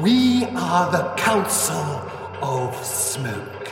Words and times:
We 0.00 0.46
are 0.56 0.90
the 0.90 1.12
Council 1.18 1.76
of 2.40 2.74
Smoke, 2.82 3.70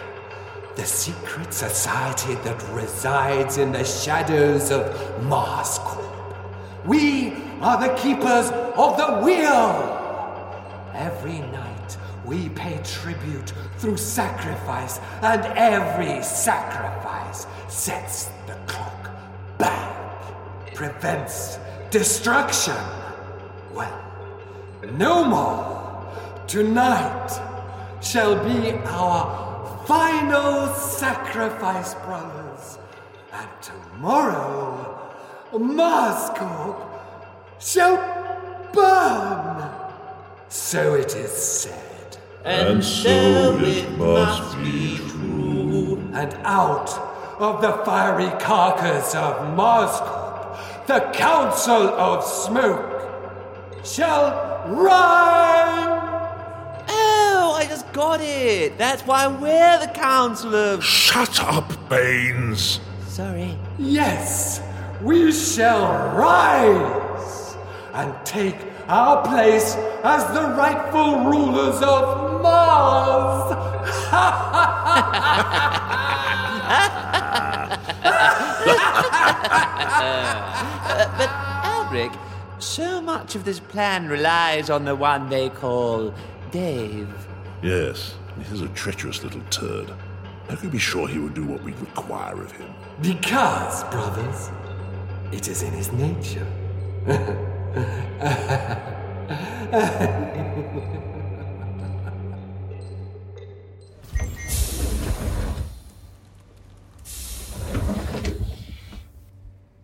the 0.76 0.84
secret 0.84 1.54
society 1.54 2.34
that 2.34 2.62
resides 2.70 3.56
in 3.56 3.72
the 3.72 3.82
shadows 3.82 4.70
of 4.70 5.24
Mars 5.24 5.78
Corp. 5.78 6.36
We 6.84 7.32
are 7.62 7.80
the 7.80 7.94
keepers 7.94 8.50
of 8.76 8.98
the 8.98 9.20
wheel. 9.24 10.90
Every 10.92 11.38
night 11.38 11.96
we 12.26 12.50
pay 12.50 12.78
tribute 12.84 13.54
through 13.78 13.96
sacrifice, 13.96 15.00
and 15.22 15.46
every 15.56 16.22
sacrifice 16.22 17.46
sets 17.68 18.28
the 18.46 18.54
clock 18.66 19.10
back, 19.56 20.74
prevents 20.74 21.58
destruction. 21.90 22.76
Well, 23.72 23.98
no 24.92 25.24
more. 25.24 25.77
Tonight 26.48 27.28
shall 28.00 28.42
be 28.42 28.70
our 28.86 29.84
final 29.86 30.72
sacrifice, 30.72 31.92
brothers. 32.06 32.78
And 33.30 33.48
tomorrow, 33.60 34.98
Marscorp 35.52 36.88
shall 37.60 37.98
burn. 38.72 39.70
So 40.48 40.94
it 40.94 41.14
is 41.14 41.32
said. 41.32 42.16
And 42.46 42.82
so 42.82 43.58
it 43.60 43.98
must 43.98 44.56
be 44.56 44.96
true. 44.96 45.98
And 46.14 46.32
out 46.44 46.88
of 47.38 47.60
the 47.60 47.72
fiery 47.84 48.30
carcass 48.40 49.14
of 49.14 49.36
Marscorp, 49.54 50.86
the 50.86 51.00
Council 51.12 51.88
of 51.88 52.24
Smoke 52.24 53.84
shall 53.84 54.64
rise. 54.66 55.97
I 57.98 58.00
just 58.00 58.20
got 58.20 58.20
it. 58.20 58.78
That's 58.78 59.02
why 59.02 59.26
we're 59.26 59.78
the 59.80 59.92
Council 59.92 60.54
of. 60.54 60.84
Shut 60.84 61.42
up, 61.42 61.72
Baines. 61.88 62.78
Sorry. 63.08 63.58
Yes, 63.76 64.60
we 65.02 65.32
shall 65.32 66.14
rise 66.16 67.56
and 67.94 68.14
take 68.24 68.54
our 68.86 69.24
place 69.26 69.74
as 70.04 70.24
the 70.32 70.42
rightful 70.56 71.24
rulers 71.24 71.82
of 71.82 72.40
Mars. 72.42 73.56
But, 81.18 81.30
Albrecht, 81.64 82.16
so 82.58 83.00
much 83.00 83.34
of 83.34 83.44
this 83.44 83.58
plan 83.60 84.08
relies 84.08 84.70
on 84.70 84.84
the 84.84 84.94
one 84.94 85.28
they 85.28 85.48
call 85.48 86.14
Dave. 86.50 87.27
Yes, 87.62 88.14
he's 88.48 88.60
a 88.60 88.68
treacherous 88.68 89.22
little 89.24 89.40
turd. 89.50 89.90
How 90.48 90.54
can 90.56 90.66
we 90.66 90.72
be 90.72 90.78
sure 90.78 91.08
he 91.08 91.18
will 91.18 91.28
do 91.28 91.44
what 91.44 91.62
we 91.62 91.72
require 91.72 92.40
of 92.40 92.52
him? 92.52 92.72
because, 93.02 93.84
brothers, 93.84 94.50
it 95.32 95.48
is 95.48 95.62
in 95.62 95.72
his 95.72 95.92
nature. 95.92 96.46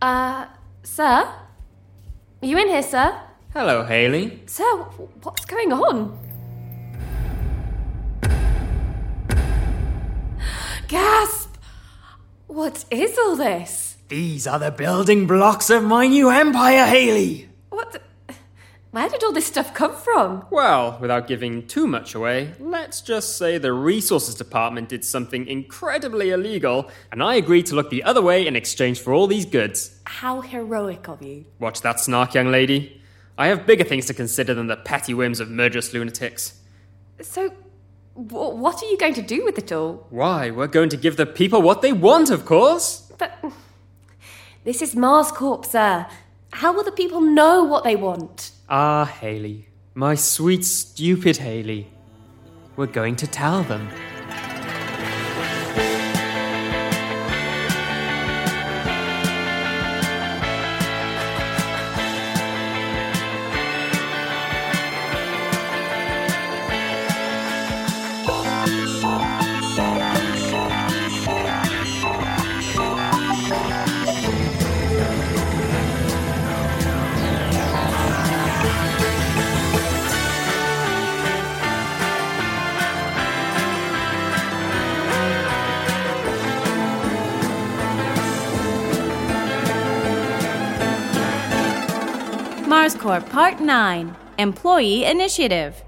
Uh, 0.03 0.47
sir? 0.83 1.03
Are 1.03 1.47
you 2.47 2.59
in 2.59 2.69
here, 2.69 2.83
sir? 2.83 3.19
Hello, 3.55 3.85
Haley. 3.85 4.43
Sir, 4.47 4.65
what's 5.23 5.45
going 5.47 5.73
on? 5.73 6.19
Gasp! 10.89 11.57
What 12.47 12.85
is 12.91 13.19
all 13.19 13.37
this? 13.37 13.97
These 14.09 14.47
are 14.47 14.59
the 14.59 14.71
building 14.71 15.27
blocks 15.27 15.71
of 15.71 15.83
my 15.83 16.07
new 16.07 16.31
empire, 16.31 16.87
Haley. 16.87 17.49
What? 17.71 17.93
the- 17.93 18.01
Where 18.91 19.09
did 19.09 19.25
all 19.25 19.33
this 19.33 19.47
stuff 19.47 19.75
come 19.75 19.95
from? 19.97 20.45
Well, 20.51 20.99
without 21.01 21.27
giving 21.27 21.67
too 21.67 21.87
much 21.87 22.15
away, 22.15 22.53
let's 22.61 23.01
just 23.01 23.37
say 23.39 23.59
the 23.59 23.73
resources 23.73 24.35
department 24.37 24.89
did 24.89 25.05
something 25.05 25.47
incredibly 25.49 26.31
illegal, 26.31 26.91
and 27.11 27.23
I 27.23 27.35
agreed 27.37 27.67
to 27.67 27.75
look 27.75 27.91
the 27.91 28.05
other 28.05 28.23
way 28.23 28.47
in 28.47 28.55
exchange 28.55 29.01
for 29.01 29.13
all 29.13 29.27
these 29.27 29.47
goods. 29.47 29.99
How 30.05 30.43
heroic 30.43 31.09
of 31.09 31.23
you. 31.23 31.47
Watch 31.59 31.81
that 31.81 31.99
snark, 31.99 32.35
young 32.35 32.51
lady. 32.53 33.01
I 33.37 33.49
have 33.49 33.67
bigger 33.67 33.85
things 33.85 34.07
to 34.07 34.15
consider 34.15 34.55
than 34.55 34.69
the 34.69 34.77
petty 34.77 35.13
whims 35.15 35.41
of 35.41 35.51
murderous 35.51 35.93
lunatics. 35.93 36.61
So, 37.21 37.53
w- 38.17 38.57
what 38.57 38.83
are 38.83 38.87
you 38.87 38.97
going 38.99 39.15
to 39.15 39.23
do 39.23 39.45
with 39.45 39.59
it 39.59 39.73
all? 39.73 40.07
Why, 40.11 40.51
we're 40.51 40.67
going 40.67 40.89
to 40.91 40.97
give 40.97 41.17
the 41.17 41.27
people 41.27 41.63
what 41.63 41.83
they 41.83 41.93
want, 41.93 42.31
of 42.31 42.45
course. 42.45 43.13
But 43.19 43.33
this 44.65 44.83
is 44.83 44.95
Mars 44.97 45.31
Corp, 45.33 45.65
sir. 45.65 46.07
How 46.53 46.73
will 46.73 46.85
the 46.85 46.93
people 46.93 47.21
know 47.21 47.65
what 47.65 47.85
they 47.85 47.97
want? 47.97 48.51
Ah, 48.69 49.05
Haley. 49.05 49.69
My 49.95 50.15
sweet, 50.15 50.65
stupid 50.65 51.37
Haley. 51.39 51.89
We're 52.77 52.87
going 52.87 53.17
to 53.17 53.27
tell 53.27 53.63
them. 53.63 53.89
Mars 93.15 93.23
Corp 93.23 93.33
Part 93.33 93.61
9 93.61 94.17
Employee 94.39 95.05
Initiative. 95.05 95.85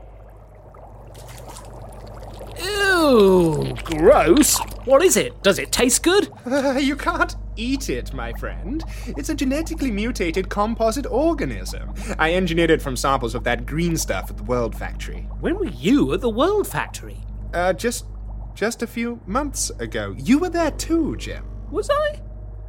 Ew, 2.62 3.74
gross. 3.82 4.56
What 4.84 5.02
is 5.02 5.16
it? 5.16 5.42
Does 5.42 5.58
it 5.58 5.72
taste 5.72 6.04
good? 6.04 6.30
Uh, 6.46 6.78
you 6.80 6.94
can't 6.94 7.34
eat 7.56 7.90
it, 7.90 8.14
my 8.14 8.32
friend. 8.34 8.84
It's 9.08 9.28
a 9.28 9.34
genetically 9.34 9.90
mutated 9.90 10.48
composite 10.48 11.06
organism. 11.06 11.94
I 12.16 12.32
engineered 12.32 12.70
it 12.70 12.80
from 12.80 12.94
samples 12.94 13.34
of 13.34 13.42
that 13.42 13.66
green 13.66 13.96
stuff 13.96 14.30
at 14.30 14.36
the 14.36 14.44
World 14.44 14.76
Factory. 14.76 15.22
When 15.40 15.56
were 15.56 15.66
you 15.66 16.12
at 16.12 16.20
the 16.20 16.30
World 16.30 16.68
Factory? 16.68 17.18
Uh, 17.52 17.72
just, 17.72 18.06
just 18.54 18.82
a 18.82 18.86
few 18.86 19.20
months 19.26 19.70
ago. 19.80 20.14
You 20.16 20.38
were 20.38 20.50
there 20.50 20.70
too, 20.70 21.16
Jim. 21.16 21.44
Was 21.72 21.90
I? 21.90 22.20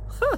Huh. 0.07 0.37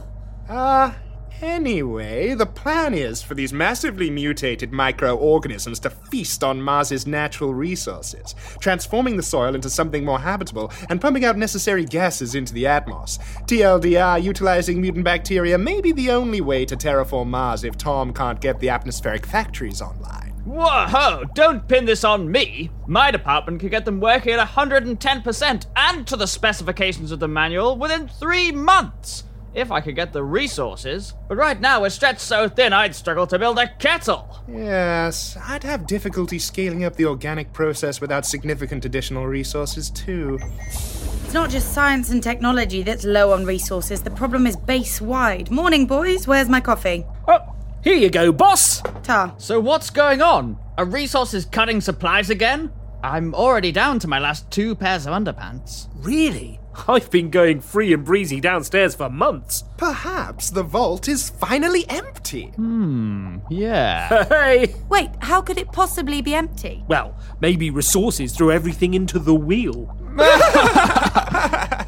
Uh, 0.50 0.94
Anyway, 1.42 2.34
the 2.34 2.46
plan 2.46 2.94
is 2.94 3.22
for 3.22 3.34
these 3.34 3.54
massively 3.54 4.10
mutated 4.10 4.74
microorganisms 4.74 5.80
to 5.80 5.90
feast 5.90 6.44
on 6.44 6.62
Mars's 6.62 7.08
natural 7.08 7.54
resources, 7.54 8.36
transforming 8.60 9.16
the 9.16 9.24
soil 9.24 9.56
into 9.56 9.70
something 9.70 10.04
more 10.04 10.20
habitable 10.20 10.70
and 10.90 11.00
pumping 11.00 11.24
out 11.24 11.38
necessary 11.38 11.86
gases 11.86 12.36
into 12.36 12.54
the 12.54 12.66
atmos. 12.66 13.20
TLDR, 13.46 14.22
utilizing 14.22 14.82
mutant 14.82 15.06
bacteria 15.06 15.58
may 15.58 15.80
be 15.80 15.94
the 15.94 16.12
only 16.12 16.42
way 16.42 16.66
to 16.66 16.76
terraform 16.76 17.28
Mars 17.28 17.64
if 17.64 17.78
Tom 17.78 18.14
can't 18.14 18.42
get 18.42 18.60
the 18.60 18.68
atmospheric 18.68 19.26
factories 19.26 19.82
online. 19.82 20.34
Whoa, 20.44 21.24
don't 21.36 21.66
pin 21.70 21.86
this 21.86 22.04
on 22.04 22.30
me. 22.30 22.70
My 22.86 23.12
department 23.12 23.62
could 23.62 23.72
get 23.72 23.86
them 23.86 24.02
working 24.02 24.34
at 24.34 24.46
110% 24.46 25.66
and 25.78 26.08
to 26.08 26.16
the 26.18 26.26
specifications 26.26 27.12
of 27.12 27.20
the 27.20 27.28
manual 27.28 27.78
within 27.78 28.10
three 28.10 28.52
months 28.52 29.24
if 29.54 29.72
I 29.72 29.82
could 29.82 29.96
get 29.96 30.14
the 30.14 30.24
resources. 30.24 31.14
But 31.28 31.38
right 31.38 31.60
now 31.60 31.82
we're 31.82 31.90
stretched 31.90 32.22
so 32.22 32.48
thin 32.50 32.74
I'd 32.74 32.96
struggle 32.96 33.28
to 33.28 33.40
build 33.40 33.58
a 33.60 33.68
kettle. 33.68 34.44
Yes, 34.48 35.38
I'd 35.44 35.64
have 35.64 35.88
difficulty 35.88 36.40
scaling 36.40 36.84
up 36.84 36.96
the 36.96 37.06
organic 37.06 37.52
process 37.54 38.02
without 38.02 38.26
significant 38.26 38.86
additional 38.86 39.28
resources, 39.28 39.90
too. 39.90 40.40
It's 40.68 41.34
not 41.34 41.50
just 41.50 41.74
science 41.74 42.10
and 42.10 42.24
technology 42.24 42.82
that's 42.84 43.06
low 43.06 43.34
on 43.34 43.46
resources, 43.46 44.02
the 44.02 44.12
problem 44.12 44.48
is 44.48 44.56
base 44.56 45.00
wide. 45.00 45.52
Morning, 45.52 45.86
boys, 45.86 46.28
where's 46.28 46.50
my 46.50 46.60
coffee? 46.60 47.06
Oh, 47.28 47.56
here 47.84 47.96
you 47.96 48.10
go, 48.10 48.32
boss. 48.32 48.82
Ta. 49.04 49.36
So 49.38 49.60
what's 49.60 49.90
going 49.90 50.22
on? 50.22 50.58
Are 50.78 50.86
resources 50.86 51.46
cutting 51.46 51.82
supplies 51.82 52.30
again? 52.30 52.72
I'm 53.04 53.34
already 53.34 53.72
down 53.72 54.00
to 54.00 54.08
my 54.08 54.20
last 54.20 54.50
two 54.52 54.76
pairs 54.76 55.06
of 55.06 55.14
underpants. 55.14 55.88
Really? 55.96 56.60
I've 56.88 57.10
been 57.10 57.30
going 57.30 57.62
free 57.62 57.94
and 57.94 58.04
breezy 58.04 58.40
downstairs 58.42 58.94
for 58.96 59.10
months. 59.10 59.64
Perhaps 59.78 60.50
the 60.50 60.64
vault 60.64 61.08
is 61.08 61.30
finally 61.30 61.86
empty. 61.90 62.48
Hmm, 62.56 63.38
yeah. 63.50 64.26
Hey! 64.30 64.76
Wait, 64.90 65.10
how 65.20 65.42
could 65.42 65.58
it 65.58 65.72
possibly 65.72 66.22
be 66.22 66.36
empty? 66.36 66.84
Well, 66.88 67.16
maybe 67.40 67.70
resources 67.70 68.36
threw 68.36 68.52
everything 68.52 68.94
into 68.94 69.18
the 69.18 69.36
wheel. 69.36 69.96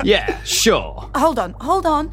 yeah, 0.04 0.42
sure. 0.44 1.10
Hold 1.16 1.40
on, 1.40 1.54
hold 1.60 1.86
on. 1.86 2.08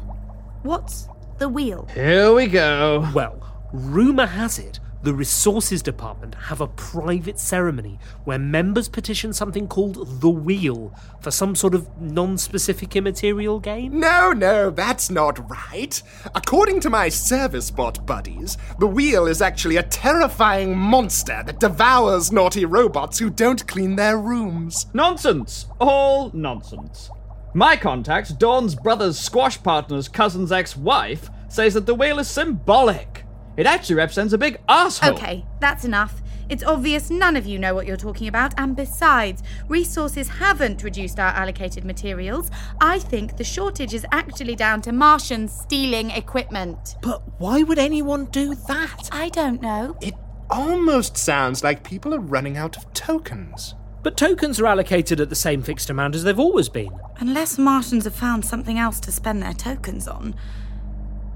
What's 0.63 1.07
the 1.37 1.47
wheel? 1.49 1.87
Here 1.93 2.33
we 2.33 2.47
go. 2.47 3.09
Well, 3.13 3.41
rumour 3.73 4.25
has 4.25 4.59
it 4.59 4.79
the 5.01 5.13
Resources 5.13 5.81
Department 5.81 6.35
have 6.35 6.59
a 6.59 6.67
private 6.67 7.39
ceremony 7.39 7.99
where 8.25 8.37
members 8.37 8.89
petition 8.89 9.31
something 9.31 9.67
called 9.67 10.21
the 10.21 10.29
Wheel 10.29 10.93
for 11.21 11.31
some 11.31 11.55
sort 11.55 11.73
of 11.73 11.87
non 12.01 12.37
specific 12.37 12.95
immaterial 12.95 13.59
game? 13.59 13.99
No, 13.99 14.31
no, 14.31 14.69
that's 14.69 15.09
not 15.09 15.49
right. 15.49 16.01
According 16.35 16.81
to 16.81 16.89
my 16.89 17.07
service 17.07 17.71
bot 17.71 18.05
buddies, 18.05 18.57
the 18.79 18.87
Wheel 18.87 19.25
is 19.25 19.41
actually 19.41 19.77
a 19.77 19.83
terrifying 19.83 20.77
monster 20.77 21.43
that 21.45 21.59
devours 21.59 22.31
naughty 22.31 22.65
robots 22.65 23.19
who 23.19 23.29
don't 23.29 23.67
clean 23.67 23.95
their 23.95 24.17
rooms. 24.17 24.87
Nonsense! 24.93 25.67
All 25.79 26.29
nonsense. 26.33 27.09
My 27.53 27.75
contact, 27.77 28.37
Dawn's 28.37 28.75
brother's 28.75 29.17
squash 29.17 29.61
partner's 29.63 30.07
cousin's 30.07 30.51
ex 30.51 30.75
wife, 30.77 31.29
says 31.47 31.73
that 31.73 31.85
the 31.85 31.95
wheel 31.95 32.19
is 32.19 32.27
symbolic. 32.27 33.25
It 33.59 33.65
actually 33.65 33.95
represents 33.95 34.31
a 34.31 34.37
big 34.37 34.57
asshole. 34.69 35.15
Okay, 35.15 35.45
that's 35.59 35.83
enough. 35.83 36.21
It's 36.47 36.63
obvious 36.63 37.09
none 37.09 37.35
of 37.35 37.45
you 37.45 37.59
know 37.59 37.75
what 37.75 37.85
you're 37.85 37.97
talking 37.97 38.29
about, 38.29 38.53
and 38.57 38.73
besides, 38.73 39.43
resources 39.67 40.29
haven't 40.29 40.81
reduced 40.81 41.19
our 41.19 41.31
allocated 41.31 41.83
materials. 41.83 42.49
I 42.79 42.99
think 42.99 43.35
the 43.35 43.43
shortage 43.43 43.93
is 43.93 44.05
actually 44.13 44.55
down 44.55 44.81
to 44.83 44.93
Martians 44.93 45.51
stealing 45.51 46.09
equipment. 46.11 46.95
But 47.01 47.21
why 47.37 47.63
would 47.63 47.77
anyone 47.77 48.27
do 48.27 48.55
that? 48.55 49.09
I 49.11 49.27
don't 49.27 49.61
know. 49.61 49.97
It 49.99 50.13
almost 50.49 51.17
sounds 51.17 51.61
like 51.61 51.83
people 51.83 52.15
are 52.15 52.19
running 52.21 52.55
out 52.55 52.77
of 52.77 52.93
tokens. 52.93 53.75
But 54.03 54.15
tokens 54.15 54.61
are 54.61 54.67
allocated 54.67 55.19
at 55.19 55.27
the 55.27 55.35
same 55.35 55.63
fixed 55.63 55.89
amount 55.89 56.15
as 56.15 56.23
they've 56.23 56.39
always 56.39 56.69
been. 56.69 56.97
Unless 57.17 57.57
Martians 57.57 58.05
have 58.05 58.15
found 58.15 58.45
something 58.45 58.79
else 58.79 59.01
to 59.01 59.11
spend 59.11 59.43
their 59.43 59.53
tokens 59.53 60.07
on. 60.07 60.33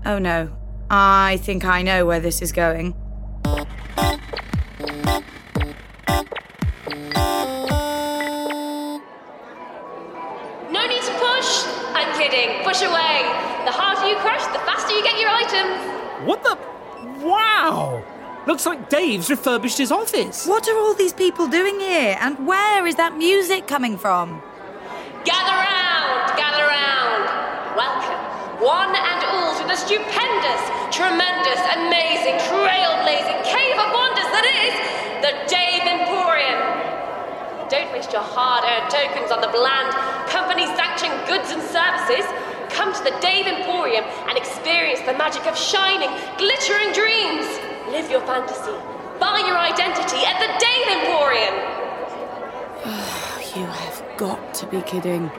Oh 0.05 0.19
no, 0.19 0.55
I 0.95 1.37
think 1.41 1.65
I 1.65 1.81
know 1.81 2.05
where 2.05 2.19
this 2.19 2.39
is 2.39 2.51
going. 2.51 2.93
No 10.69 10.85
need 10.85 11.01
to 11.01 11.13
push! 11.17 11.65
I'm 11.97 12.15
kidding. 12.15 12.63
Push 12.63 12.83
away. 12.83 13.25
The 13.65 13.71
harder 13.71 14.07
you 14.07 14.17
crush, 14.17 14.45
the 14.53 14.59
faster 14.69 14.93
you 14.93 15.01
get 15.01 15.19
your 15.19 15.31
items. 15.31 16.27
What 16.27 16.43
the? 16.43 16.59
Wow! 17.25 18.03
Looks 18.45 18.67
like 18.67 18.87
Dave's 18.91 19.31
refurbished 19.31 19.79
his 19.79 19.91
office. 19.91 20.45
What 20.45 20.67
are 20.67 20.77
all 20.77 20.93
these 20.93 21.13
people 21.13 21.47
doing 21.47 21.79
here? 21.79 22.19
And 22.21 22.45
where 22.45 22.85
is 22.85 22.97
that 22.97 23.17
music 23.17 23.65
coming 23.65 23.97
from? 23.97 24.43
Gather 25.25 25.57
round, 25.57 26.37
gather 26.37 26.67
round. 26.67 27.25
Welcome, 27.75 28.61
one 28.61 28.89
and 28.95 29.23
all, 29.25 29.59
to 29.59 29.65
the 29.65 29.75
stupendous, 29.75 30.22
tremendous, 30.93 31.57
amazing, 31.73 32.37
trailblazing 32.45 33.41
cave 33.41 33.77
of 33.81 33.89
wonders 33.97 34.29
that 34.29 34.45
is 34.45 34.73
the 35.25 35.33
Dave 35.49 35.81
Emporium. 35.89 36.61
Don't 37.65 37.89
waste 37.89 38.13
your 38.13 38.21
hard 38.21 38.61
earned 38.61 38.93
tokens 38.93 39.33
on 39.33 39.41
the 39.41 39.49
bland, 39.49 39.89
company 40.29 40.69
sanctioned 40.77 41.17
goods 41.25 41.49
and 41.49 41.65
services. 41.65 42.21
Come 42.69 42.93
to 42.93 43.01
the 43.09 43.17
Dave 43.25 43.49
Emporium 43.49 44.05
and 44.29 44.37
experience 44.37 45.01
the 45.09 45.17
magic 45.17 45.49
of 45.49 45.57
shining, 45.57 46.13
glittering 46.37 46.93
dreams. 46.93 47.49
Live 47.89 48.13
your 48.13 48.21
fantasy. 48.29 48.77
Buy 49.17 49.41
your 49.49 49.57
identity 49.57 50.21
at 50.29 50.37
the 50.37 50.53
Dave 50.61 50.87
Emporium. 50.93 51.57
you 53.57 53.65
have 53.65 53.97
got 54.17 54.53
to 54.61 54.67
be 54.69 54.81
kidding. 54.85 55.31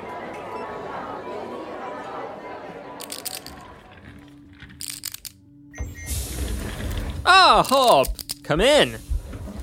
Ah, 7.24 7.64
Hob! 7.66 8.08
Come 8.43 8.60
in. 8.60 8.96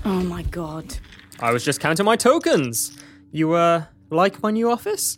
Oh 0.05 0.21
my 0.23 0.43
god. 0.43 0.97
I 1.39 1.51
was 1.51 1.63
just 1.63 1.79
counting 1.79 2.05
my 2.05 2.15
tokens. 2.15 2.97
You, 3.31 3.53
uh, 3.53 3.85
like 4.09 4.41
my 4.41 4.51
new 4.51 4.69
office? 4.69 5.15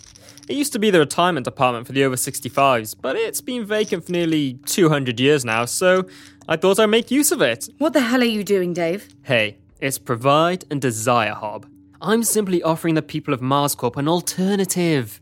It 0.50 0.55
used 0.57 0.73
to 0.73 0.79
be 0.79 0.89
the 0.89 1.00
retirement 1.00 1.45
department 1.45 1.88
for 1.88 1.93
the 1.93 2.03
over 2.03 2.15
65s, 2.15 2.95
but 3.01 3.15
it's 3.15 3.39
been 3.39 3.65
vacant 3.65 4.05
for 4.05 4.12
nearly 4.12 4.55
200 4.65 5.19
years 5.19 5.45
now, 5.45 5.63
so 5.65 6.05
I 6.50 6.57
thought 6.57 6.79
I'd 6.79 6.88
make 6.88 7.09
use 7.12 7.31
of 7.31 7.41
it. 7.41 7.69
What 7.77 7.93
the 7.93 8.01
hell 8.01 8.21
are 8.21 8.25
you 8.25 8.43
doing, 8.43 8.73
Dave? 8.73 9.07
Hey, 9.23 9.57
it's 9.79 9.97
provide 9.97 10.65
and 10.69 10.81
desire, 10.81 11.33
Hob. 11.33 11.65
I'm 12.01 12.23
simply 12.23 12.62
offering 12.62 12.95
the 12.95 13.01
people 13.01 13.33
of 13.33 13.39
MarsCorp 13.39 13.95
an 13.95 14.09
alternative. 14.09 15.21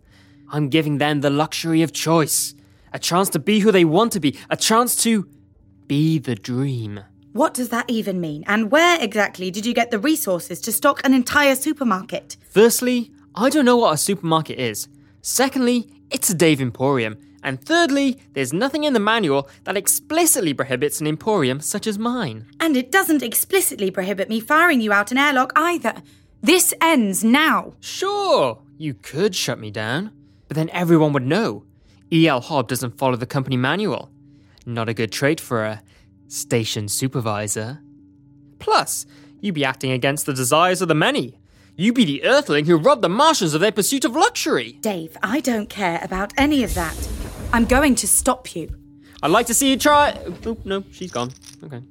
I'm 0.50 0.70
giving 0.70 0.98
them 0.98 1.22
the 1.22 1.30
luxury 1.30 1.84
of 1.84 1.94
choice, 1.94 2.56
a 2.92 2.98
chance 2.98 3.30
to 3.30 3.40
be 3.40 3.60
who 3.60 3.72
they 3.72 3.86
want 3.86 4.12
to 4.14 4.20
be, 4.20 4.40
a 4.50 4.58
chance 4.58 4.96
to 5.04 5.28
be 5.86 6.18
the 6.18 6.34
dream. 6.36 7.02
What 7.34 7.54
does 7.54 7.70
that 7.70 7.90
even 7.90 8.20
mean? 8.20 8.44
And 8.46 8.72
where 8.72 9.02
exactly 9.02 9.52
did 9.52 9.66
you 9.66 9.74
get 9.74 9.90
the 9.90 10.00
resources 10.00 10.60
to 10.62 10.72
stock 10.72 11.00
an 11.06 11.14
entire 11.14 11.56
supermarket? 11.56 12.36
Firstly, 12.50 13.12
I 13.36 13.50
don't 13.50 13.64
know 13.64 13.78
what 13.78 13.94
a 13.94 13.98
supermarket 13.98 14.60
is. 14.60 14.90
Secondly, 15.22 15.88
it's 16.10 16.30
a 16.30 16.34
Dave 16.34 16.60
Emporium. 16.60 17.18
And 17.44 17.64
thirdly, 17.64 18.20
there's 18.34 18.52
nothing 18.54 18.84
in 18.84 18.94
the 18.94 19.00
manual 19.00 19.50
that 19.64 19.78
explicitly 19.78 20.54
prohibits 20.54 21.00
an 21.00 21.08
emporium 21.08 21.62
such 21.62 21.88
as 21.88 21.98
mine. 21.98 22.46
And 22.60 22.76
it 22.76 22.92
doesn't 22.92 23.24
explicitly 23.24 23.90
prohibit 23.92 24.30
me 24.30 24.42
firing 24.42 24.82
you 24.82 24.92
out 24.92 25.12
an 25.12 25.18
airlock 25.18 25.54
either. 25.56 26.04
This 26.42 26.74
ends 26.82 27.24
now. 27.24 27.74
Sure, 27.80 28.62
you 28.78 28.94
could 28.94 29.36
shut 29.36 29.58
me 29.58 29.72
down, 29.72 30.12
but 30.48 30.56
then 30.56 30.70
everyone 30.72 31.14
would 31.14 31.26
know. 31.26 31.64
E.L. 32.12 32.42
Hob 32.42 32.68
doesn't 32.68 32.98
follow 32.98 33.16
the 33.16 33.26
company 33.26 33.58
manual. 33.58 34.10
Not 34.66 34.90
a 34.90 34.94
good 34.94 35.12
trait 35.12 35.40
for 35.40 35.64
a 35.64 35.82
station 36.32 36.88
supervisor. 36.88 37.82
Plus, 38.60 39.06
you 39.42 39.52
be 39.52 39.66
acting 39.66 39.92
against 39.92 40.26
the 40.26 40.34
desires 40.34 40.82
of 40.82 40.88
the 40.88 40.96
many. 40.96 41.38
You 41.76 41.94
be 41.94 42.06
the 42.06 42.24
earthling 42.24 42.66
who 42.66 42.78
robbed 42.78 43.02
the 43.02 43.10
Martians 43.10 43.54
of 43.54 43.62
their 43.62 43.72
pursuit 43.72 44.06
of 44.06 44.16
luxury. 44.16 44.74
Dave, 44.82 45.18
I 45.24 45.40
don't 45.40 45.70
care 45.70 46.00
about 46.04 46.34
any 46.38 46.64
of 46.64 46.74
that. 46.76 46.96
I'm 47.52 47.66
going 47.66 47.96
to 47.96 48.08
stop 48.08 48.56
you. 48.56 48.70
I'd 49.24 49.32
like 49.32 49.48
to 49.48 49.54
see 49.54 49.70
you 49.72 49.78
try. 49.78 50.18
Oh, 50.46 50.58
no, 50.64 50.84
she's 50.92 51.12
gone. 51.12 51.32
Okay. 51.64 51.82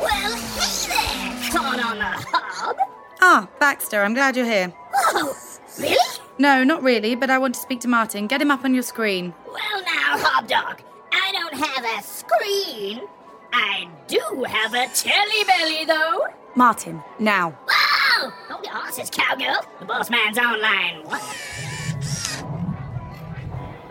Well, 0.00 0.36
hey 0.50 0.88
there, 0.88 1.50
Todd 1.50 1.80
on 1.80 1.98
the 1.98 2.04
hob. 2.04 2.76
Ah, 3.24 3.48
Baxter, 3.60 4.02
I'm 4.02 4.14
glad 4.14 4.36
you're 4.36 4.44
here. 4.44 4.72
Oh, 5.14 5.36
really? 5.78 5.96
No, 6.38 6.64
not 6.64 6.82
really, 6.82 7.14
but 7.14 7.30
I 7.30 7.38
want 7.38 7.54
to 7.54 7.60
speak 7.60 7.78
to 7.82 7.88
Martin. 7.88 8.26
Get 8.26 8.42
him 8.42 8.50
up 8.50 8.64
on 8.64 8.74
your 8.74 8.82
screen. 8.82 9.32
Well, 9.46 9.80
now, 9.82 10.18
Hobdog, 10.18 10.80
I 11.12 11.30
don't 11.30 11.54
have 11.54 11.84
a 11.84 12.02
screen. 12.02 13.02
I 13.52 13.88
do 14.08 14.44
have 14.48 14.74
a 14.74 14.88
telly 14.88 15.44
belly, 15.44 15.84
though. 15.84 16.26
Martin, 16.56 17.00
now. 17.20 17.56
Wow! 17.68 18.32
Hold 18.48 18.64
your 18.64 18.74
horses, 18.74 19.08
cowgirl. 19.08 19.64
The 19.78 19.84
boss 19.84 20.10
man's 20.10 20.36
online. 20.38 21.04
What? 21.04 21.22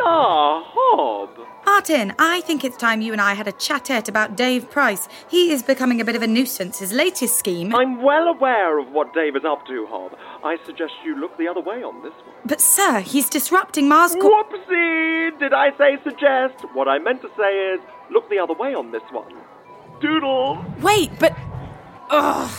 Ah, 0.02 0.62
Hob. 0.66 1.30
Martin, 1.74 2.14
I 2.20 2.42
think 2.42 2.66
it's 2.66 2.76
time 2.76 3.00
you 3.00 3.14
and 3.14 3.22
I 3.22 3.34
had 3.34 3.48
a 3.48 3.54
chat 3.54 4.10
about 4.10 4.36
Dave 4.36 4.70
Price. 4.70 5.08
He 5.30 5.54
is 5.54 5.64
becoming 5.64 6.02
a 6.02 6.06
bit 6.06 6.18
of 6.18 6.22
a 6.22 6.28
nuisance. 6.28 6.80
His 6.80 6.92
latest 6.92 7.40
scheme. 7.40 7.74
I'm 7.74 8.04
well 8.04 8.28
aware 8.28 8.78
of 8.78 8.92
what 8.92 9.14
Dave 9.14 9.38
is 9.38 9.46
up 9.46 9.66
to, 9.68 9.88
Hob. 9.90 10.12
I 10.44 10.58
suggest 10.66 10.92
you 11.06 11.18
look 11.18 11.38
the 11.38 11.48
other 11.48 11.62
way 11.62 11.82
on 11.82 12.04
this 12.04 12.12
one. 12.26 12.36
But, 12.44 12.60
sir, 12.60 13.00
he's 13.00 13.30
disrupting 13.30 13.88
Mars. 13.88 14.16
Co- 14.16 14.44
Whoopsie! 14.44 15.40
Did 15.40 15.54
I 15.54 15.70
say 15.78 15.98
suggest? 16.04 16.56
What 16.74 16.90
I 16.90 17.00
meant 17.00 17.22
to 17.22 17.30
say 17.38 17.52
is 17.74 17.80
look 18.12 18.30
the 18.30 18.40
other 18.40 18.54
way 18.54 18.76
on 18.76 18.92
this 18.92 19.04
one. 19.10 19.34
Doodle! 20.02 20.66
Wait, 20.82 21.12
but. 21.20 21.34
Ugh. 22.10 22.52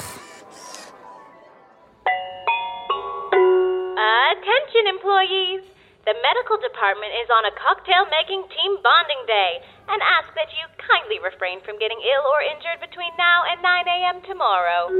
Attention, 4.32 4.86
employees! 4.88 5.71
The 6.04 6.14
medical 6.18 6.56
department 6.58 7.12
is 7.22 7.30
on 7.30 7.44
a 7.46 7.54
cocktail 7.54 8.10
making 8.10 8.42
team 8.50 8.76
bonding 8.82 9.22
day 9.28 9.62
and 9.88 10.02
ask 10.02 10.34
that 10.34 10.50
you 10.50 10.66
kindly 10.82 11.22
refrain 11.22 11.60
from 11.60 11.78
getting 11.78 11.98
ill 12.02 12.26
or 12.26 12.42
injured 12.42 12.80
between 12.80 13.12
now 13.16 13.44
and 13.46 13.62
9 13.62 13.84
a.m. 13.86 14.20
tomorrow. 14.26 14.90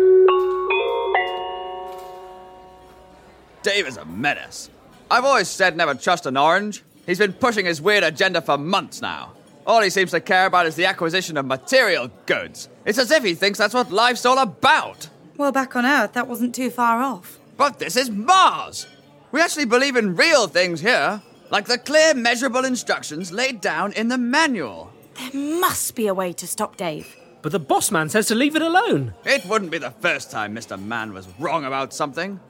Dave 3.65 3.89
is 3.89 3.97
a 3.97 4.05
menace. 4.05 4.71
I've 5.11 5.25
always 5.25 5.49
said 5.49 5.77
never 5.77 5.97
trust 5.97 6.27
an 6.27 6.37
orange. 6.37 6.85
He's 7.05 7.19
been 7.19 7.33
pushing 7.33 7.67
his 7.67 7.83
weird 7.83 8.05
agenda 8.05 8.41
for 8.41 8.57
months 8.57 9.03
now. 9.03 9.33
All 9.67 9.83
he 9.83 9.91
seems 9.91 10.13
to 10.13 10.21
care 10.21 10.47
about 10.47 10.67
is 10.67 10.77
the 10.77 10.87
acquisition 10.87 11.37
of 11.37 11.47
material 11.47 12.13
goods. 12.27 12.69
It's 12.85 12.99
as 12.99 13.11
if 13.11 13.25
he 13.25 13.35
thinks 13.35 13.59
that's 13.59 13.75
what 13.75 13.91
life's 13.91 14.25
all 14.25 14.39
about. 14.39 15.09
Well, 15.37 15.51
back 15.51 15.75
on 15.75 15.85
Earth, 15.85 16.13
that 16.13 16.29
wasn't 16.29 16.55
too 16.55 16.71
far 16.71 17.03
off. 17.03 17.41
But 17.57 17.81
this 17.81 17.97
is 17.97 18.09
Mars! 18.09 18.87
We 19.33 19.41
actually 19.41 19.65
believe 19.65 19.97
in 19.97 20.15
real 20.15 20.47
things 20.47 20.83
here, 20.83 21.23
like 21.51 21.65
the 21.65 21.79
clear, 21.79 22.13
measurable 22.13 22.67
instructions 22.67 23.33
laid 23.33 23.63
down 23.63 23.95
in 23.95 24.09
the 24.09 24.19
manual. 24.19 24.93
There 25.15 25.59
must 25.59 25.95
be 25.95 26.07
a 26.07 26.13
way 26.15 26.35
to 26.35 26.47
stop 26.47 26.77
Dave. 26.77 27.17
But 27.41 27.53
the 27.53 27.59
boss 27.59 27.91
man 27.91 28.11
says 28.11 28.29
to 28.29 28.35
leave 28.35 28.57
it 28.57 28.63
alone. 28.63 29.15
It 29.25 29.47
wouldn't 29.47 29.71
be 29.71 29.79
the 29.79 29.91
first 29.91 30.31
time 30.31 30.55
Mr. 30.55 30.79
Man 30.81 31.15
was 31.15 31.27
wrong 31.39 31.65
about 31.65 31.95
something. 31.95 32.35
Do 32.37 32.41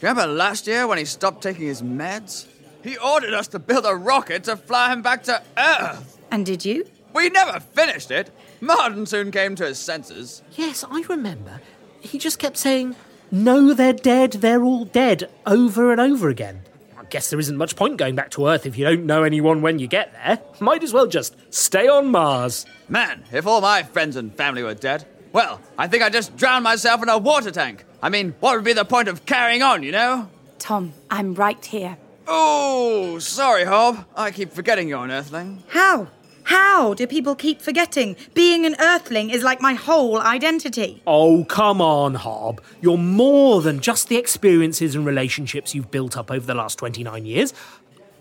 you 0.00 0.08
remember 0.08 0.32
last 0.32 0.68
year 0.68 0.86
when 0.86 0.98
he 0.98 1.04
stopped 1.04 1.42
taking 1.42 1.66
his 1.66 1.82
meds? 1.82 2.46
He 2.84 2.96
ordered 2.96 3.34
us 3.34 3.48
to 3.48 3.58
build 3.58 3.84
a 3.84 3.96
rocket 3.96 4.44
to 4.44 4.56
fly 4.56 4.92
him 4.92 5.02
back 5.02 5.24
to 5.24 5.42
Earth. 5.56 6.18
And 6.30 6.46
did 6.46 6.64
you? 6.64 6.86
We 7.12 7.30
never 7.30 7.58
finished 7.58 8.12
it. 8.12 8.30
Martin 8.60 9.06
soon 9.06 9.32
came 9.32 9.56
to 9.56 9.66
his 9.66 9.78
senses. 9.80 10.42
Yes, 10.52 10.84
I 10.88 11.00
remember. 11.08 11.60
He 12.00 12.16
just 12.18 12.38
kept 12.38 12.56
saying, 12.56 12.94
No, 13.30 13.74
they're 13.74 13.92
dead, 13.92 14.32
they're 14.32 14.62
all 14.62 14.84
dead, 14.86 15.30
over 15.46 15.92
and 15.92 16.00
over 16.00 16.28
again. 16.28 16.62
I 16.98 17.04
guess 17.04 17.30
there 17.30 17.38
isn't 17.38 17.56
much 17.56 17.76
point 17.76 17.96
going 17.96 18.14
back 18.14 18.30
to 18.32 18.46
Earth 18.48 18.66
if 18.66 18.76
you 18.78 18.84
don't 18.84 19.06
know 19.06 19.22
anyone 19.22 19.62
when 19.62 19.78
you 19.78 19.86
get 19.86 20.12
there. 20.12 20.40
Might 20.60 20.82
as 20.82 20.92
well 20.92 21.06
just 21.06 21.36
stay 21.50 21.88
on 21.88 22.10
Mars. 22.10 22.66
Man, 22.88 23.24
if 23.32 23.46
all 23.46 23.60
my 23.60 23.82
friends 23.82 24.16
and 24.16 24.34
family 24.34 24.62
were 24.62 24.74
dead, 24.74 25.06
well, 25.32 25.60
I 25.76 25.88
think 25.88 26.02
I'd 26.02 26.12
just 26.12 26.36
drown 26.36 26.62
myself 26.62 27.02
in 27.02 27.08
a 27.08 27.18
water 27.18 27.50
tank. 27.50 27.84
I 28.02 28.08
mean, 28.08 28.34
what 28.40 28.56
would 28.56 28.64
be 28.64 28.72
the 28.72 28.84
point 28.84 29.08
of 29.08 29.26
carrying 29.26 29.62
on, 29.62 29.82
you 29.82 29.92
know? 29.92 30.30
Tom, 30.58 30.92
I'm 31.10 31.34
right 31.34 31.62
here. 31.64 31.98
Oh, 32.26 33.18
sorry, 33.18 33.64
Hob. 33.64 34.06
I 34.16 34.30
keep 34.30 34.52
forgetting 34.52 34.88
you're 34.88 35.04
an 35.04 35.10
Earthling. 35.10 35.62
How? 35.68 36.08
How 36.48 36.94
do 36.94 37.06
people 37.06 37.34
keep 37.34 37.60
forgetting? 37.60 38.16
Being 38.32 38.64
an 38.64 38.74
Earthling 38.80 39.28
is 39.28 39.42
like 39.42 39.60
my 39.60 39.74
whole 39.74 40.18
identity. 40.18 41.02
Oh, 41.06 41.44
come 41.44 41.82
on, 41.82 42.14
Hob. 42.14 42.62
You're 42.80 42.96
more 42.96 43.60
than 43.60 43.80
just 43.80 44.08
the 44.08 44.16
experiences 44.16 44.94
and 44.94 45.04
relationships 45.04 45.74
you've 45.74 45.90
built 45.90 46.16
up 46.16 46.30
over 46.30 46.46
the 46.46 46.54
last 46.54 46.78
29 46.78 47.26
years. 47.26 47.52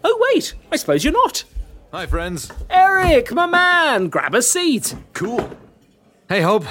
Oh, 0.03 0.29
wait, 0.33 0.55
I 0.73 0.75
suppose 0.75 1.05
you're 1.05 1.13
not. 1.13 1.45
Hi, 1.93 2.05
friends. 2.05 2.51
Eric, 2.69 3.31
my 3.31 3.45
man, 3.45 4.09
grab 4.09 4.35
a 4.35 4.41
seat. 4.41 4.93
Cool. 5.13 5.49
Hey, 6.27 6.41
Hob. 6.41 6.65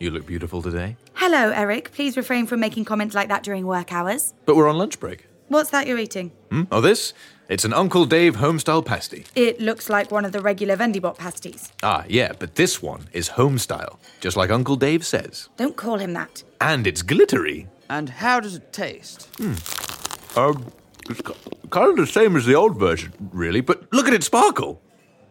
You 0.00 0.10
look 0.10 0.24
beautiful 0.24 0.62
today. 0.62 0.96
Hello, 1.12 1.50
Eric. 1.50 1.92
Please 1.92 2.16
refrain 2.16 2.46
from 2.46 2.60
making 2.60 2.86
comments 2.86 3.14
like 3.14 3.28
that 3.28 3.42
during 3.42 3.66
work 3.66 3.92
hours. 3.92 4.32
But 4.46 4.56
we're 4.56 4.70
on 4.70 4.78
lunch 4.78 4.98
break. 5.00 5.26
What's 5.48 5.68
that 5.68 5.86
you're 5.86 5.98
eating? 5.98 6.32
Hmm? 6.50 6.62
Oh, 6.72 6.80
this? 6.80 7.12
It's 7.46 7.66
an 7.66 7.74
Uncle 7.74 8.06
Dave 8.06 8.36
homestyle 8.36 8.82
pasty. 8.82 9.26
It 9.34 9.60
looks 9.60 9.90
like 9.90 10.10
one 10.10 10.24
of 10.24 10.32
the 10.32 10.40
regular 10.40 10.78
Vendibot 10.78 11.18
pasties. 11.18 11.70
Ah, 11.82 12.04
yeah, 12.08 12.32
but 12.38 12.54
this 12.54 12.80
one 12.80 13.06
is 13.12 13.28
homestyle, 13.30 13.98
just 14.20 14.34
like 14.34 14.50
Uncle 14.50 14.76
Dave 14.76 15.04
says. 15.04 15.50
Don't 15.58 15.76
call 15.76 15.98
him 15.98 16.14
that. 16.14 16.42
And 16.62 16.86
it's 16.86 17.02
glittery. 17.02 17.68
And 17.90 18.08
how 18.08 18.40
does 18.40 18.54
it 18.54 18.72
taste? 18.72 19.28
Hmm. 19.36 20.38
Um, 20.38 20.72
it's 21.10 21.20
kind 21.68 21.90
of 21.90 21.96
the 21.96 22.06
same 22.06 22.34
as 22.34 22.46
the 22.46 22.54
old 22.54 22.78
version, 22.78 23.12
really, 23.30 23.60
but 23.60 23.92
look 23.92 24.08
at 24.08 24.14
it 24.14 24.24
sparkle. 24.24 24.80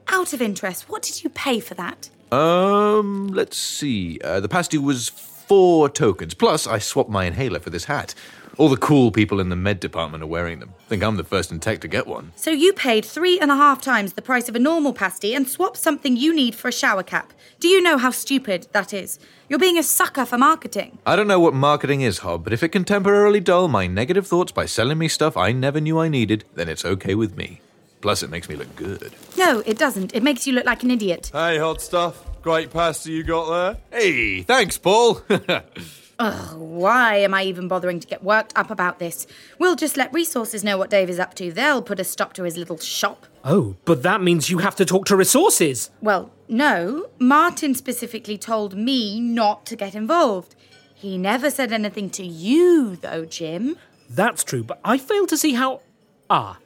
Out 0.07 0.33
of 0.33 0.41
interest, 0.41 0.87
what 0.89 1.01
did 1.01 1.23
you 1.23 1.31
pay 1.31 1.59
for 1.59 1.73
that? 1.73 2.11
Um, 2.31 3.29
let's 3.29 3.57
see. 3.57 4.19
Uh, 4.23 4.39
the 4.39 4.49
pasty 4.49 4.77
was 4.77 5.09
four 5.09 5.89
tokens. 5.89 6.35
Plus, 6.35 6.67
I 6.67 6.77
swapped 6.77 7.09
my 7.09 7.25
inhaler 7.25 7.59
for 7.59 7.71
this 7.71 7.85
hat. 7.85 8.13
All 8.57 8.69
the 8.69 8.77
cool 8.77 9.09
people 9.11 9.39
in 9.39 9.49
the 9.49 9.55
med 9.55 9.79
department 9.79 10.23
are 10.23 10.27
wearing 10.27 10.59
them. 10.59 10.73
Think 10.87 11.01
I'm 11.01 11.17
the 11.17 11.23
first 11.23 11.51
in 11.51 11.59
tech 11.59 11.81
to 11.81 11.87
get 11.87 12.05
one. 12.05 12.31
So 12.35 12.51
you 12.51 12.71
paid 12.73 13.03
three 13.03 13.39
and 13.39 13.49
a 13.49 13.55
half 13.55 13.81
times 13.81 14.13
the 14.13 14.21
price 14.21 14.47
of 14.47 14.55
a 14.55 14.59
normal 14.59 14.93
pasty 14.93 15.33
and 15.33 15.47
swapped 15.47 15.77
something 15.77 16.15
you 16.15 16.35
need 16.35 16.53
for 16.53 16.67
a 16.67 16.71
shower 16.71 17.01
cap. 17.01 17.33
Do 17.59 17.67
you 17.67 17.81
know 17.81 17.97
how 17.97 18.11
stupid 18.11 18.67
that 18.71 18.93
is? 18.93 19.17
You're 19.49 19.57
being 19.57 19.79
a 19.79 19.83
sucker 19.83 20.25
for 20.25 20.37
marketing. 20.37 20.99
I 21.05 21.15
don't 21.15 21.27
know 21.27 21.39
what 21.39 21.55
marketing 21.55 22.01
is, 22.01 22.19
Hob, 22.19 22.43
but 22.43 22.53
if 22.53 22.61
it 22.61 22.69
can 22.69 22.83
temporarily 22.83 23.39
dull 23.39 23.67
my 23.67 23.87
negative 23.87 24.27
thoughts 24.27 24.51
by 24.51 24.67
selling 24.67 24.99
me 24.99 25.07
stuff 25.07 25.35
I 25.35 25.51
never 25.51 25.81
knew 25.81 25.97
I 25.97 26.07
needed, 26.07 26.45
then 26.53 26.69
it's 26.69 26.85
okay 26.85 27.15
with 27.15 27.35
me. 27.35 27.59
Plus, 28.01 28.21
it 28.21 28.29
makes 28.29 28.49
me 28.49 28.55
look 28.55 28.75
good. 28.75 29.13
No, 29.35 29.63
it 29.65 29.79
doesn't. 29.79 30.13
It 30.13 30.21
makes 30.21 30.45
you 30.45 30.53
look 30.53 30.65
like 30.65 30.83
an 30.83 30.91
idiot. 30.91 31.31
Hey, 31.33 31.57
hot 31.57 31.81
stuff. 31.81 32.23
Great 32.43 32.69
pasta 32.69 33.09
you 33.09 33.23
got 33.23 33.49
there. 33.49 33.77
Hey, 33.99 34.41
thanks, 34.43 34.77
Paul. 34.77 35.21
Ugh, 36.19 36.57
why 36.57 37.15
am 37.15 37.33
I 37.33 37.43
even 37.43 37.67
bothering 37.67 37.99
to 37.99 38.07
get 38.07 38.23
worked 38.23 38.53
up 38.55 38.69
about 38.69 38.99
this? 38.99 39.25
We'll 39.57 39.75
just 39.75 39.97
let 39.97 40.13
resources 40.13 40.63
know 40.63 40.77
what 40.77 40.89
Dave 40.89 41.09
is 41.09 41.19
up 41.19 41.33
to. 41.35 41.51
They'll 41.51 41.81
put 41.81 41.99
a 41.99 42.03
stop 42.03 42.33
to 42.33 42.43
his 42.43 42.55
little 42.55 42.77
shop. 42.77 43.25
Oh, 43.43 43.75
but 43.85 44.03
that 44.03 44.21
means 44.21 44.49
you 44.49 44.59
have 44.59 44.75
to 44.75 44.85
talk 44.85 45.05
to 45.07 45.15
resources. 45.15 45.89
Well, 46.01 46.31
no. 46.47 47.07
Martin 47.19 47.73
specifically 47.73 48.37
told 48.37 48.75
me 48.77 49.19
not 49.19 49.65
to 49.67 49.75
get 49.75 49.95
involved. 49.95 50.55
He 50.93 51.17
never 51.17 51.49
said 51.49 51.73
anything 51.73 52.09
to 52.11 52.25
you, 52.25 52.95
though, 52.95 53.25
Jim. 53.25 53.75
That's 54.09 54.43
true, 54.43 54.63
but 54.63 54.79
I 54.85 54.97
fail 54.97 55.25
to 55.27 55.37
see 55.37 55.53
how. 55.53 55.81
Ah. 56.29 56.59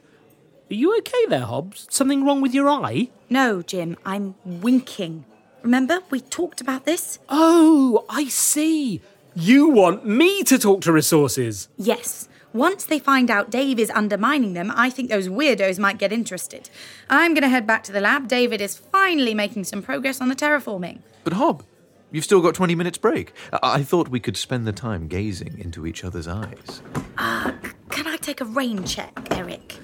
Are 0.70 0.74
you 0.74 0.96
okay 0.98 1.26
there, 1.28 1.46
Hobbs? 1.46 1.86
Something 1.90 2.24
wrong 2.24 2.42
with 2.42 2.54
your 2.54 2.68
eye? 2.68 3.08
No, 3.30 3.62
Jim, 3.62 3.96
I'm 4.04 4.34
winking. 4.44 5.24
Remember, 5.62 6.00
we 6.10 6.20
talked 6.20 6.60
about 6.60 6.84
this? 6.84 7.18
Oh, 7.28 8.04
I 8.08 8.26
see. 8.26 9.00
You 9.40 9.68
want 9.68 10.04
me 10.04 10.42
to 10.42 10.58
talk 10.58 10.80
to 10.80 10.90
resources? 10.90 11.68
Yes. 11.76 12.28
Once 12.52 12.84
they 12.84 12.98
find 12.98 13.30
out 13.30 13.50
Dave 13.52 13.78
is 13.78 13.88
undermining 13.90 14.54
them, 14.54 14.72
I 14.74 14.90
think 14.90 15.10
those 15.10 15.28
weirdos 15.28 15.78
might 15.78 15.96
get 15.96 16.12
interested. 16.12 16.68
I'm 17.08 17.34
going 17.34 17.42
to 17.42 17.48
head 17.48 17.64
back 17.64 17.84
to 17.84 17.92
the 17.92 18.00
lab. 18.00 18.26
David 18.26 18.60
is 18.60 18.76
finally 18.76 19.34
making 19.34 19.62
some 19.62 19.80
progress 19.80 20.20
on 20.20 20.28
the 20.28 20.34
terraforming. 20.34 21.02
but, 21.22 21.34
Hob, 21.34 21.62
you've 22.10 22.24
still 22.24 22.40
got 22.40 22.56
20 22.56 22.74
minutes 22.74 22.98
break. 22.98 23.32
I-, 23.52 23.74
I 23.74 23.84
thought 23.84 24.08
we 24.08 24.18
could 24.18 24.36
spend 24.36 24.66
the 24.66 24.72
time 24.72 25.06
gazing 25.06 25.56
into 25.60 25.86
each 25.86 26.02
other's 26.02 26.26
eyes. 26.26 26.82
Uh, 27.16 27.52
c- 27.62 27.70
can 27.90 28.08
I 28.08 28.16
take 28.16 28.40
a 28.40 28.44
rain 28.44 28.82
check, 28.82 29.16
Eric? 29.30 29.76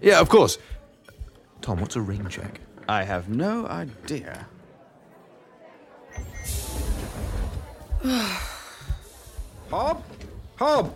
Yeah, 0.00 0.20
of 0.20 0.30
course. 0.30 0.56
Tom, 1.60 1.82
what's 1.82 1.96
a 1.96 2.00
rain 2.00 2.26
check? 2.30 2.62
I 2.88 3.02
have 3.02 3.28
no 3.28 3.66
idea. 3.66 4.46
Hob? 9.70 10.02
Hob! 10.56 10.94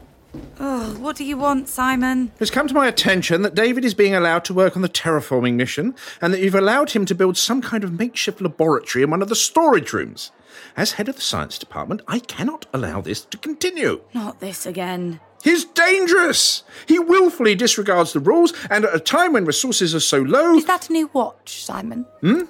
Oh, 0.61 0.97
what 1.00 1.17
do 1.17 1.25
you 1.25 1.37
want, 1.37 1.69
Simon? 1.69 2.31
It's 2.39 2.53
come 2.53 2.69
to 2.69 2.75
my 2.75 2.87
attention 2.87 3.43
that 3.43 3.57
David 3.57 3.85
is 3.85 3.95
being 3.95 4.15
allowed 4.15 4.45
to 4.45 4.55
work 4.55 4.77
on 4.77 4.83
the 4.83 4.89
terraforming 4.89 5.55
mission 5.55 5.95
and 6.21 6.33
that 6.33 6.41
you've 6.41 6.55
allowed 6.55 6.91
him 6.91 7.05
to 7.07 7.15
build 7.15 7.37
some 7.37 7.61
kind 7.61 7.83
of 7.83 7.99
makeshift 7.99 8.41
laboratory 8.41 9.03
in 9.03 9.11
one 9.11 9.23
of 9.23 9.29
the 9.29 9.35
storage 9.35 9.93
rooms. 9.93 10.31
As 10.77 10.93
head 10.93 11.09
of 11.09 11.17
the 11.17 11.23
science 11.23 11.59
department, 11.59 12.03
I 12.07 12.21
cannot 12.21 12.67
allow 12.73 13.00
this 13.00 13.23
to 13.25 13.39
continue. 13.39 14.03
Not 14.15 14.39
this 14.39 14.67
again. 14.67 15.19
He's 15.43 15.65
dangerous! 15.65 16.62
He 16.87 16.99
willfully 16.99 17.55
disregards 17.55 18.12
the 18.12 18.21
rules, 18.21 18.53
and 18.69 18.85
at 18.85 18.95
a 18.95 19.00
time 19.00 19.33
when 19.33 19.47
resources 19.47 19.95
are 19.95 20.00
so 20.00 20.19
low. 20.19 20.57
Is 20.57 20.67
that 20.67 20.91
a 20.91 20.93
new 20.93 21.11
watch, 21.12 21.65
Simon? 21.65 22.05
Hmm? 22.21 22.43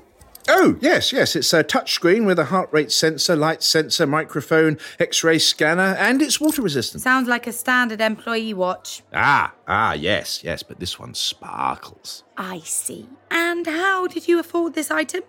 Oh, 0.48 0.76
yes, 0.80 1.12
yes. 1.12 1.36
It's 1.36 1.52
a 1.52 1.62
touchscreen 1.62 2.26
with 2.26 2.38
a 2.38 2.46
heart 2.46 2.68
rate 2.72 2.90
sensor, 2.90 3.36
light 3.36 3.62
sensor, 3.62 4.06
microphone, 4.06 4.78
x 4.98 5.22
ray 5.22 5.38
scanner, 5.38 5.94
and 5.98 6.20
it's 6.22 6.40
water 6.40 6.62
resistant. 6.62 7.02
Sounds 7.02 7.28
like 7.28 7.46
a 7.46 7.52
standard 7.52 8.00
employee 8.00 8.54
watch. 8.54 9.02
Ah, 9.12 9.54
ah, 9.68 9.92
yes, 9.92 10.42
yes, 10.42 10.62
but 10.62 10.80
this 10.80 10.98
one 10.98 11.14
sparkles. 11.14 12.24
I 12.36 12.60
see. 12.60 13.08
And 13.30 13.66
how 13.66 14.06
did 14.06 14.28
you 14.28 14.38
afford 14.38 14.74
this 14.74 14.90
item? 14.90 15.22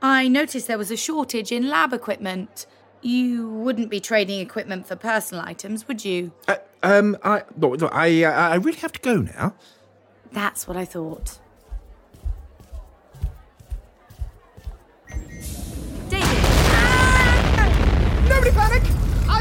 I 0.00 0.28
noticed 0.28 0.68
there 0.68 0.78
was 0.78 0.90
a 0.90 0.96
shortage 0.96 1.50
in 1.50 1.68
lab 1.68 1.92
equipment. 1.92 2.66
You 3.00 3.48
wouldn't 3.48 3.90
be 3.90 4.00
trading 4.00 4.40
equipment 4.40 4.86
for 4.86 4.96
personal 4.96 5.44
items, 5.44 5.88
would 5.88 6.04
you? 6.04 6.32
Uh, 6.46 6.56
um, 6.82 7.16
I, 7.24 7.42
I, 7.62 8.24
uh, 8.24 8.30
I 8.30 8.54
really 8.56 8.78
have 8.78 8.92
to 8.92 9.00
go 9.00 9.16
now. 9.16 9.54
That's 10.32 10.68
what 10.68 10.76
I 10.76 10.84
thought. 10.84 11.38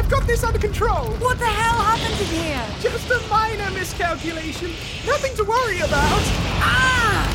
I've 0.08 0.14
got 0.14 0.26
this 0.26 0.42
under 0.42 0.58
control! 0.58 1.08
What 1.18 1.38
the 1.38 1.46
hell 1.48 1.82
happened 1.82 2.18
in 2.22 2.28
here? 2.28 2.66
Just 2.80 3.12
a 3.12 3.20
minor 3.28 3.70
miscalculation. 3.72 4.70
Nothing 5.06 5.36
to 5.36 5.44
worry 5.44 5.80
about. 5.80 6.22
Ah! 6.64 7.28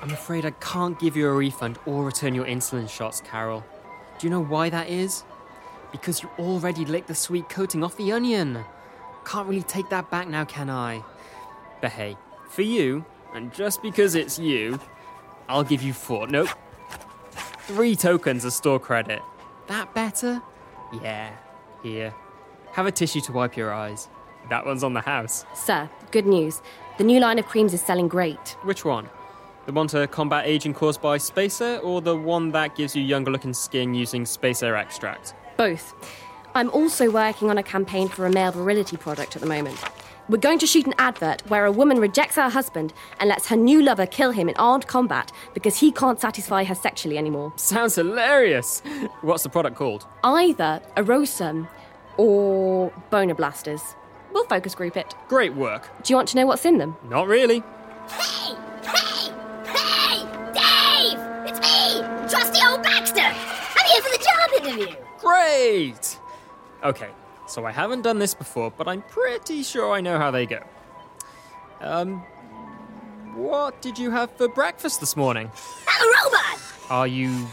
I'm 0.00 0.12
afraid 0.12 0.46
I 0.46 0.52
can't 0.52 0.98
give 0.98 1.14
you 1.14 1.28
a 1.28 1.34
refund 1.34 1.78
or 1.84 2.06
return 2.06 2.34
your 2.34 2.46
insulin 2.46 2.88
shots, 2.88 3.20
Carol. 3.20 3.62
Do 4.18 4.26
you 4.26 4.30
know 4.30 4.42
why 4.42 4.70
that 4.70 4.88
is? 4.88 5.24
Because 5.90 6.22
you 6.22 6.30
already 6.38 6.86
licked 6.86 7.08
the 7.08 7.14
sweet 7.14 7.50
coating 7.50 7.84
off 7.84 7.98
the 7.98 8.12
onion. 8.12 8.64
Can't 9.26 9.46
really 9.46 9.62
take 9.62 9.90
that 9.90 10.10
back 10.10 10.26
now, 10.26 10.46
can 10.46 10.70
I? 10.70 11.04
But 11.82 11.92
hey, 11.92 12.16
for 12.48 12.62
you, 12.62 13.04
and 13.34 13.52
just 13.52 13.82
because 13.82 14.14
it's 14.14 14.38
you, 14.38 14.80
I'll 15.50 15.64
give 15.64 15.82
you 15.82 15.92
four. 15.92 16.26
Nope. 16.26 16.48
Three 17.66 17.94
tokens 17.94 18.44
of 18.44 18.52
store 18.52 18.80
credit. 18.80 19.22
That 19.68 19.94
better? 19.94 20.42
Yeah. 21.02 21.30
Here. 21.82 22.14
Have 22.72 22.86
a 22.86 22.92
tissue 22.92 23.20
to 23.22 23.32
wipe 23.32 23.56
your 23.56 23.72
eyes. 23.72 24.08
That 24.50 24.66
one's 24.66 24.82
on 24.82 24.94
the 24.94 25.00
house. 25.00 25.44
Sir, 25.54 25.88
good 26.10 26.26
news. 26.26 26.60
The 26.98 27.04
new 27.04 27.20
line 27.20 27.38
of 27.38 27.46
creams 27.46 27.72
is 27.72 27.80
selling 27.80 28.08
great. 28.08 28.56
Which 28.62 28.84
one? 28.84 29.08
The 29.66 29.72
one 29.72 29.86
to 29.88 30.08
combat 30.08 30.46
aging 30.46 30.74
caused 30.74 31.00
by 31.00 31.18
Spacer, 31.18 31.78
or 31.84 32.00
the 32.00 32.16
one 32.16 32.50
that 32.50 32.74
gives 32.74 32.96
you 32.96 33.02
younger 33.02 33.30
looking 33.30 33.54
skin 33.54 33.94
using 33.94 34.26
Spacer 34.26 34.74
extract? 34.74 35.34
Both. 35.56 35.94
I'm 36.54 36.68
also 36.70 37.10
working 37.10 37.48
on 37.48 37.58
a 37.58 37.62
campaign 37.62 38.08
for 38.08 38.26
a 38.26 38.30
male 38.30 38.50
virility 38.50 38.96
product 38.96 39.36
at 39.36 39.40
the 39.40 39.48
moment. 39.48 39.78
We're 40.28 40.38
going 40.38 40.60
to 40.60 40.66
shoot 40.66 40.86
an 40.86 40.94
advert 40.98 41.42
where 41.48 41.66
a 41.66 41.72
woman 41.72 41.98
rejects 41.98 42.36
her 42.36 42.48
husband 42.48 42.92
and 43.18 43.28
lets 43.28 43.48
her 43.48 43.56
new 43.56 43.82
lover 43.82 44.06
kill 44.06 44.30
him 44.30 44.48
in 44.48 44.56
armed 44.56 44.86
combat 44.86 45.32
because 45.52 45.78
he 45.80 45.90
can't 45.90 46.20
satisfy 46.20 46.62
her 46.64 46.74
sexually 46.76 47.18
anymore. 47.18 47.52
Sounds 47.56 47.96
hilarious! 47.96 48.82
What's 49.22 49.42
the 49.42 49.48
product 49.48 49.76
called? 49.76 50.06
Either 50.22 50.80
Erosum 50.96 51.68
or 52.16 52.92
Boner 53.10 53.34
Blasters. 53.34 53.82
We'll 54.32 54.46
focus 54.46 54.74
group 54.74 54.96
it. 54.96 55.14
Great 55.28 55.54
work. 55.54 55.90
Do 56.02 56.12
you 56.12 56.16
want 56.16 56.28
to 56.28 56.36
know 56.36 56.46
what's 56.46 56.64
in 56.64 56.78
them? 56.78 56.96
Not 57.08 57.26
really. 57.26 57.62
Hey! 58.08 58.54
Hey! 58.84 59.32
Hey! 59.66 60.24
Dave! 60.54 61.18
It's 61.48 61.60
me! 61.60 62.00
Trusty 62.30 62.60
old 62.66 62.82
Baxter! 62.82 63.20
I'm 63.20 63.86
here 63.86 64.02
for 64.02 64.10
the 64.10 64.24
job 64.24 64.64
interview! 64.64 64.96
Great! 65.18 66.18
Okay, 66.84 67.08
so 67.52 67.66
I 67.66 67.70
haven't 67.70 68.00
done 68.00 68.18
this 68.18 68.32
before, 68.32 68.70
but 68.70 68.88
I'm 68.88 69.02
pretty 69.02 69.62
sure 69.62 69.92
I 69.92 70.00
know 70.00 70.16
how 70.18 70.30
they 70.30 70.46
go. 70.46 70.60
Um, 71.80 72.20
what 73.34 73.82
did 73.82 73.98
you 73.98 74.10
have 74.10 74.30
for 74.36 74.48
breakfast 74.48 75.00
this 75.00 75.16
morning? 75.16 75.50
A 75.86 76.04
robot! 76.24 76.58
Are 76.88 77.06
you 77.06 77.46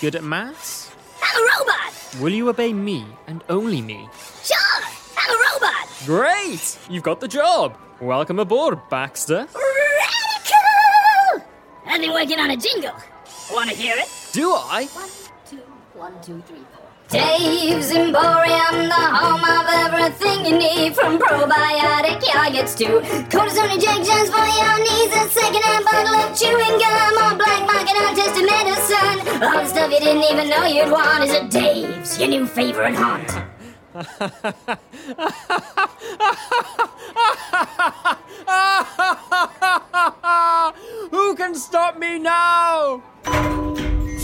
good 0.00 0.14
at 0.14 0.22
maths? 0.22 0.92
A 1.20 1.58
robot! 1.58 2.20
Will 2.20 2.32
you 2.32 2.48
obey 2.48 2.72
me 2.72 3.04
and 3.26 3.42
only 3.48 3.82
me? 3.82 4.08
Sure! 4.44 4.84
I'm 5.18 5.34
a 5.34 5.38
robot! 5.52 5.88
Great! 6.06 6.78
You've 6.88 7.02
got 7.02 7.20
the 7.20 7.28
job! 7.28 7.76
Welcome 8.00 8.38
aboard, 8.38 8.78
Baxter. 8.88 9.48
Radical! 9.52 11.44
I've 11.86 12.00
been 12.00 12.12
working 12.12 12.38
on 12.38 12.50
a 12.50 12.56
jingle. 12.56 12.94
Want 13.50 13.68
to 13.68 13.74
hear 13.74 13.96
it? 13.98 14.08
Do 14.32 14.52
I? 14.52 14.86
One, 15.94 16.12
two, 16.22 16.40
three, 16.46 16.56
four. 16.56 16.69
Dave's 17.10 17.90
Emporium, 17.90 18.86
the 18.86 18.94
home 18.94 19.42
of 19.42 19.66
everything 19.68 20.46
you 20.46 20.56
need 20.56 20.94
from 20.94 21.18
probiotic 21.18 22.20
yogurts 22.20 22.76
to 22.78 23.00
cortisone 23.26 23.74
injections 23.74 24.30
for 24.30 24.46
your 24.46 24.78
knees, 24.78 25.10
a 25.16 25.28
second-hand 25.28 25.84
bottle 25.84 26.14
of 26.14 26.38
chewing 26.38 26.78
gum, 26.78 27.18
or 27.18 27.34
black 27.36 27.66
market 27.66 27.96
untested 27.98 28.46
medicine. 28.46 29.42
All 29.42 29.58
the 29.58 29.66
stuff 29.66 29.90
you 29.90 29.98
didn't 29.98 30.22
even 30.22 30.48
know 30.50 30.66
you'd 30.66 30.88
want 30.88 31.24
is 31.24 31.32
at 31.32 31.50
Dave's, 31.50 32.16
your 32.20 32.28
new 32.28 32.46
favorite 32.46 32.94
haunt. 32.94 33.28
Who 41.10 41.34
can 41.34 41.56
stop 41.56 41.98
me 41.98 42.20
now? 42.20 43.02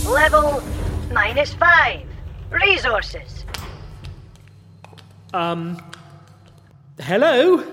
Level 0.09 0.63
minus 1.11 1.53
five. 1.55 2.07
Resources. 2.51 3.45
Um. 5.35 5.83
Hello? 7.01 7.65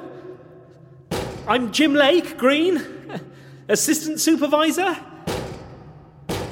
I'm 1.47 1.71
Jim 1.71 1.93
Lake, 1.93 2.37
Green, 2.37 2.81
Assistant 3.69 4.19
Supervisor. 4.19 4.97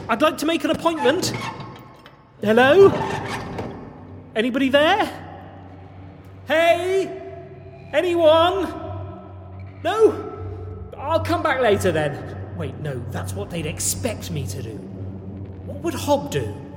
I'd 0.08 0.22
like 0.22 0.38
to 0.40 0.46
make 0.46 0.64
an 0.64 0.70
appointment. 0.72 1.34
Hello? 2.42 2.90
Anybody 4.36 4.70
there? 4.70 5.06
Hey? 6.48 7.08
Anyone? 7.94 8.64
No? 9.84 10.92
I'll 10.98 11.24
come 11.24 11.42
back 11.42 11.62
later 11.62 11.92
then. 11.92 12.56
Wait, 12.58 12.78
no, 12.80 13.04
that's 13.10 13.34
what 13.34 13.50
they'd 13.50 13.66
expect 13.66 14.32
me 14.32 14.46
to 14.48 14.62
do. 14.62 14.76
What 15.66 15.78
would 15.80 15.94
Hob 15.94 16.32
do? 16.32 16.71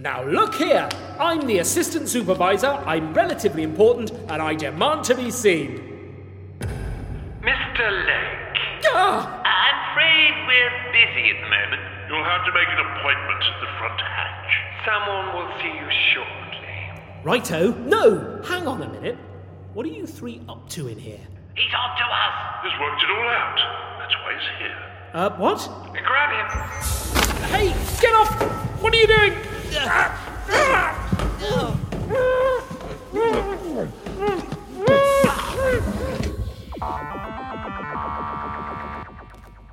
Now 0.00 0.22
look 0.22 0.54
here! 0.54 0.88
I'm 1.18 1.46
the 1.46 1.58
assistant 1.58 2.08
supervisor, 2.08 2.68
I'm 2.68 3.12
relatively 3.12 3.64
important, 3.64 4.12
and 4.28 4.40
I 4.40 4.54
demand 4.54 5.02
to 5.04 5.14
be 5.16 5.30
seen. 5.30 5.82
Mr. 7.42 8.06
Lake. 8.06 8.84
Ah! 8.86 9.42
I'm 9.42 9.90
afraid 9.90 10.46
we're 10.46 10.92
busy 10.92 11.30
at 11.30 11.42
the 11.42 11.50
moment. 11.50 11.82
You'll 12.08 12.22
have 12.22 12.46
to 12.46 12.52
make 12.52 12.68
an 12.68 12.78
appointment 12.78 13.42
at 13.42 13.60
the 13.60 13.66
front 13.78 14.00
hatch. 14.00 14.50
Someone 14.86 15.34
will 15.34 15.50
see 15.58 15.74
you 15.74 15.88
shortly. 16.14 17.02
Righto. 17.24 17.72
No! 17.72 18.40
Hang 18.44 18.68
on 18.68 18.82
a 18.82 18.88
minute. 18.88 19.18
What 19.74 19.84
are 19.84 19.90
you 19.90 20.06
three 20.06 20.40
up 20.48 20.68
to 20.70 20.86
in 20.86 20.98
here? 20.98 21.20
He's 21.56 21.74
on 21.74 21.96
to 21.98 22.04
us. 22.04 22.62
He's 22.62 22.80
worked 22.80 23.02
it 23.02 23.10
all 23.10 23.28
out. 23.28 23.58
That's 23.98 24.14
why 24.22 24.32
he's 24.38 24.48
here. 24.58 24.78
Uh, 25.12 25.30
what? 25.36 25.68
Grab 26.04 26.30
him. 26.30 26.46
Hey, 27.50 27.74
get 28.00 28.14
off! 28.14 28.30
What 28.80 28.94
are 28.94 28.96
you 28.96 29.06
doing? 29.08 29.57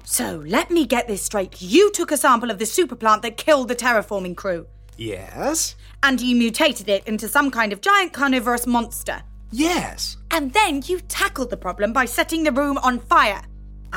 So, 0.03 0.43
let 0.45 0.69
me 0.69 0.85
get 0.85 1.07
this 1.07 1.23
straight. 1.23 1.61
You 1.61 1.91
took 1.91 2.11
a 2.11 2.17
sample 2.17 2.51
of 2.51 2.59
the 2.59 2.65
superplant 2.65 3.23
that 3.23 3.37
killed 3.37 3.67
the 3.69 3.75
terraforming 3.75 4.37
crew, 4.37 4.67
Yes? 4.97 5.75
and 6.03 6.21
you 6.21 6.35
mutated 6.35 6.87
it 6.87 7.05
into 7.07 7.27
some 7.27 7.49
kind 7.51 7.73
of 7.73 7.81
giant 7.81 8.13
carnivorous 8.13 8.67
monster. 8.67 9.23
Yes. 9.51 10.17
And 10.31 10.53
then 10.53 10.83
you 10.85 10.99
tackled 11.01 11.49
the 11.49 11.57
problem 11.57 11.91
by 11.91 12.05
setting 12.05 12.43
the 12.43 12.51
room 12.51 12.77
on 12.77 12.99
fire. 12.99 13.41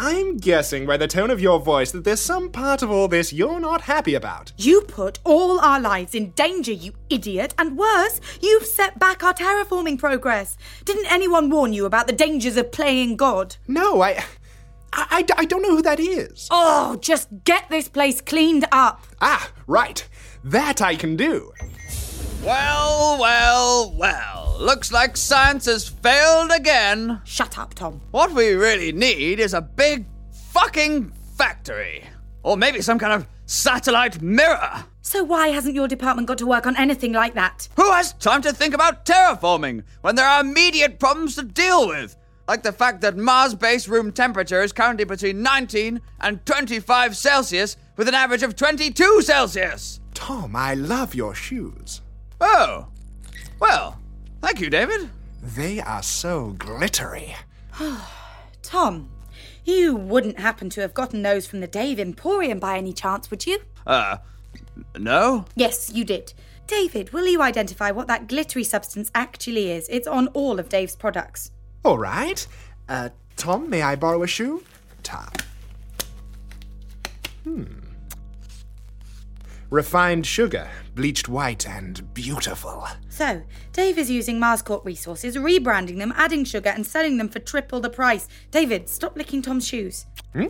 I'm 0.00 0.36
guessing 0.36 0.86
by 0.86 0.96
the 0.96 1.08
tone 1.08 1.28
of 1.28 1.40
your 1.40 1.58
voice 1.58 1.90
that 1.90 2.04
there's 2.04 2.20
some 2.20 2.50
part 2.50 2.84
of 2.84 2.90
all 2.90 3.08
this 3.08 3.32
you're 3.32 3.58
not 3.58 3.80
happy 3.80 4.14
about. 4.14 4.52
You 4.56 4.82
put 4.82 5.18
all 5.24 5.58
our 5.58 5.80
lives 5.80 6.14
in 6.14 6.30
danger, 6.30 6.70
you 6.70 6.92
idiot, 7.10 7.52
and 7.58 7.76
worse, 7.76 8.20
you've 8.40 8.64
set 8.64 9.00
back 9.00 9.24
our 9.24 9.34
terraforming 9.34 9.98
progress. 9.98 10.56
Didn't 10.84 11.10
anyone 11.10 11.50
warn 11.50 11.72
you 11.72 11.84
about 11.84 12.06
the 12.06 12.12
dangers 12.12 12.56
of 12.56 12.70
playing 12.70 13.16
God? 13.16 13.56
No, 13.66 14.00
I. 14.00 14.24
I, 14.92 15.24
I 15.36 15.44
don't 15.44 15.62
know 15.62 15.74
who 15.74 15.82
that 15.82 15.98
is. 15.98 16.46
Oh, 16.48 16.96
just 17.00 17.28
get 17.42 17.68
this 17.68 17.88
place 17.88 18.20
cleaned 18.20 18.66
up. 18.70 19.04
Ah, 19.20 19.50
right. 19.66 20.08
That 20.44 20.80
I 20.80 20.94
can 20.94 21.16
do. 21.16 21.52
Well, 22.44 23.18
well, 23.18 23.92
well. 23.96 24.37
Looks 24.58 24.90
like 24.90 25.16
science 25.16 25.66
has 25.66 25.88
failed 25.88 26.50
again. 26.50 27.20
Shut 27.22 27.56
up, 27.56 27.74
Tom. 27.74 28.00
What 28.10 28.32
we 28.32 28.54
really 28.54 28.90
need 28.90 29.38
is 29.38 29.54
a 29.54 29.60
big 29.60 30.04
fucking 30.50 31.12
factory. 31.36 32.02
Or 32.42 32.56
maybe 32.56 32.82
some 32.82 32.98
kind 32.98 33.12
of 33.12 33.28
satellite 33.46 34.20
mirror. 34.20 34.84
So 35.00 35.22
why 35.22 35.48
hasn't 35.48 35.76
your 35.76 35.86
department 35.86 36.26
got 36.26 36.38
to 36.38 36.46
work 36.46 36.66
on 36.66 36.76
anything 36.76 37.12
like 37.12 37.34
that? 37.34 37.68
Who 37.76 37.88
has 37.92 38.14
time 38.14 38.42
to 38.42 38.52
think 38.52 38.74
about 38.74 39.06
terraforming 39.06 39.84
when 40.00 40.16
there 40.16 40.26
are 40.26 40.40
immediate 40.40 40.98
problems 40.98 41.36
to 41.36 41.44
deal 41.44 41.86
with? 41.86 42.16
Like 42.48 42.64
the 42.64 42.72
fact 42.72 43.00
that 43.02 43.16
Mars 43.16 43.54
base 43.54 43.86
room 43.86 44.10
temperature 44.10 44.62
is 44.62 44.72
currently 44.72 45.04
between 45.04 45.40
19 45.40 46.00
and 46.20 46.44
25 46.44 47.16
Celsius 47.16 47.76
with 47.96 48.08
an 48.08 48.14
average 48.14 48.42
of 48.42 48.56
22 48.56 49.22
Celsius. 49.22 50.00
Tom, 50.14 50.56
I 50.56 50.74
love 50.74 51.14
your 51.14 51.32
shoes. 51.32 52.02
Oh. 52.40 52.88
Well, 53.60 54.00
thank 54.40 54.60
you, 54.60 54.70
David. 54.70 55.10
They 55.42 55.80
are 55.80 56.02
so 56.02 56.54
glittery. 56.58 57.34
Tom, 58.62 59.10
you 59.64 59.94
wouldn't 59.94 60.38
happen 60.38 60.70
to 60.70 60.80
have 60.80 60.94
gotten 60.94 61.22
those 61.22 61.46
from 61.46 61.60
the 61.60 61.66
Dave 61.66 61.98
Emporium 61.98 62.58
by 62.58 62.78
any 62.78 62.92
chance, 62.92 63.30
would 63.30 63.46
you? 63.46 63.60
Uh, 63.86 64.18
no? 64.96 65.44
Yes, 65.54 65.90
you 65.94 66.04
did. 66.04 66.34
David, 66.66 67.12
will 67.12 67.26
you 67.26 67.40
identify 67.40 67.90
what 67.90 68.06
that 68.08 68.28
glittery 68.28 68.64
substance 68.64 69.10
actually 69.14 69.70
is? 69.70 69.88
It's 69.88 70.06
on 70.06 70.28
all 70.28 70.58
of 70.58 70.68
Dave's 70.68 70.96
products. 70.96 71.50
All 71.84 71.98
right. 71.98 72.46
Uh, 72.88 73.08
Tom, 73.36 73.70
may 73.70 73.82
I 73.82 73.96
borrow 73.96 74.22
a 74.22 74.26
shoe? 74.26 74.62
Ta. 75.02 75.30
Hmm. 77.44 77.64
Refined 79.70 80.26
sugar, 80.26 80.66
bleached 80.94 81.28
white, 81.28 81.68
and 81.68 82.14
beautiful. 82.14 82.88
So, 83.10 83.42
Dave 83.74 83.98
is 83.98 84.10
using 84.10 84.40
Marscorp 84.40 84.82
resources, 84.86 85.36
rebranding 85.36 85.98
them, 85.98 86.14
adding 86.16 86.46
sugar, 86.46 86.70
and 86.70 86.86
selling 86.86 87.18
them 87.18 87.28
for 87.28 87.38
triple 87.38 87.78
the 87.78 87.90
price. 87.90 88.28
David, 88.50 88.88
stop 88.88 89.14
licking 89.14 89.42
Tom's 89.42 89.66
shoes. 89.66 90.06
Hmm? 90.32 90.46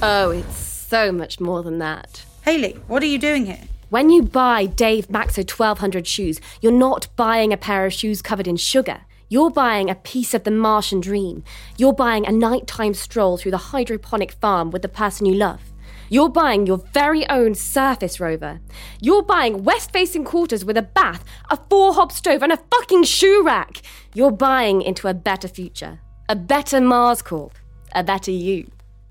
Oh, 0.00 0.30
it's 0.30 0.56
so 0.56 1.10
much 1.10 1.40
more 1.40 1.64
than 1.64 1.78
that. 1.78 2.24
Haley, 2.42 2.78
what 2.86 3.02
are 3.02 3.06
you 3.06 3.18
doing 3.18 3.46
here? 3.46 3.62
When 3.88 4.10
you 4.10 4.22
buy 4.22 4.66
Dave 4.66 5.08
Maxo 5.08 5.38
1200 5.38 6.06
shoes, 6.06 6.40
you're 6.60 6.70
not 6.70 7.08
buying 7.16 7.52
a 7.52 7.56
pair 7.56 7.84
of 7.84 7.92
shoes 7.92 8.22
covered 8.22 8.46
in 8.46 8.56
sugar. 8.56 9.00
You're 9.28 9.50
buying 9.50 9.90
a 9.90 9.96
piece 9.96 10.34
of 10.34 10.44
the 10.44 10.52
Martian 10.52 11.00
dream. 11.00 11.42
You're 11.76 11.92
buying 11.92 12.26
a 12.26 12.32
nighttime 12.32 12.94
stroll 12.94 13.36
through 13.38 13.50
the 13.50 13.58
hydroponic 13.58 14.30
farm 14.30 14.70
with 14.70 14.82
the 14.82 14.88
person 14.88 15.26
you 15.26 15.34
love. 15.34 15.69
You're 16.12 16.28
buying 16.28 16.66
your 16.66 16.78
very 16.92 17.26
own 17.30 17.54
surface 17.54 18.18
rover. 18.18 18.58
You're 19.00 19.22
buying 19.22 19.62
west 19.62 19.92
facing 19.92 20.24
quarters 20.24 20.64
with 20.64 20.76
a 20.76 20.82
bath, 20.82 21.24
a 21.48 21.56
four 21.56 21.94
hob 21.94 22.10
stove, 22.10 22.42
and 22.42 22.50
a 22.50 22.56
fucking 22.56 23.04
shoe 23.04 23.44
rack. 23.46 23.80
You're 24.12 24.32
buying 24.32 24.82
into 24.82 25.06
a 25.06 25.14
better 25.14 25.46
future. 25.46 26.00
A 26.28 26.34
better 26.34 26.80
Mars 26.80 27.22
Corp. 27.22 27.54
A 27.94 28.02
better 28.02 28.32
you. 28.32 28.68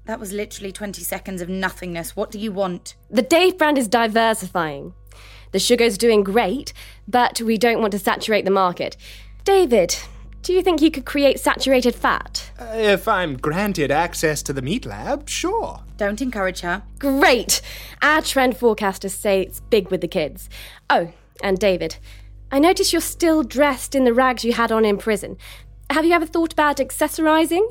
That 0.08 0.20
was 0.20 0.34
literally 0.34 0.74
20 0.74 1.02
seconds 1.02 1.42
of 1.42 1.48
nothingness. 1.48 2.18
What 2.18 2.32
do 2.32 2.38
you 2.38 2.52
want? 2.52 2.96
The 3.10 3.22
Dave 3.22 3.58
brand 3.58 3.78
is 3.78 3.88
diversifying. 3.88 4.94
The 5.54 5.60
sugar's 5.60 5.98
doing 5.98 6.22
great, 6.22 6.74
but 7.08 7.40
we 7.40 7.58
don't 7.58 7.80
want 7.80 7.92
to 7.92 8.00
saturate 8.00 8.44
the 8.44 8.52
market. 8.52 8.98
David, 9.46 9.96
do 10.42 10.54
you 10.54 10.62
think 10.62 10.82
you 10.82 10.92
could 10.92 11.06
create 11.06 11.40
saturated 11.40 11.96
fat? 11.96 12.52
Uh, 12.60 12.72
if 12.76 13.08
I'm 13.08 13.38
granted 13.38 13.92
access 13.92 14.42
to 14.44 14.54
the 14.54 14.62
meat 14.62 14.86
lab, 14.86 15.28
sure. 15.28 15.82
Don't 15.98 16.22
encourage 16.22 16.62
her. 16.62 16.84
Great! 16.98 17.62
Our 18.02 18.22
trend 18.22 18.56
forecasters 18.56 19.12
say 19.12 19.42
it's 19.42 19.60
big 19.60 19.90
with 19.90 20.02
the 20.02 20.08
kids. 20.08 20.50
Oh, 20.90 21.12
and 21.44 21.60
David, 21.60 21.98
I 22.52 22.60
notice 22.60 22.92
you're 22.94 23.02
still 23.02 23.44
dressed 23.44 23.96
in 23.96 24.06
the 24.06 24.14
rags 24.14 24.44
you 24.44 24.54
had 24.54 24.72
on 24.72 24.86
in 24.86 24.98
prison. 24.98 25.38
Have 25.90 26.06
you 26.06 26.14
ever 26.14 26.26
thought 26.26 26.54
about 26.54 26.78
accessorizing? 26.78 27.68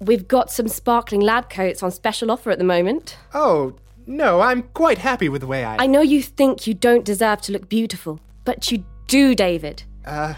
We've 0.00 0.28
got 0.28 0.50
some 0.50 0.68
sparkling 0.68 1.20
lab 1.20 1.50
coats 1.50 1.82
on 1.82 1.90
special 1.90 2.30
offer 2.30 2.50
at 2.50 2.58
the 2.58 2.64
moment. 2.64 3.16
Oh, 3.34 3.74
no, 4.06 4.40
I'm 4.40 4.62
quite 4.62 4.98
happy 4.98 5.28
with 5.28 5.42
the 5.42 5.46
way 5.46 5.64
I. 5.64 5.84
I 5.84 5.86
know 5.86 6.00
you 6.00 6.22
think 6.22 6.66
you 6.66 6.74
don't 6.74 7.04
deserve 7.04 7.40
to 7.42 7.52
look 7.52 7.68
beautiful, 7.68 8.20
but 8.44 8.70
you 8.70 8.84
do, 9.06 9.34
David. 9.34 9.82
Uh, 10.04 10.34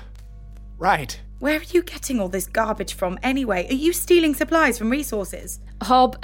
right. 0.79 1.21
Where 1.41 1.59
are 1.59 1.63
you 1.73 1.83
getting 1.83 2.21
all 2.21 2.29
this 2.29 2.47
garbage 2.47 2.93
from 2.93 3.19
anyway? 3.23 3.67
Are 3.71 3.75
you 3.75 3.95
stealing 3.95 4.35
supplies 4.35 4.77
from 4.77 4.91
resources? 4.91 5.59
Hob, 5.83 6.23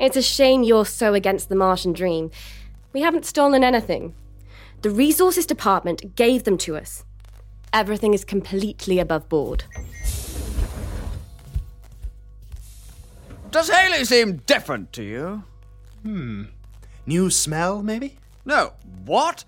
it's 0.00 0.16
a 0.16 0.22
shame 0.22 0.64
you're 0.64 0.84
so 0.84 1.14
against 1.14 1.48
the 1.48 1.54
Martian 1.54 1.92
dream. 1.92 2.32
We 2.92 3.02
haven't 3.02 3.24
stolen 3.24 3.62
anything. 3.62 4.14
The 4.82 4.90
resources 4.90 5.46
department 5.46 6.16
gave 6.16 6.42
them 6.42 6.58
to 6.58 6.76
us. 6.76 7.04
Everything 7.72 8.14
is 8.14 8.24
completely 8.24 8.98
above 8.98 9.28
board. 9.28 9.62
Does 13.52 13.70
Haley 13.70 14.04
seem 14.04 14.38
different 14.38 14.92
to 14.94 15.04
you? 15.04 15.44
Hmm. 16.02 16.44
New 17.06 17.30
smell, 17.30 17.80
maybe? 17.84 18.16
No. 18.44 18.72
What? 19.04 19.44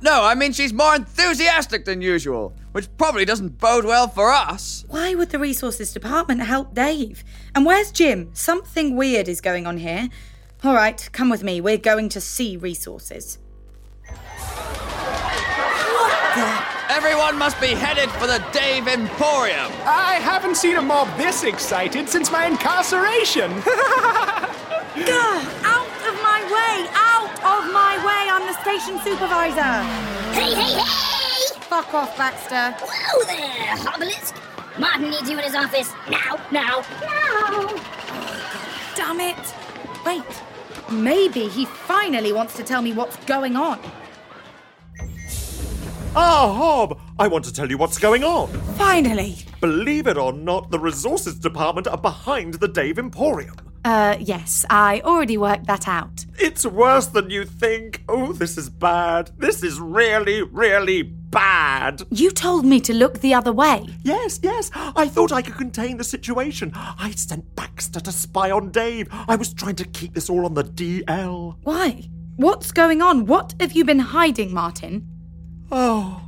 No, 0.00 0.24
I 0.24 0.34
mean 0.34 0.52
she's 0.52 0.72
more 0.72 0.96
enthusiastic 0.96 1.84
than 1.84 2.02
usual, 2.02 2.52
which 2.74 2.88
probably 2.98 3.24
doesn't 3.24 3.60
bode 3.60 3.84
well 3.84 4.08
for 4.08 4.32
us. 4.32 4.84
Why 4.88 5.14
would 5.14 5.30
the 5.30 5.38
resources 5.38 5.92
department 5.92 6.40
help 6.40 6.74
Dave? 6.74 7.22
And 7.54 7.64
where's 7.64 7.92
Jim? 7.92 8.30
Something 8.34 8.96
weird 8.96 9.28
is 9.28 9.40
going 9.40 9.64
on 9.64 9.76
here. 9.76 10.08
All 10.64 10.74
right, 10.74 11.08
come 11.12 11.30
with 11.30 11.44
me. 11.44 11.60
We're 11.60 11.78
going 11.78 12.08
to 12.08 12.20
see 12.20 12.56
resources. 12.56 13.38
Everyone 16.90 17.38
must 17.38 17.60
be 17.60 17.68
headed 17.68 18.10
for 18.10 18.26
the 18.26 18.44
Dave 18.52 18.88
Emporium. 18.88 19.70
I 19.84 20.18
haven't 20.20 20.56
seen 20.56 20.74
a 20.74 20.82
mob 20.82 21.16
this 21.16 21.44
excited 21.44 22.08
since 22.08 22.32
my 22.32 22.46
incarceration. 22.46 23.52
Gah! 23.60 25.40
Out 25.62 25.94
of 26.10 26.14
my 26.24 26.42
way! 26.50 26.88
Out 26.92 27.30
of 27.38 27.72
my 27.72 28.02
way! 28.04 28.28
I'm 28.32 28.46
the 28.48 28.60
station 28.62 28.98
supervisor. 29.04 29.84
Hey, 30.32 30.54
hey, 30.54 30.80
hey! 30.80 31.13
Fuck 31.74 31.92
off, 31.92 32.16
Baxter. 32.16 32.70
Whoa 32.86 33.24
there, 33.24 33.92
Obelisk! 33.92 34.36
Martin 34.78 35.10
needs 35.10 35.28
you 35.28 35.36
in 35.36 35.42
his 35.42 35.56
office. 35.56 35.92
Now, 36.08 36.38
now, 36.52 36.84
now! 37.02 37.68
Damn 38.94 39.18
it! 39.18 39.54
Wait. 40.06 40.22
Maybe 40.92 41.48
he 41.48 41.64
finally 41.64 42.32
wants 42.32 42.54
to 42.58 42.62
tell 42.62 42.80
me 42.80 42.92
what's 42.92 43.16
going 43.24 43.56
on. 43.56 43.80
Ah, 46.14 46.54
Hob! 46.54 47.00
I 47.18 47.26
want 47.26 47.44
to 47.46 47.52
tell 47.52 47.68
you 47.68 47.76
what's 47.76 47.98
going 47.98 48.22
on. 48.22 48.46
Finally. 48.76 49.38
Believe 49.60 50.06
it 50.06 50.16
or 50.16 50.32
not, 50.32 50.70
the 50.70 50.78
resources 50.78 51.34
department 51.34 51.88
are 51.88 51.98
behind 51.98 52.54
the 52.54 52.68
Dave 52.68 53.00
Emporium. 53.00 53.56
Uh, 53.84 54.16
yes, 54.20 54.64
I 54.70 55.00
already 55.04 55.36
worked 55.36 55.66
that 55.66 55.88
out. 55.88 56.24
It's 56.38 56.64
worse 56.64 57.06
than 57.06 57.30
you 57.30 57.44
think. 57.44 58.04
Oh, 58.08 58.32
this 58.32 58.56
is 58.56 58.70
bad. 58.70 59.32
This 59.36 59.62
is 59.62 59.78
really, 59.80 60.42
really 60.42 61.02
bad. 61.34 62.02
You 62.10 62.30
told 62.30 62.64
me 62.64 62.80
to 62.80 62.94
look 62.94 63.18
the 63.18 63.34
other 63.34 63.52
way. 63.52 63.86
Yes, 64.02 64.38
yes. 64.42 64.70
I 64.74 65.08
thought 65.08 65.32
I 65.32 65.42
could 65.42 65.56
contain 65.56 65.96
the 65.96 66.04
situation. 66.04 66.72
I 66.74 67.10
sent 67.10 67.56
Baxter 67.56 68.00
to 68.00 68.12
spy 68.12 68.50
on 68.50 68.70
Dave. 68.70 69.08
I 69.28 69.34
was 69.36 69.52
trying 69.52 69.74
to 69.76 69.84
keep 69.84 70.14
this 70.14 70.30
all 70.30 70.46
on 70.46 70.54
the 70.54 70.64
DL. 70.64 71.56
Why? 71.64 72.08
What's 72.36 72.70
going 72.70 73.02
on? 73.02 73.26
What 73.26 73.54
have 73.60 73.72
you 73.72 73.84
been 73.84 73.98
hiding, 73.98 74.54
Martin? 74.54 75.06
Oh. 75.72 76.22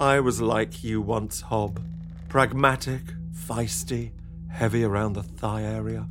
I 0.00 0.20
was 0.20 0.40
like 0.40 0.82
you 0.82 1.00
once, 1.02 1.42
Hob. 1.42 1.82
Pragmatic, 2.28 3.02
feisty, 3.32 4.12
heavy 4.50 4.84
around 4.84 5.12
the 5.12 5.22
thigh 5.22 5.62
area. 5.62 6.08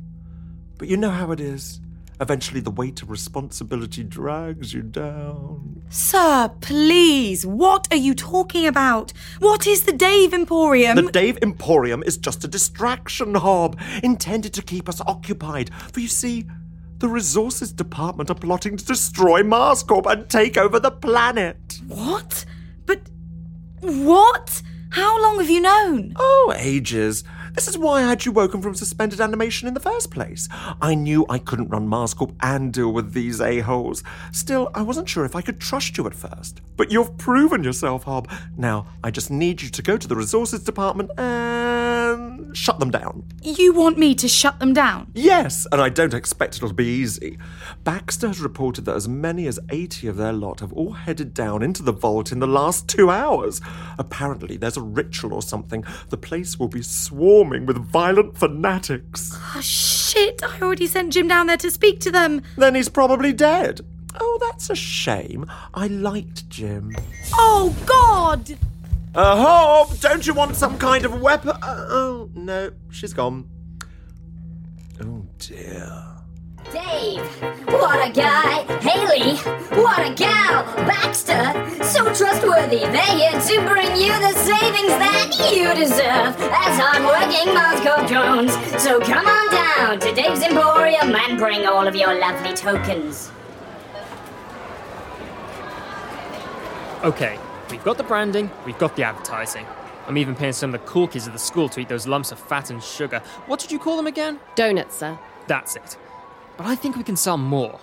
But 0.78 0.88
you 0.88 0.96
know 0.96 1.10
how 1.10 1.32
it 1.32 1.40
is. 1.40 1.80
Eventually, 2.20 2.60
the 2.60 2.70
weight 2.70 3.00
of 3.02 3.10
responsibility 3.10 4.02
drags 4.02 4.74
you 4.74 4.82
down. 4.82 5.82
Sir, 5.88 6.50
please, 6.60 7.46
what 7.46 7.86
are 7.92 7.96
you 7.96 8.12
talking 8.12 8.66
about? 8.66 9.12
What 9.38 9.66
is 9.68 9.82
the 9.82 9.92
Dave 9.92 10.34
Emporium? 10.34 10.96
The 10.96 11.12
Dave 11.12 11.38
Emporium 11.42 12.02
is 12.02 12.18
just 12.18 12.44
a 12.44 12.48
distraction, 12.48 13.36
Hob, 13.36 13.78
intended 14.02 14.52
to 14.54 14.62
keep 14.62 14.88
us 14.88 15.00
occupied. 15.02 15.70
For 15.92 16.00
you 16.00 16.08
see, 16.08 16.46
the 16.98 17.08
resources 17.08 17.72
department 17.72 18.30
are 18.30 18.34
plotting 18.34 18.76
to 18.76 18.84
destroy 18.84 19.42
Marscorp 19.42 20.10
and 20.10 20.28
take 20.28 20.56
over 20.56 20.80
the 20.80 20.90
planet. 20.90 21.80
What? 21.86 22.44
But 22.84 23.02
what? 23.80 24.60
How 24.90 25.22
long 25.22 25.38
have 25.38 25.50
you 25.50 25.60
known? 25.60 26.14
Oh, 26.16 26.52
ages. 26.56 27.22
This 27.58 27.66
is 27.66 27.76
why 27.76 28.04
I 28.04 28.08
had 28.08 28.24
you 28.24 28.30
woken 28.30 28.62
from 28.62 28.76
suspended 28.76 29.20
animation 29.20 29.66
in 29.66 29.74
the 29.74 29.80
first 29.80 30.12
place. 30.12 30.48
I 30.80 30.94
knew 30.94 31.26
I 31.28 31.40
couldn't 31.40 31.70
run 31.70 31.88
Marscorp 31.88 32.32
and 32.40 32.72
deal 32.72 32.92
with 32.92 33.14
these 33.14 33.40
a-holes. 33.40 34.04
Still, 34.30 34.70
I 34.76 34.82
wasn't 34.82 35.08
sure 35.08 35.24
if 35.24 35.34
I 35.34 35.42
could 35.42 35.58
trust 35.58 35.98
you 35.98 36.06
at 36.06 36.14
first. 36.14 36.60
But 36.76 36.92
you've 36.92 37.18
proven 37.18 37.64
yourself, 37.64 38.04
Hob. 38.04 38.30
Now, 38.56 38.86
I 39.02 39.10
just 39.10 39.32
need 39.32 39.60
you 39.60 39.70
to 39.70 39.82
go 39.82 39.96
to 39.96 40.06
the 40.06 40.14
resources 40.14 40.62
department 40.62 41.10
and 41.18 42.56
shut 42.56 42.78
them 42.78 42.92
down. 42.92 43.24
You 43.42 43.72
want 43.72 43.98
me 43.98 44.14
to 44.14 44.28
shut 44.28 44.60
them 44.60 44.72
down? 44.72 45.10
Yes, 45.12 45.66
and 45.72 45.80
I 45.80 45.88
don't 45.88 46.14
expect 46.14 46.56
it'll 46.56 46.72
be 46.72 46.86
easy. 46.86 47.38
Baxter 47.82 48.28
has 48.28 48.40
reported 48.40 48.84
that 48.84 48.94
as 48.94 49.08
many 49.08 49.48
as 49.48 49.58
80 49.68 50.06
of 50.06 50.16
their 50.16 50.32
lot 50.32 50.60
have 50.60 50.72
all 50.72 50.92
headed 50.92 51.34
down 51.34 51.62
into 51.62 51.82
the 51.82 51.92
vault 51.92 52.30
in 52.30 52.38
the 52.38 52.46
last 52.46 52.88
two 52.88 53.10
hours. 53.10 53.60
Apparently, 53.98 54.56
there's 54.56 54.76
a 54.76 54.82
ritual 54.82 55.34
or 55.34 55.42
something. 55.42 55.84
The 56.08 56.16
place 56.16 56.58
will 56.58 56.68
be 56.68 56.82
swarming 56.82 57.47
with 57.50 57.78
violent 57.78 58.36
fanatics. 58.36 59.36
Oh, 59.54 59.60
shit. 59.60 60.42
I 60.42 60.60
already 60.60 60.86
sent 60.86 61.12
Jim 61.12 61.28
down 61.28 61.46
there 61.46 61.56
to 61.56 61.70
speak 61.70 62.00
to 62.00 62.10
them. 62.10 62.42
Then 62.56 62.74
he's 62.74 62.88
probably 62.88 63.32
dead. 63.32 63.80
Oh, 64.20 64.38
that's 64.40 64.70
a 64.70 64.74
shame. 64.74 65.46
I 65.74 65.86
liked 65.86 66.48
Jim. 66.48 66.94
Oh, 67.34 67.74
God! 67.86 68.58
Uh, 69.14 69.36
Hob, 69.36 69.98
don't 70.00 70.26
you 70.26 70.34
want 70.34 70.56
some 70.56 70.78
kind 70.78 71.04
of 71.04 71.20
weapon? 71.20 71.50
Uh, 71.50 71.86
oh, 71.88 72.30
no, 72.34 72.70
she's 72.90 73.12
gone. 73.12 73.48
Oh, 75.00 75.24
dear. 75.38 76.07
Dave, 76.72 77.24
what 77.72 78.06
a 78.06 78.12
guy. 78.12 78.62
Haley, 78.80 79.36
what 79.80 79.98
a 79.98 80.14
gal. 80.14 80.64
Baxter, 80.86 81.52
so 81.82 82.04
trustworthy. 82.14 82.80
They're 82.80 83.16
here 83.16 83.32
to 83.32 83.66
bring 83.66 83.96
you 83.96 84.12
the 84.20 84.32
savings 84.34 84.94
that 85.00 85.50
you 85.50 85.74
deserve 85.74 86.36
as 86.38 86.80
I'm 86.80 86.98
hardworking 87.08 87.54
Marscorp 87.54 88.08
drones. 88.08 88.82
So 88.82 89.00
come 89.00 89.26
on 89.26 89.50
down 89.50 90.00
to 90.00 90.14
Dave's 90.14 90.42
Emporium 90.42 91.14
and 91.14 91.38
bring 91.38 91.66
all 91.66 91.86
of 91.86 91.94
your 91.94 92.18
lovely 92.18 92.54
tokens. 92.54 93.30
Okay, 97.04 97.38
we've 97.70 97.84
got 97.84 97.96
the 97.96 98.02
branding, 98.02 98.50
we've 98.66 98.78
got 98.78 98.96
the 98.96 99.04
advertising. 99.04 99.64
I'm 100.06 100.18
even 100.18 100.34
paying 100.34 100.52
some 100.52 100.74
of 100.74 100.80
the 100.80 100.86
cool 100.86 101.06
kids 101.06 101.26
at 101.26 101.32
the 101.32 101.38
school 101.38 101.68
to 101.70 101.80
eat 101.80 101.88
those 101.88 102.06
lumps 102.06 102.32
of 102.32 102.38
fat 102.38 102.70
and 102.70 102.82
sugar. 102.82 103.20
What 103.46 103.60
did 103.60 103.70
you 103.70 103.78
call 103.78 103.96
them 103.96 104.06
again? 104.06 104.40
Donuts, 104.54 104.96
sir. 104.96 105.18
That's 105.46 105.76
it. 105.76 105.96
But 106.58 106.66
I 106.66 106.74
think 106.74 106.96
we 106.96 107.04
can 107.04 107.16
sell 107.16 107.38
more. 107.38 107.78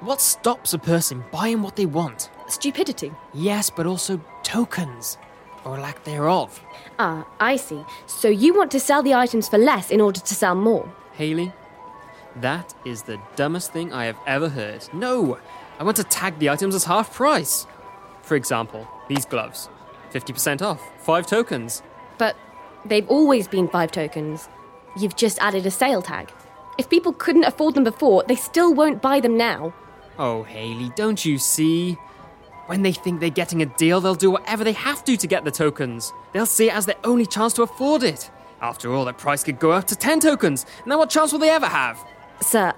What 0.00 0.20
stops 0.20 0.72
a 0.72 0.78
person 0.78 1.22
buying 1.30 1.62
what 1.62 1.76
they 1.76 1.86
want? 1.86 2.30
Stupidity. 2.48 3.12
Yes, 3.32 3.70
but 3.70 3.86
also 3.86 4.20
tokens. 4.42 5.18
Or 5.64 5.78
lack 5.78 6.02
thereof. 6.04 6.60
Ah, 6.98 7.26
I 7.38 7.56
see. 7.56 7.84
So 8.06 8.28
you 8.28 8.54
want 8.54 8.70
to 8.72 8.80
sell 8.80 9.02
the 9.02 9.14
items 9.14 9.48
for 9.48 9.58
less 9.58 9.90
in 9.90 10.00
order 10.00 10.20
to 10.20 10.34
sell 10.34 10.54
more? 10.54 10.90
Haley, 11.12 11.52
that 12.36 12.74
is 12.84 13.02
the 13.02 13.18
dumbest 13.36 13.72
thing 13.72 13.92
I 13.92 14.06
have 14.06 14.18
ever 14.26 14.48
heard. 14.48 14.88
No! 14.92 15.38
I 15.78 15.84
want 15.84 15.96
to 15.98 16.04
tag 16.04 16.38
the 16.38 16.50
items 16.50 16.74
as 16.74 16.84
half 16.84 17.12
price. 17.12 17.66
For 18.22 18.34
example, 18.34 18.88
these 19.08 19.26
gloves 19.26 19.68
50% 20.12 20.62
off, 20.62 20.80
5 21.04 21.26
tokens. 21.26 21.82
But 22.16 22.36
they've 22.84 23.08
always 23.08 23.46
been 23.46 23.68
five 23.68 23.92
tokens. 23.92 24.48
You've 24.98 25.16
just 25.16 25.38
added 25.40 25.66
a 25.66 25.70
sale 25.70 26.00
tag. 26.00 26.32
If 26.78 26.90
people 26.90 27.12
couldn't 27.12 27.44
afford 27.44 27.74
them 27.74 27.84
before, 27.84 28.24
they 28.28 28.34
still 28.36 28.74
won't 28.74 29.00
buy 29.02 29.20
them 29.20 29.36
now. 29.36 29.74
Oh, 30.18 30.42
Haley, 30.42 30.90
don't 30.96 31.24
you 31.24 31.38
see? 31.38 31.94
When 32.66 32.82
they 32.82 32.92
think 32.92 33.20
they're 33.20 33.30
getting 33.30 33.62
a 33.62 33.66
deal, 33.66 34.00
they'll 34.00 34.14
do 34.14 34.30
whatever 34.30 34.64
they 34.64 34.72
have 34.72 35.04
to 35.04 35.16
to 35.16 35.26
get 35.26 35.44
the 35.44 35.50
tokens. 35.50 36.12
They'll 36.32 36.46
see 36.46 36.68
it 36.68 36.74
as 36.74 36.86
their 36.86 36.96
only 37.04 37.26
chance 37.26 37.52
to 37.54 37.62
afford 37.62 38.02
it. 38.02 38.30
After 38.60 38.92
all, 38.92 39.04
their 39.04 39.14
price 39.14 39.44
could 39.44 39.58
go 39.58 39.72
up 39.72 39.86
to 39.88 39.96
10 39.96 40.20
tokens, 40.20 40.66
then 40.86 40.98
what 40.98 41.10
chance 41.10 41.32
will 41.32 41.38
they 41.38 41.50
ever 41.50 41.66
have? 41.66 42.02
Sir, 42.40 42.72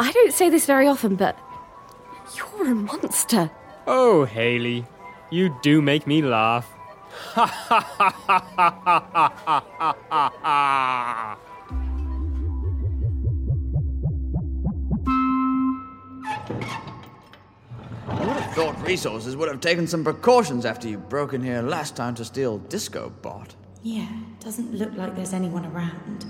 I 0.00 0.12
don't 0.12 0.32
say 0.32 0.50
this 0.50 0.66
very 0.66 0.88
often, 0.88 1.14
but 1.16 1.38
you're 2.36 2.70
a 2.70 2.74
monster. 2.74 3.50
Oh, 3.86 4.24
Haley, 4.24 4.84
you 5.30 5.56
do 5.62 5.80
make 5.80 6.06
me 6.06 6.22
laugh. 6.22 6.72
Ha 7.36 7.46
ha 7.46 7.80
ha 7.80 8.10
ha 8.26 8.40
ha 8.48 8.74
ha 8.84 9.64
ha 9.78 9.96
ha 10.10 10.32
ha! 10.42 11.38
I 16.48 18.20
would 18.20 18.28
have 18.28 18.54
thought 18.54 18.86
resources 18.86 19.36
would 19.36 19.48
have 19.48 19.60
taken 19.60 19.86
some 19.86 20.04
precautions 20.04 20.64
after 20.64 20.88
you 20.88 20.98
broke 20.98 21.32
in 21.34 21.42
here 21.42 21.62
last 21.62 21.96
time 21.96 22.14
to 22.16 22.24
steal 22.24 22.58
Disco 22.58 23.12
Bot. 23.22 23.54
Yeah, 23.82 24.08
doesn't 24.40 24.74
look 24.74 24.92
like 24.96 25.16
there's 25.16 25.32
anyone 25.32 25.66
around. 25.66 26.26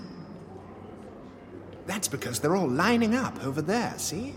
That's 1.87 2.09
because 2.09 2.41
they're 2.41 2.57
all 2.57 2.69
lining 2.69 3.15
up 3.15 3.45
over 3.45 3.63
there, 3.63 3.95
see? 3.99 4.31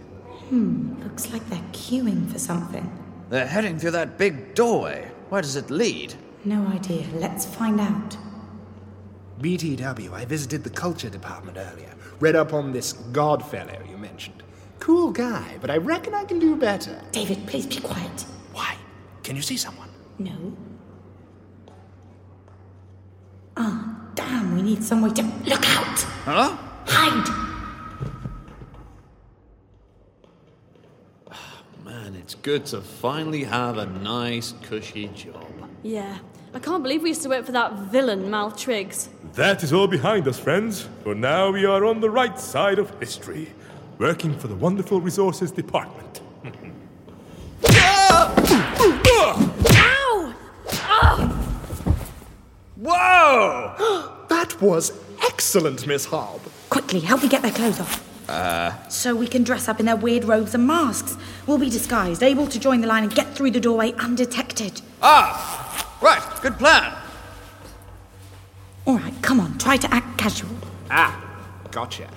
Hmm, 0.50 1.02
looks 1.04 1.32
like 1.32 1.48
they're 1.50 1.60
queuing 1.72 2.32
for 2.32 2.40
something. 2.40 2.92
They're 3.30 3.48
heading 3.48 3.80
through 3.80 3.92
that 3.92 4.18
big 4.18 4.56
doorway. 4.56 5.12
Where 5.30 5.42
does 5.42 5.56
it 5.56 5.70
lead? 5.70 6.14
No 6.46 6.66
idea. 6.68 7.06
Let's 7.14 7.46
find 7.46 7.80
out. 7.80 8.18
BTW, 9.42 10.12
I 10.12 10.26
visited 10.26 10.64
the 10.64 10.70
culture 10.70 11.10
department 11.10 11.58
earlier. 11.58 11.94
Read 12.20 12.36
up 12.36 12.54
on 12.54 12.72
this 12.72 12.94
Godfellow 12.94 13.90
you 13.90 13.98
mentioned. 13.98 14.44
Cool 14.80 15.12
guy, 15.12 15.58
but 15.62 15.70
I 15.70 15.78
reckon 15.78 16.14
I 16.14 16.24
can 16.24 16.40
do 16.40 16.56
better. 16.56 17.02
David, 17.12 17.46
please 17.48 17.66
be 17.66 17.78
quiet. 17.78 18.26
Why? 18.54 18.76
Can 19.24 19.36
you 19.36 19.42
see 19.42 19.58
someone? 19.58 19.90
No. 20.18 20.56
Ah, 23.58 24.10
damn, 24.16 24.56
we 24.56 24.62
need 24.62 24.84
some 24.84 25.02
way 25.02 25.10
to. 25.12 25.24
Look 25.46 25.70
out! 25.70 26.00
Huh? 26.26 26.58
Hide! 26.86 27.30
Man, 31.84 32.16
it's 32.16 32.36
good 32.36 32.66
to 32.68 32.82
finally 32.82 33.44
have 33.44 33.78
a 33.78 33.86
nice, 33.86 34.54
cushy 34.64 35.08
job. 35.10 35.46
Yeah. 35.84 36.20
I 36.54 36.60
can't 36.60 36.82
believe 36.82 37.04
we 37.04 37.10
used 37.10 37.22
to 37.24 37.30
work 37.30 37.46
for 37.46 37.52
that 37.52 37.74
villain, 37.92 38.30
Mal 38.30 38.52
Triggs. 38.52 39.10
That 39.34 39.62
is 39.62 39.72
all 39.72 39.88
behind 39.88 40.28
us, 40.28 40.40
friends. 40.40 40.88
For 41.04 41.14
now, 41.14 41.52
we 41.52 41.66
are 41.66 41.86
on 41.86 42.00
the 42.00 42.10
right 42.10 42.40
side 42.40 42.80
of 42.80 42.90
history, 43.00 43.50
working 44.00 44.38
for 44.38 44.48
the 44.48 44.56
Wonderful 44.56 45.02
Resources 45.02 45.52
Department. 45.52 46.22
Ow! 49.72 50.36
Whoa! 52.78 54.26
that 54.30 54.62
was 54.62 54.92
excellent, 55.24 55.86
Miss 55.86 56.06
Hob. 56.06 56.40
Quickly, 56.70 57.00
help 57.02 57.22
me 57.24 57.30
get 57.30 57.42
their 57.42 57.52
clothes 57.52 57.80
off. 57.80 58.06
Uh, 58.30 58.72
So 58.90 59.16
we 59.16 59.28
can 59.28 59.44
dress 59.44 59.68
up 59.68 59.80
in 59.80 59.86
their 59.86 59.96
weird 59.96 60.24
robes 60.24 60.54
and 60.54 60.66
masks. 60.66 61.18
We'll 61.48 61.58
be 61.58 61.70
disguised, 61.70 62.24
able 62.24 62.48
to 62.48 62.60
join 62.60 62.82
the 62.82 62.88
line 62.88 63.04
and 63.04 63.14
get 63.14 63.36
through 63.36 63.52
the 63.52 63.60
doorway 63.60 63.94
undetected. 63.94 64.82
ah! 65.02 65.66
Right, 66.02 66.24
good 66.42 66.58
plan. 66.58 66.96
All 68.86 68.98
right, 68.98 69.14
come 69.22 69.40
on, 69.42 69.58
try 69.58 69.76
to 69.76 69.94
act 69.94 70.18
casual. 70.18 70.50
Ah, 70.90 71.22
gotcha. 71.72 72.10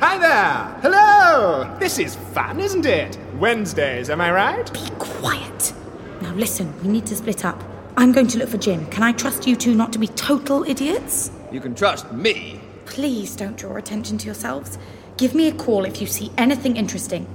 Hi 0.00 0.16
there! 0.16 0.80
Hello! 0.80 1.76
This 1.78 1.98
is 1.98 2.16
fun, 2.16 2.58
isn't 2.58 2.86
it? 2.86 3.18
Wednesdays, 3.38 4.08
am 4.08 4.22
I 4.22 4.32
right? 4.32 4.72
Be 4.72 4.88
quiet. 4.98 5.74
Now 6.22 6.32
listen, 6.32 6.72
we 6.82 6.88
need 6.88 7.04
to 7.04 7.16
split 7.16 7.44
up. 7.44 7.62
I'm 7.98 8.10
going 8.10 8.26
to 8.28 8.38
look 8.38 8.48
for 8.48 8.56
Jim. 8.56 8.86
Can 8.86 9.02
I 9.02 9.12
trust 9.12 9.46
you 9.46 9.56
two 9.56 9.74
not 9.74 9.92
to 9.92 9.98
be 9.98 10.06
total 10.06 10.64
idiots? 10.64 11.30
You 11.52 11.60
can 11.60 11.74
trust 11.74 12.10
me. 12.12 12.62
Please 12.86 13.36
don't 13.36 13.58
draw 13.58 13.76
attention 13.76 14.16
to 14.16 14.24
yourselves. 14.24 14.78
Give 15.18 15.34
me 15.34 15.48
a 15.48 15.52
call 15.52 15.84
if 15.84 16.00
you 16.00 16.06
see 16.06 16.32
anything 16.38 16.78
interesting. 16.78 17.26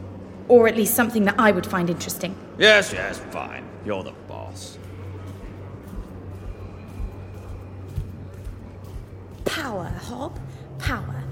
Or 0.47 0.67
at 0.67 0.75
least 0.75 0.95
something 0.95 1.23
that 1.25 1.39
I 1.39 1.51
would 1.51 1.67
find 1.67 1.87
interesting. 1.87 2.35
Yes, 2.57 2.91
yes, 2.91 3.19
fine. 3.29 3.63
You're 3.85 4.01
the 4.01 4.13
boss. 4.27 4.79
Power, 9.45 9.85
Hob. 9.85 10.39
Power. 10.79 11.24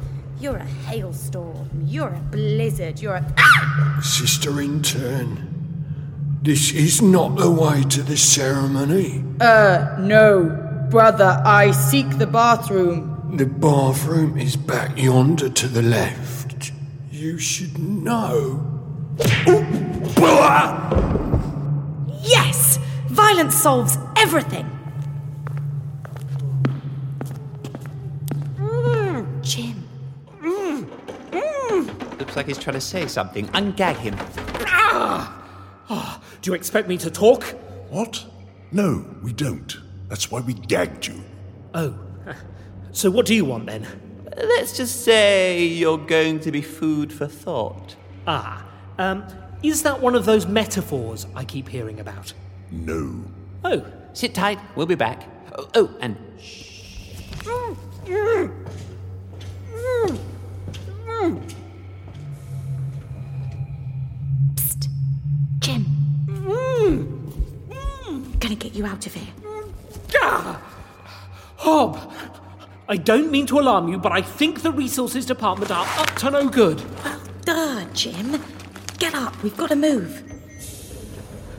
You're 0.43 0.57
a 0.57 0.65
hailstorm. 0.65 1.69
You're 1.85 2.13
a 2.13 2.19
blizzard. 2.19 3.01
You're 3.01 3.15
a. 3.15 4.01
Sister 4.01 4.59
Intern, 4.59 5.37
this 6.41 6.73
is 6.73 7.01
not 7.01 7.37
the 7.37 7.49
way 7.49 7.83
to 7.83 8.03
the 8.03 8.17
ceremony. 8.17 9.23
Uh, 9.39 9.95
no. 10.01 10.87
Brother, 10.89 11.41
I 11.45 11.71
seek 11.71 12.17
the 12.17 12.27
bathroom. 12.27 13.37
The 13.37 13.45
bathroom 13.45 14.37
is 14.37 14.57
back 14.57 14.97
yonder 14.97 15.47
to 15.47 15.67
the 15.69 15.81
left. 15.81 16.73
You 17.09 17.39
should 17.39 17.79
know. 17.79 18.67
Yes! 22.21 22.79
Violence 23.07 23.55
solves 23.55 23.97
everything! 24.17 24.82
Like 32.43 32.57
he's 32.57 32.61
trying 32.61 32.73
to 32.73 32.81
say 32.81 33.07
something. 33.07 33.47
Ungag 33.49 33.95
him. 33.95 34.15
Ah, 35.89 36.21
do 36.41 36.51
you 36.51 36.55
expect 36.55 36.89
me 36.89 36.97
to 36.97 37.09
talk? 37.09 37.43
What? 37.89 38.25
No, 38.71 39.05
we 39.21 39.31
don't. 39.31 39.77
That's 40.09 40.29
why 40.29 40.41
we 40.41 40.53
gagged 40.53 41.07
you. 41.07 41.21
Oh. 41.73 41.97
So 42.91 43.09
what 43.09 43.25
do 43.25 43.33
you 43.33 43.45
want 43.45 43.65
then? 43.65 43.87
Let's 44.35 44.75
just 44.75 45.03
say 45.05 45.63
you're 45.63 45.97
going 45.97 46.41
to 46.41 46.51
be 46.51 46.61
food 46.61 47.13
for 47.13 47.27
thought. 47.27 47.95
Ah, 48.27 48.65
um, 48.97 49.25
is 49.61 49.83
that 49.83 50.01
one 50.01 50.13
of 50.13 50.25
those 50.25 50.45
metaphors 50.45 51.25
I 51.35 51.45
keep 51.45 51.69
hearing 51.69 52.01
about? 52.01 52.33
No. 52.71 53.23
Oh. 53.63 53.85
Sit 54.11 54.35
tight, 54.35 54.59
we'll 54.75 54.85
be 54.85 54.95
back. 54.95 55.23
Oh, 55.57 55.69
oh 55.75 55.97
and 56.01 56.17
Jim. 65.63 65.85
Mmm. 66.27 67.07
Gonna 68.39 68.55
get 68.55 68.75
you 68.75 68.85
out 68.85 69.05
of 69.07 69.13
here. 69.13 69.33
Hob! 71.55 72.13
I 72.89 72.97
don't 72.97 73.31
mean 73.31 73.45
to 73.45 73.57
alarm 73.57 73.87
you, 73.87 73.97
but 73.97 74.11
I 74.11 74.21
think 74.21 74.61
the 74.61 74.71
resources 74.73 75.25
department 75.25 75.71
are 75.71 75.87
up 75.97 76.13
to 76.17 76.29
no 76.29 76.49
good. 76.49 76.83
Well, 77.05 77.21
duh, 77.45 77.85
Jim. 77.93 78.43
Get 78.99 79.15
up, 79.15 79.41
we've 79.41 79.55
got 79.55 79.69
to 79.69 79.77
move. 79.77 80.21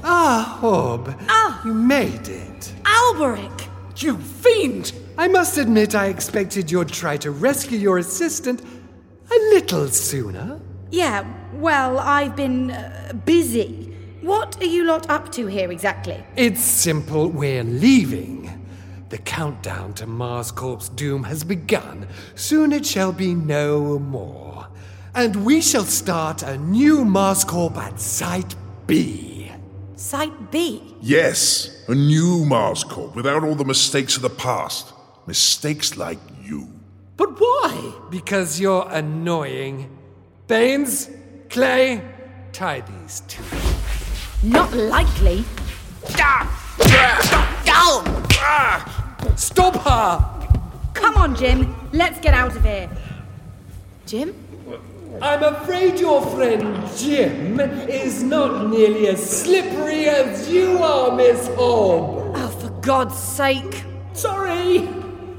Ah, 0.03 0.59
Hob. 0.61 1.19
Ah! 1.27 1.63
You 1.65 1.73
made 1.73 2.29
it. 2.29 2.75
Alberic! 2.85 3.69
You 3.97 4.19
fiend! 4.19 4.93
I 5.17 5.29
must 5.29 5.57
admit, 5.57 5.95
I 5.95 6.09
expected 6.09 6.71
you'd 6.71 6.91
try 6.91 7.17
to 7.17 7.31
rescue 7.31 7.79
your 7.79 7.97
assistant 7.97 8.61
a 8.61 9.39
little 9.55 9.89
sooner. 9.89 10.61
Yeah, 10.91 11.25
well, 11.55 11.99
I've 11.99 12.37
been 12.37 12.73
uh, 12.73 13.15
busy. 13.25 13.94
What 14.25 14.59
are 14.63 14.65
you 14.65 14.85
lot 14.85 15.11
up 15.11 15.31
to 15.33 15.49
here 15.49 15.71
exactly? 15.71 16.25
It's 16.35 16.63
simple, 16.63 17.29
we're 17.29 17.63
leaving. 17.63 18.67
The 19.11 19.19
countdown 19.19 19.93
to 19.95 20.07
Mars 20.07 20.51
Corp's 20.51 20.89
doom 20.89 21.25
has 21.25 21.45
begun. 21.45 22.09
Soon 22.35 22.73
it 22.73 22.87
shall 22.87 23.13
be 23.13 23.35
no 23.35 23.99
more. 23.99 24.67
And 25.15 25.45
we 25.45 25.61
shall 25.61 25.85
start 25.85 26.43
a 26.43 26.57
new 26.57 27.05
Mars 27.05 27.45
Corp 27.45 27.77
at 27.77 28.01
Site 28.01 28.55
B. 28.87 29.53
Site 29.97 30.51
B? 30.51 30.97
Yes, 31.03 31.85
a 31.89 31.95
new 31.95 32.47
Mars 32.47 32.83
Corp 32.83 33.15
without 33.15 33.45
all 33.45 33.55
the 33.55 33.67
mistakes 33.67 34.17
of 34.17 34.23
the 34.23 34.31
past. 34.31 34.95
Mistakes 35.27 35.99
like 35.99 36.19
you. 36.43 36.67
But 37.19 37.39
why? 37.39 37.93
Because 38.09 38.59
you're 38.59 38.89
annoying. 38.89 39.95
Baines, 40.47 41.11
Clay, 41.51 42.01
tie 42.53 42.81
these 42.81 43.21
two. 43.29 43.74
Not 44.45 44.75
likely. 44.75 45.43
Stop 49.37 49.75
her! 49.83 50.51
Come 50.93 51.17
on, 51.17 51.35
Jim. 51.35 51.75
Let's 51.95 52.21
get 52.21 52.35
out 52.35 52.55
of 52.55 52.63
here. 52.63 52.91
Jim? 54.05 54.35
I'm 55.23 55.43
afraid 55.43 55.99
your 55.99 56.21
friend 56.27 56.87
Jim 56.95 57.59
is 57.59 58.23
not 58.23 58.69
nearly 58.69 59.09
as 59.09 59.43
slippery 59.43 60.09
as 60.11 60.51
you 60.51 60.77
are, 60.77 61.17
Miss 61.17 61.47
Hob. 61.57 62.35
Oh, 62.37 62.49
for 62.61 62.69
God's 62.83 63.19
sake. 63.19 63.85
Sorry! 64.13 64.87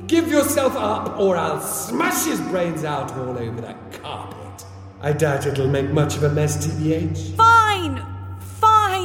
Give 0.07 0.27
yourself 0.29 0.75
up, 0.75 1.19
or 1.19 1.37
I'll 1.37 1.61
smash 1.61 2.25
his 2.25 2.41
brains 2.41 2.83
out 2.83 3.11
all 3.13 3.37
over 3.37 3.61
that 3.61 3.77
carpet. 4.01 4.65
I 5.01 5.13
doubt 5.13 5.45
it'll 5.45 5.67
make 5.67 5.91
much 5.91 6.15
of 6.15 6.23
a 6.23 6.29
mess, 6.29 6.65
TBH. 6.65 7.35
Fine! 7.35 8.14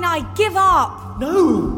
Fine, 0.01 0.25
I 0.25 0.35
give 0.35 0.57
up. 0.57 1.21
No! 1.21 1.77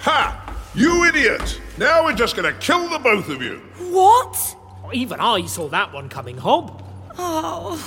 Ha! 0.00 0.56
You 0.74 1.04
idiot! 1.04 1.60
Now 1.78 2.04
we're 2.04 2.14
just 2.14 2.34
gonna 2.34 2.52
kill 2.54 2.88
the 2.88 2.98
both 2.98 3.28
of 3.28 3.40
you. 3.40 3.58
What? 3.90 4.56
Even 4.92 5.20
I 5.20 5.46
saw 5.46 5.68
that 5.68 5.92
one 5.92 6.08
coming, 6.08 6.38
Hob. 6.38 6.82
Oh. 7.18 7.78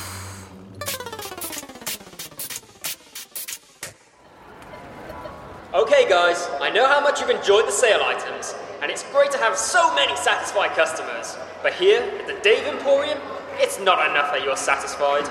Okay, 5.73 6.07
guys, 6.07 6.47
I 6.61 6.69
know 6.73 6.87
how 6.87 7.01
much 7.01 7.19
you've 7.19 7.31
enjoyed 7.31 7.67
the 7.67 7.71
sale 7.71 8.01
items, 8.01 8.55
and 8.81 8.89
it's 8.89 9.03
great 9.11 9.31
to 9.31 9.37
have 9.39 9.57
so 9.57 9.93
many 9.93 10.15
satisfied 10.15 10.71
customers. 10.71 11.35
But 11.61 11.73
here 11.73 12.01
at 12.01 12.27
the 12.27 12.39
Dave 12.41 12.65
Emporium, 12.65 13.19
it's 13.59 13.79
not 13.79 14.09
enough 14.09 14.31
that 14.31 14.43
you're 14.43 14.57
satisfied. 14.57 15.27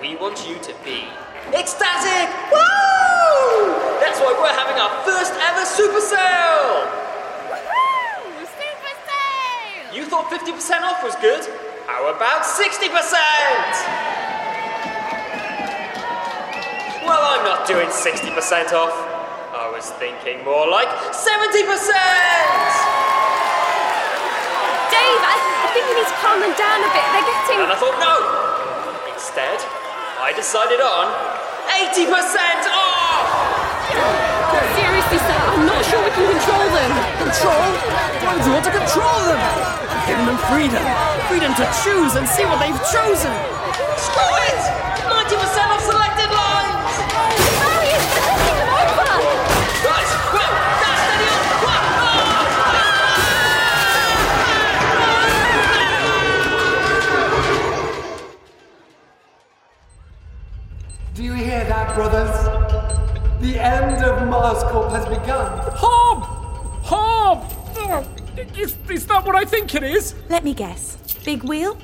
We 0.00 0.16
want 0.16 0.46
you 0.48 0.58
to 0.58 0.72
be 0.84 1.08
ecstatic! 1.54 2.26
Woo! 2.50 3.70
That's 4.02 4.18
why 4.18 4.34
we're 4.34 4.54
having 4.54 4.78
our 4.78 4.92
first 5.06 5.32
ever 5.38 5.64
super 5.64 6.00
sale! 6.00 6.86
Super 8.46 8.94
sale! 9.06 9.94
You 9.94 10.04
thought 10.06 10.26
50% 10.30 10.82
off 10.82 11.02
was 11.02 11.14
good? 11.16 11.46
How 11.86 12.10
about 12.10 12.42
60%? 12.42 12.90
Well, 17.06 17.22
I'm 17.22 17.44
not 17.44 17.66
doing 17.68 17.86
60% 17.86 18.72
off. 18.74 18.94
I 19.54 19.70
was 19.70 19.90
thinking 20.02 20.44
more 20.44 20.68
like 20.68 20.88
70%! 21.14 21.62
Dave, 24.90 25.22
I, 25.22 25.34
I 25.38 25.38
think 25.38 25.45
you 25.45 25.45
need 25.96 26.08
to 26.12 26.18
calm 26.20 26.38
them 26.44 26.52
down 26.60 26.78
a 26.84 26.90
bit. 26.92 27.06
They're 27.08 27.24
getting. 27.24 27.58
And 27.64 27.72
I 27.72 27.76
thought, 27.80 27.96
no! 27.96 28.14
Instead, 29.16 29.56
I 30.20 30.36
decided 30.36 30.84
on 30.84 31.08
80% 31.72 32.12
off! 32.68 33.24
Seriously, 34.76 35.20
sir, 35.24 35.40
I'm 35.56 35.64
not 35.64 35.80
sure 35.88 36.00
we 36.04 36.12
can 36.12 36.28
control 36.36 36.68
them. 36.68 36.90
Control? 37.16 37.68
Why 38.20 38.36
would 38.36 38.44
you 38.44 38.52
want 38.52 38.66
to 38.68 38.74
control 38.76 39.20
them? 39.24 39.40
Giving 40.04 40.28
them 40.28 40.40
freedom. 40.52 40.84
Freedom 41.32 41.52
to 41.56 41.64
choose 41.80 42.12
and 42.20 42.28
see 42.28 42.44
what 42.44 42.60
they've 42.60 42.82
chosen. 42.92 43.32
Screw 43.96 44.32
it! 44.52 44.60
90% 45.08 45.72
off 45.72 45.95
you 61.76 61.94
brothers? 61.94 62.34
The 63.40 63.58
end 63.58 64.02
of 64.04 64.28
Mars 64.28 64.62
Corp 64.64 64.90
has 64.92 65.04
begun. 65.06 65.60
Hob! 65.74 66.22
Hob! 66.84 67.52
Oh, 67.78 68.06
Is, 68.56 68.76
is 68.88 69.06
that 69.06 69.24
what 69.24 69.36
I 69.36 69.44
think 69.44 69.74
it 69.74 69.82
is? 69.82 70.14
Let 70.28 70.44
me 70.44 70.54
guess. 70.54 70.96
Big 71.24 71.42
wheel? 71.42 71.76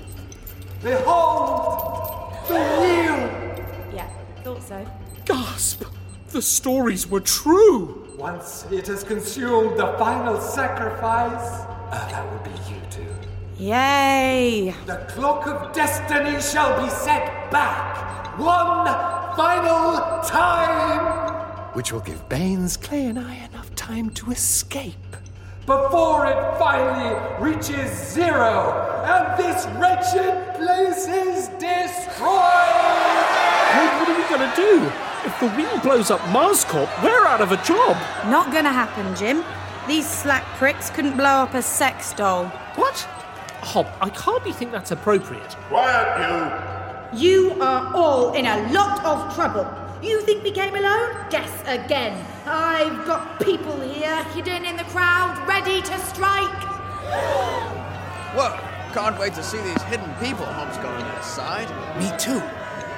Behold! 0.83 2.35
The 2.49 2.55
wheel! 2.55 3.95
Yeah, 3.95 4.09
thought 4.43 4.63
so. 4.63 4.87
Gasp! 5.25 5.85
The 6.31 6.43
stories 6.43 7.07
were 7.07 7.21
true! 7.21 8.09
Once 8.17 8.67
it 8.71 8.87
has 8.87 9.05
consumed 9.05 9.79
the 9.79 9.95
final 9.99 10.41
sacrifice, 10.41 11.67
uh, 11.91 12.09
that 12.11 12.31
will 12.31 12.39
be 12.39 12.51
you 12.73 12.81
two. 12.91 13.63
Yay! 13.63 14.75
The 14.87 15.05
clock 15.09 15.47
of 15.47 15.73
destiny 15.75 16.41
shall 16.41 16.83
be 16.83 16.89
set 16.89 17.51
back 17.51 18.39
one 18.39 18.85
final 19.37 20.23
time, 20.23 21.75
which 21.75 21.93
will 21.93 22.01
give 22.01 22.29
Baines, 22.29 22.77
Clay, 22.77 23.07
and 23.07 23.19
I 23.19 23.37
enough 23.51 23.75
time 23.75 24.11
to 24.11 24.31
escape 24.31 24.95
before 25.67 26.27
it 26.27 26.59
finally 26.59 27.15
reaches 27.41 27.91
zero 28.13 28.73
and 29.05 29.39
this 29.39 29.65
wretched 29.79 30.55
place 30.57 31.07
is 31.07 31.49
destroyed. 31.59 32.19
Well, 33.73 34.01
what 34.01 34.09
are 34.09 34.17
we 34.17 34.29
gonna 34.29 34.53
do? 34.57 34.91
If 35.25 35.39
the 35.39 35.49
wheel 35.51 35.79
blows 35.81 36.11
up 36.11 36.21
Mars 36.31 36.65
Corp, 36.65 36.91
we're 37.03 37.27
out 37.27 37.41
of 37.41 37.53
a 37.53 37.57
job. 37.65 37.97
Not 38.29 38.53
gonna 38.53 38.73
happen, 38.73 39.15
Jim. 39.15 39.45
These 39.87 40.09
slack 40.09 40.45
pricks 40.59 40.91
couldn't 40.91 41.17
blow 41.17 41.45
up 41.45 41.55
a 41.55 41.63
sex 41.63 42.13
doll. 42.13 42.47
What? 42.75 42.97
Hob, 43.63 43.87
I 44.01 44.09
hardly 44.09 44.53
think 44.53 44.73
that's 44.73 44.91
appropriate. 44.91 45.55
Quiet, 45.69 46.19
You 46.19 46.82
are 47.61 47.95
all 47.95 48.33
in 48.33 48.47
a 48.47 48.73
lot 48.73 49.05
of 49.05 49.35
trouble. 49.35 49.67
You 50.03 50.21
think 50.23 50.43
we 50.43 50.51
came 50.51 50.75
alone? 50.75 51.27
Guess 51.31 51.63
again. 51.67 52.25
I've 52.47 53.07
got 53.07 53.39
people 53.41 53.79
here 53.81 54.25
hidden 54.35 54.65
in 54.65 54.77
the 54.77 54.85
crowd, 54.85 55.47
ready 55.47 55.83
to 55.83 55.99
strike. 56.01 56.63
Whoa, 58.35 58.59
can't 58.95 59.19
wait 59.19 59.35
to 59.35 59.43
see 59.43 59.59
these 59.59 59.83
hidden 59.83 60.09
people 60.21 60.47
Hob's 60.47 60.79
got 60.79 61.01
on 61.01 61.17
his 61.17 61.27
side. 61.27 61.69
Me 61.99 62.11
too. 62.19 62.41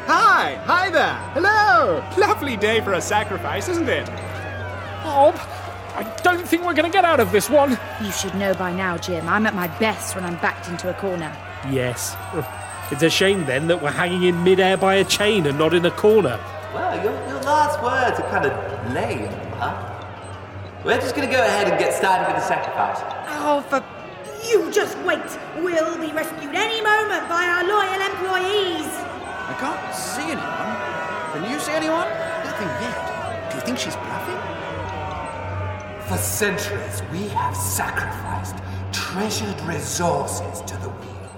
Hi, 0.07 0.61
hi 0.65 0.91
there. 0.91 1.15
Hello. 1.35 2.05
Lovely 2.17 2.57
day 2.57 2.81
for 2.81 2.93
a 2.93 3.01
sacrifice, 3.01 3.69
isn't 3.69 3.89
it? 3.89 4.09
Hob, 5.03 5.35
I 5.97 6.05
don't 6.23 6.47
think 6.47 6.65
we're 6.65 6.75
gonna 6.75 6.89
get 6.89 7.05
out 7.05 7.21
of 7.21 7.33
this 7.33 7.51
one. 7.51 7.79
You 8.03 8.13
should 8.13 8.35
know 8.37 8.55
by 8.55 8.73
now, 8.73 8.97
Jim. 8.97 9.29
I'm 9.29 9.45
at 9.47 9.55
my 9.55 9.67
best 9.79 10.15
when 10.15 10.25
I'm 10.25 10.37
backed 10.37 10.69
into 10.69 10.89
a 10.89 10.95
corner. 10.95 11.37
Yes. 11.71 12.15
It's 12.91 13.03
a 13.03 13.11
shame 13.11 13.45
then 13.47 13.67
that 13.69 13.83
we're 13.83 13.91
hanging 13.91 14.25
in 14.25 14.45
midair 14.45 14.77
by 14.77 14.97
a 14.97 15.05
chain 15.05 15.47
and 15.47 15.59
not 15.59 15.75
in 15.75 15.85
a 15.87 15.91
corner. 15.91 16.39
Well, 16.73 16.95
your, 17.03 17.13
your 17.29 17.41
last 17.43 17.83
words 17.83 18.21
are 18.21 18.31
kind 18.31 18.47
of 18.47 18.95
lame, 18.95 19.29
huh? 19.59 19.91
We're 20.85 21.01
just 21.01 21.15
gonna 21.15 21.31
go 21.31 21.41
ahead 21.41 21.69
and 21.69 21.79
get 21.79 21.95
started 21.95 22.27
with 22.27 22.43
the 22.43 22.47
sacrifice. 22.47 23.01
Oh, 23.29 23.65
for 23.69 23.83
you 24.51 24.71
just 24.71 24.99
wait. 24.99 25.25
We'll 25.57 25.99
be 25.99 26.13
rescued 26.13 26.55
any 26.55 26.83
moment 26.83 27.29
by 27.29 27.45
our 27.45 27.65
loyal 27.65 28.01
employees. 28.11 28.87
I 29.49 29.57
can't 29.59 29.95
see 29.95 30.33
anyone. 30.33 31.43
Can 31.45 31.51
you 31.51 31.59
see 31.61 31.73
anyone? 31.73 32.09
Nothing 32.45 32.69
yet. 32.81 33.51
Do 33.51 33.57
you 33.57 33.63
think 33.63 33.79
she's 33.79 33.97
bluffing? 33.97 34.41
For 36.09 36.17
centuries, 36.19 37.03
we 37.11 37.29
have 37.29 37.57
sacrificed 37.57 38.57
treasured 38.93 39.61
resources 39.63 40.61
to 40.63 40.77
the 40.79 40.89
wheel, 40.89 41.31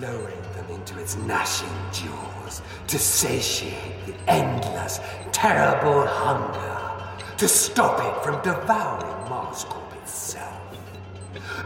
lowering 0.00 0.42
them 0.54 0.55
into 0.70 0.98
its 0.98 1.16
gnashing 1.16 1.68
jaws 1.92 2.62
to 2.86 2.98
satiate 2.98 4.06
the 4.06 4.14
endless, 4.30 5.00
terrible 5.32 6.06
hunger, 6.06 7.36
to 7.36 7.48
stop 7.48 8.00
it 8.00 8.24
from 8.24 8.42
devouring 8.42 9.28
Mars 9.28 9.64
Corp 9.64 9.92
itself. 10.02 10.60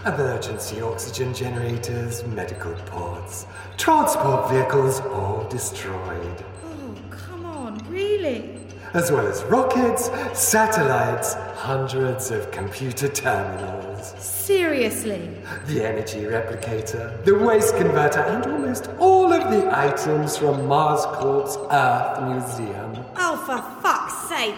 Emergency 0.07 0.81
oxygen 0.81 1.35
generators, 1.35 2.25
medical 2.27 2.73
pods, 2.87 3.47
transport 3.77 4.51
vehicles 4.51 5.01
all 5.01 5.47
destroyed. 5.49 6.45
Oh, 6.65 6.95
come 7.11 7.45
on, 7.45 7.79
really? 7.89 8.60
As 8.93 9.13
well 9.13 9.25
as 9.29 9.45
rockets, 9.45 10.11
satellites, 10.37 11.35
hundreds 11.55 12.33
of 12.33 12.51
computer 12.51 13.07
terminals, 13.07 14.15
Seriously? 14.19 15.31
the 15.67 15.85
energy 15.87 16.23
replicator, 16.23 17.25
the 17.25 17.39
waste 17.39 17.77
converter, 17.77 18.19
and 18.19 18.45
almost 18.47 18.91
all 18.99 19.33
of 19.33 19.49
the 19.53 19.71
items 19.79 20.37
from 20.37 20.67
Mars 20.67 21.05
Corp's 21.17 21.57
Earth 21.71 22.21
Museum. 22.23 23.05
Oh, 23.17 23.37
for 23.47 23.63
fuck's 23.81 24.29
sake. 24.29 24.57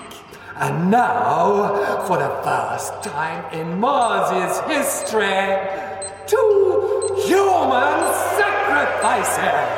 And 0.57 0.91
now, 0.91 2.05
for 2.07 2.16
the 2.16 2.30
first 2.43 3.03
time 3.03 3.45
in 3.53 3.78
Mars's 3.78 4.61
history, 4.66 5.59
two 6.26 7.20
human 7.26 8.14
sacrifices! 8.39 9.68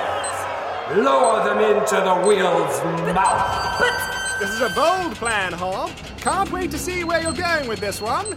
Lower 1.02 1.42
them 1.42 1.58
into 1.58 1.96
the 1.96 2.14
wheel's 2.24 2.84
mouth. 3.14 4.13
This 4.40 4.50
is 4.50 4.60
a 4.60 4.70
bold 4.70 5.14
plan, 5.14 5.52
Hob. 5.52 5.90
Can't 6.18 6.50
wait 6.50 6.70
to 6.72 6.78
see 6.78 7.04
where 7.04 7.22
you're 7.22 7.32
going 7.32 7.68
with 7.68 7.78
this 7.78 8.00
one. 8.00 8.36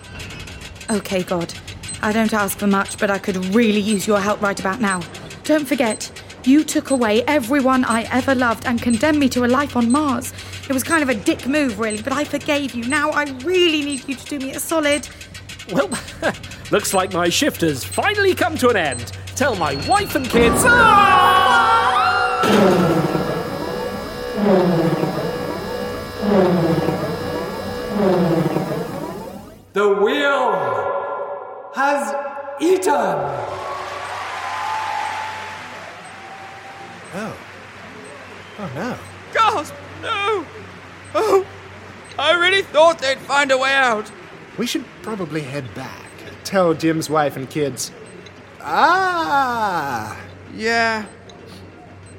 Okay, 0.89 1.23
God. 1.23 1.53
I 2.03 2.11
don't 2.11 2.33
ask 2.33 2.59
for 2.59 2.67
much, 2.67 2.99
but 2.99 3.09
I 3.09 3.17
could 3.17 3.37
really 3.55 3.79
use 3.79 4.05
your 4.05 4.19
help 4.19 4.41
right 4.41 4.59
about 4.59 4.79
now. 4.79 5.01
Don't 5.43 5.67
forget, 5.67 6.11
you 6.43 6.63
took 6.63 6.91
away 6.91 7.23
everyone 7.23 7.83
I 7.83 8.03
ever 8.11 8.35
loved 8.35 8.67
and 8.67 8.79
condemned 8.79 9.19
me 9.19 9.27
to 9.29 9.43
a 9.45 9.47
life 9.47 9.75
on 9.75 9.91
Mars. 9.91 10.33
It 10.69 10.73
was 10.73 10.83
kind 10.83 11.01
of 11.01 11.09
a 11.09 11.15
dick 11.15 11.47
move, 11.47 11.79
really, 11.79 12.01
but 12.01 12.13
I 12.13 12.23
forgave 12.23 12.75
you. 12.75 12.83
Now 12.87 13.09
I 13.09 13.23
really 13.43 13.81
need 13.83 14.07
you 14.07 14.13
to 14.15 14.25
do 14.25 14.37
me 14.37 14.51
a 14.51 14.59
solid. 14.59 15.09
Well, 15.71 15.89
looks 16.71 16.93
like 16.93 17.11
my 17.11 17.27
shift 17.29 17.61
has 17.61 17.83
finally 17.83 18.35
come 18.35 18.55
to 18.59 18.69
an 18.69 18.77
end. 18.77 19.11
Tell 19.35 19.55
my 19.55 19.75
wife 19.87 20.13
and 20.15 20.29
kids. 20.29 20.63
Ah! 20.65 21.17
The 29.73 29.87
wheel 30.01 31.71
has 31.73 32.13
eaten. 32.59 32.91
Oh. 37.13 37.37
Oh 38.59 38.71
no. 38.75 38.97
Gasp! 39.33 39.73
No! 40.01 40.45
Oh! 41.15 41.45
I 42.19 42.33
really 42.33 42.63
thought 42.63 42.99
they'd 42.99 43.19
find 43.19 43.51
a 43.51 43.57
way 43.57 43.73
out. 43.73 44.11
We 44.57 44.67
should 44.67 44.83
probably 45.03 45.41
head 45.41 45.73
back. 45.75 46.09
Tell 46.43 46.73
Jim's 46.73 47.09
wife 47.09 47.37
and 47.37 47.49
kids. 47.49 47.91
Ah! 48.59 50.19
Yeah. 50.53 51.05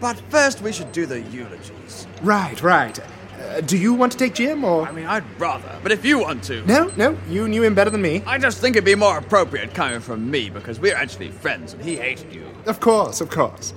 But 0.01 0.19
first 0.31 0.63
we 0.63 0.73
should 0.73 0.93
do 0.93 1.05
the 1.05 1.21
eulogies. 1.21 2.07
Right, 2.23 2.63
right. 2.63 2.99
Uh, 3.39 3.61
do 3.61 3.77
you 3.77 3.95
want 3.95 4.13
to 4.13 4.19
take 4.19 4.35
Jim 4.35 4.65
or. 4.65 4.87
I 4.87 4.93
mean, 4.93 5.07
I'd 5.07 5.25
rather, 5.41 5.79
but 5.83 5.93
if 5.93 6.05
you 6.05 6.19
want 6.19 6.43
to. 6.45 6.65
No, 6.67 6.91
no, 6.97 7.17
you 7.29 7.49
knew 7.49 7.63
him 7.63 7.75
better 7.75 7.91
than 7.91 8.03
me. 8.03 8.23
I 8.27 8.39
just 8.39 8.59
think 8.59 8.77
it'd 8.77 8.85
be 8.85 8.95
more 8.95 9.19
appropriate 9.19 9.75
coming 9.75 10.01
from 10.01 10.31
me 10.31 10.51
because 10.51 10.81
we're 10.81 10.97
actually 10.97 11.31
friends 11.31 11.73
and 11.73 11.83
he 11.83 11.97
hated 11.97 12.33
you. 12.35 12.47
Of 12.67 12.81
course, 12.81 13.21
of 13.21 13.31
course. 13.31 13.75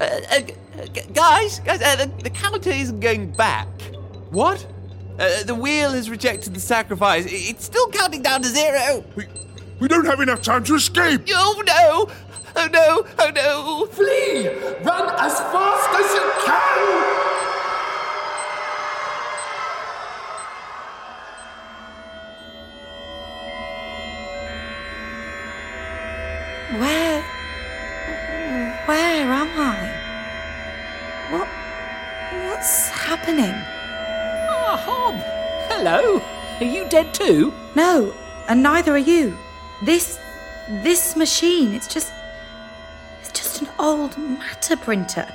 Uh, 0.00 0.04
uh, 0.30 0.40
g- 0.40 0.54
g- 0.92 1.00
guys, 1.14 1.60
guys, 1.60 1.80
uh, 1.82 1.96
the, 1.96 2.22
the 2.24 2.30
counter 2.30 2.70
isn't 2.70 3.00
going 3.00 3.30
back. 3.32 3.68
What? 4.30 4.66
Uh, 5.18 5.42
the 5.44 5.54
wheel 5.54 5.90
has 5.92 6.08
rejected 6.10 6.54
the 6.54 6.60
sacrifice. 6.60 7.24
It's 7.28 7.64
still 7.64 7.88
counting 7.90 8.22
down 8.22 8.42
to 8.42 8.48
zero. 8.48 9.04
We, 9.14 9.26
we 9.78 9.88
don't 9.88 10.06
have 10.06 10.20
enough 10.20 10.42
time 10.42 10.64
to 10.64 10.74
escape. 10.74 11.22
Oh 11.30 11.62
no! 11.66 12.12
Oh 12.56 12.68
no! 12.72 13.06
Oh 13.18 13.30
no! 13.34 13.86
Flee! 13.92 14.48
Run 14.82 15.08
as 15.20 15.38
fast 15.38 15.90
as 16.00 16.14
you 16.14 16.32
can! 16.44 17.51
Where. 26.80 27.22
Where 28.86 29.30
am 29.30 29.50
I? 29.58 29.76
What. 31.30 31.48
What's 32.48 32.88
happening? 32.88 33.52
Ah, 33.52 34.80
Hob! 34.86 35.14
Hello! 35.68 36.22
Are 36.60 36.64
you 36.64 36.88
dead 36.88 37.12
too? 37.12 37.52
No, 37.74 38.14
and 38.48 38.62
neither 38.62 38.92
are 38.92 38.98
you. 38.98 39.36
This. 39.84 40.18
this 40.82 41.14
machine, 41.14 41.74
it's 41.74 41.92
just. 41.92 42.10
It's 43.20 43.32
just 43.32 43.62
an 43.62 43.68
old 43.78 44.16
matter 44.16 44.76
printer. 44.76 45.26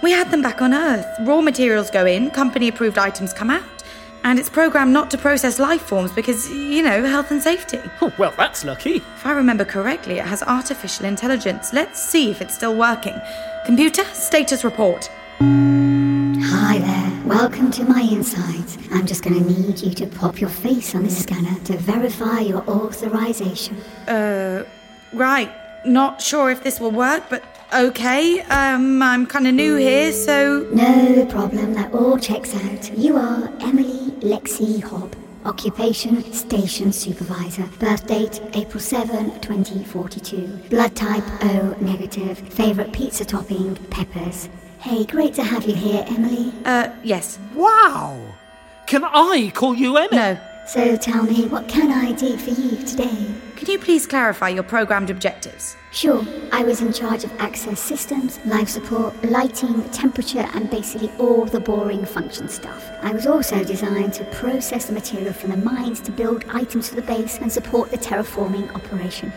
We 0.00 0.12
had 0.12 0.30
them 0.30 0.42
back 0.42 0.62
on 0.62 0.72
Earth. 0.72 1.06
Raw 1.22 1.40
materials 1.40 1.90
go 1.90 2.06
in, 2.06 2.30
company 2.30 2.68
approved 2.68 2.98
items 2.98 3.32
come 3.32 3.50
out. 3.50 3.77
And 4.24 4.38
it's 4.38 4.50
programmed 4.50 4.92
not 4.92 5.10
to 5.12 5.18
process 5.18 5.58
life 5.58 5.82
forms 5.82 6.12
because, 6.12 6.50
you 6.50 6.82
know, 6.82 7.04
health 7.04 7.30
and 7.30 7.42
safety. 7.42 7.80
Oh, 8.00 8.12
well, 8.16 8.32
that's 8.36 8.64
lucky. 8.64 8.96
If 8.96 9.26
I 9.26 9.32
remember 9.32 9.64
correctly, 9.64 10.18
it 10.18 10.24
has 10.24 10.42
artificial 10.44 11.04
intelligence. 11.04 11.72
Let's 11.72 12.00
see 12.00 12.30
if 12.30 12.40
it's 12.40 12.54
still 12.54 12.76
working. 12.76 13.20
Computer, 13.66 14.04
status 14.12 14.62
report. 14.62 15.10
Hi 15.40 16.78
there, 16.78 17.26
welcome 17.26 17.70
to 17.72 17.84
my 17.84 18.00
insides. 18.00 18.78
I'm 18.92 19.04
just 19.06 19.24
going 19.24 19.42
to 19.42 19.50
need 19.50 19.80
you 19.80 19.92
to 19.94 20.06
pop 20.06 20.40
your 20.40 20.50
face 20.50 20.94
on 20.94 21.02
this 21.02 21.22
scanner 21.22 21.58
to 21.64 21.76
verify 21.76 22.40
your 22.40 22.62
authorization. 22.68 23.76
Uh, 24.06 24.64
right. 25.12 25.50
Not 25.84 26.20
sure 26.20 26.50
if 26.50 26.62
this 26.64 26.80
will 26.80 26.90
work, 26.90 27.24
but 27.30 27.42
okay. 27.72 28.40
Um, 28.42 29.00
I'm 29.02 29.26
kind 29.26 29.46
of 29.46 29.54
new 29.54 29.76
here, 29.76 30.12
so. 30.12 30.68
No 30.72 31.24
problem, 31.26 31.74
that 31.74 31.92
all 31.92 32.18
checks 32.18 32.54
out. 32.54 32.96
You 32.98 33.16
are 33.16 33.48
Emily 33.60 34.07
Lexi 34.20 34.82
Hob. 34.82 35.14
Occupation 35.44 36.32
Station 36.32 36.92
Supervisor. 36.92 37.64
Birth 37.78 38.06
date 38.06 38.40
April 38.54 38.80
7, 38.80 39.40
2042. 39.40 40.46
Blood 40.68 40.94
type 40.96 41.24
O 41.44 41.76
negative. 41.80 42.38
Favorite 42.38 42.92
pizza 42.92 43.24
topping 43.24 43.76
peppers. 43.90 44.48
Hey, 44.80 45.04
great 45.04 45.34
to 45.34 45.42
have 45.42 45.66
you 45.66 45.74
here, 45.74 46.04
Emily. 46.08 46.52
Uh, 46.64 46.90
yes. 47.02 47.38
Wow! 47.54 48.34
Can 48.86 49.04
I 49.04 49.50
call 49.54 49.74
you 49.74 49.96
Emily? 49.96 50.16
No. 50.16 50.38
So 50.66 50.96
tell 50.96 51.22
me, 51.22 51.46
what 51.46 51.66
can 51.68 51.90
I 51.90 52.12
do 52.12 52.36
for 52.36 52.50
you 52.50 52.76
today? 52.84 53.26
Can 53.58 53.68
you 53.72 53.78
please 53.80 54.06
clarify 54.06 54.50
your 54.50 54.62
programmed 54.62 55.10
objectives? 55.10 55.76
Sure, 55.90 56.24
I 56.52 56.62
was 56.62 56.80
in 56.80 56.92
charge 56.92 57.24
of 57.24 57.32
access 57.40 57.80
systems, 57.80 58.38
life 58.46 58.68
support, 58.68 59.12
lighting, 59.24 59.82
temperature, 59.90 60.48
and 60.54 60.70
basically 60.70 61.10
all 61.18 61.44
the 61.44 61.58
boring 61.58 62.06
function 62.06 62.48
stuff. 62.48 62.88
I 63.02 63.10
was 63.10 63.26
also 63.26 63.64
designed 63.64 64.12
to 64.14 64.24
process 64.26 64.86
the 64.86 64.92
material 64.92 65.32
from 65.32 65.50
the 65.50 65.56
mines 65.56 66.00
to 66.02 66.12
build 66.12 66.44
items 66.50 66.88
for 66.88 66.94
the 66.94 67.02
base 67.02 67.38
and 67.38 67.50
support 67.50 67.90
the 67.90 67.98
terraforming 67.98 68.72
operation. 68.76 69.32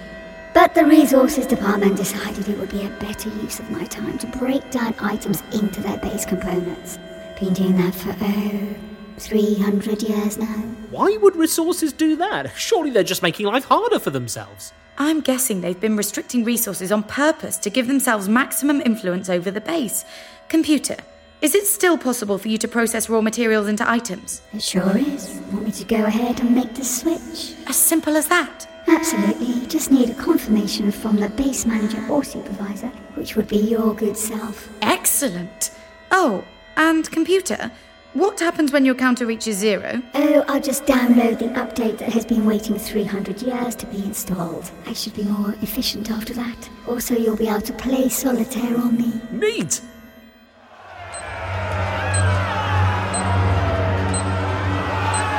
But 0.54 0.76
the 0.76 0.86
resources 0.86 1.48
department 1.48 1.98
decided 1.98 2.48
it 2.48 2.60
would 2.60 2.70
be 2.70 2.86
a 2.86 2.90
better 3.00 3.30
use 3.30 3.60
of 3.60 3.72
my 3.72 3.86
time 3.86 4.20
to 4.20 4.28
break 4.38 4.70
down 4.70 4.94
items 5.00 5.42
into 5.52 5.82
their 5.82 5.98
base 5.98 6.26
components. 6.26 7.00
Been 7.40 7.54
doing 7.54 7.76
that 7.78 7.96
for, 7.96 8.16
oh, 8.22 8.91
300 9.22 10.02
years 10.04 10.38
now. 10.38 10.46
Why 10.90 11.18
would 11.22 11.36
resources 11.36 11.94
do 11.94 12.16
that? 12.18 12.52
Surely 12.58 12.90
they're 12.90 13.04
just 13.04 13.22
making 13.24 13.46
life 13.46 13.66
harder 13.66 14.00
for 14.00 14.10
themselves. 14.10 14.74
I'm 14.98 15.22
guessing 15.22 15.62
they've 15.62 15.80
been 15.80 15.96
restricting 15.96 16.44
resources 16.44 16.92
on 16.92 17.04
purpose 17.04 17.58
to 17.58 17.70
give 17.70 17.88
themselves 17.88 18.28
maximum 18.28 18.82
influence 18.82 19.30
over 19.30 19.52
the 19.52 19.62
base. 19.62 20.06
Computer, 20.50 20.98
is 21.42 21.56
it 21.56 21.66
still 21.66 21.98
possible 21.98 22.38
for 22.38 22.48
you 22.50 22.58
to 22.58 22.68
process 22.68 23.10
raw 23.10 23.22
materials 23.22 23.68
into 23.68 23.90
items? 23.90 24.42
It 24.54 24.62
sure 24.62 24.98
is. 24.98 25.40
Want 25.52 25.66
me 25.66 25.72
to 25.72 25.86
go 25.86 26.04
ahead 26.06 26.40
and 26.40 26.54
make 26.54 26.74
the 26.74 26.84
switch? 26.84 27.56
As 27.68 27.76
simple 27.76 28.18
as 28.18 28.28
that? 28.28 28.68
Absolutely. 28.88 29.66
Just 29.68 29.92
need 29.92 30.10
a 30.10 30.14
confirmation 30.16 30.92
from 30.92 31.16
the 31.16 31.30
base 31.30 31.66
manager 31.66 32.06
or 32.10 32.24
supervisor, 32.24 32.90
which 33.16 33.36
would 33.36 33.48
be 33.48 33.58
your 33.58 33.94
good 33.96 34.18
self. 34.18 34.70
Excellent. 34.82 35.72
Oh, 36.12 36.44
and 36.76 37.10
computer, 37.10 37.72
what 38.14 38.40
happens 38.40 38.72
when 38.72 38.84
your 38.84 38.96
counter 38.96 39.26
reaches 39.26 39.58
zero? 39.58 40.02
Oh, 40.14 40.44
I'll 40.48 40.62
just 40.62 40.86
download 40.86 41.40
the 41.40 41.48
update 41.60 41.98
that 42.00 42.12
has 42.12 42.26
been 42.26 42.46
waiting 42.46 42.78
300 42.78 43.42
years 43.42 43.76
to 43.76 43.86
be 43.88 44.04
installed. 44.04 44.70
I 44.86 44.94
should 44.94 45.14
be 45.14 45.24
more 45.24 45.56
efficient 45.62 46.12
after 46.12 46.34
that. 46.34 46.70
Also, 46.88 47.16
you'll 47.16 47.38
be 47.38 47.48
able 47.48 47.62
to 47.62 47.74
play 47.74 48.10
solitaire 48.10 48.78
on 48.78 48.98
me. 48.98 49.22
Neat! 49.32 49.82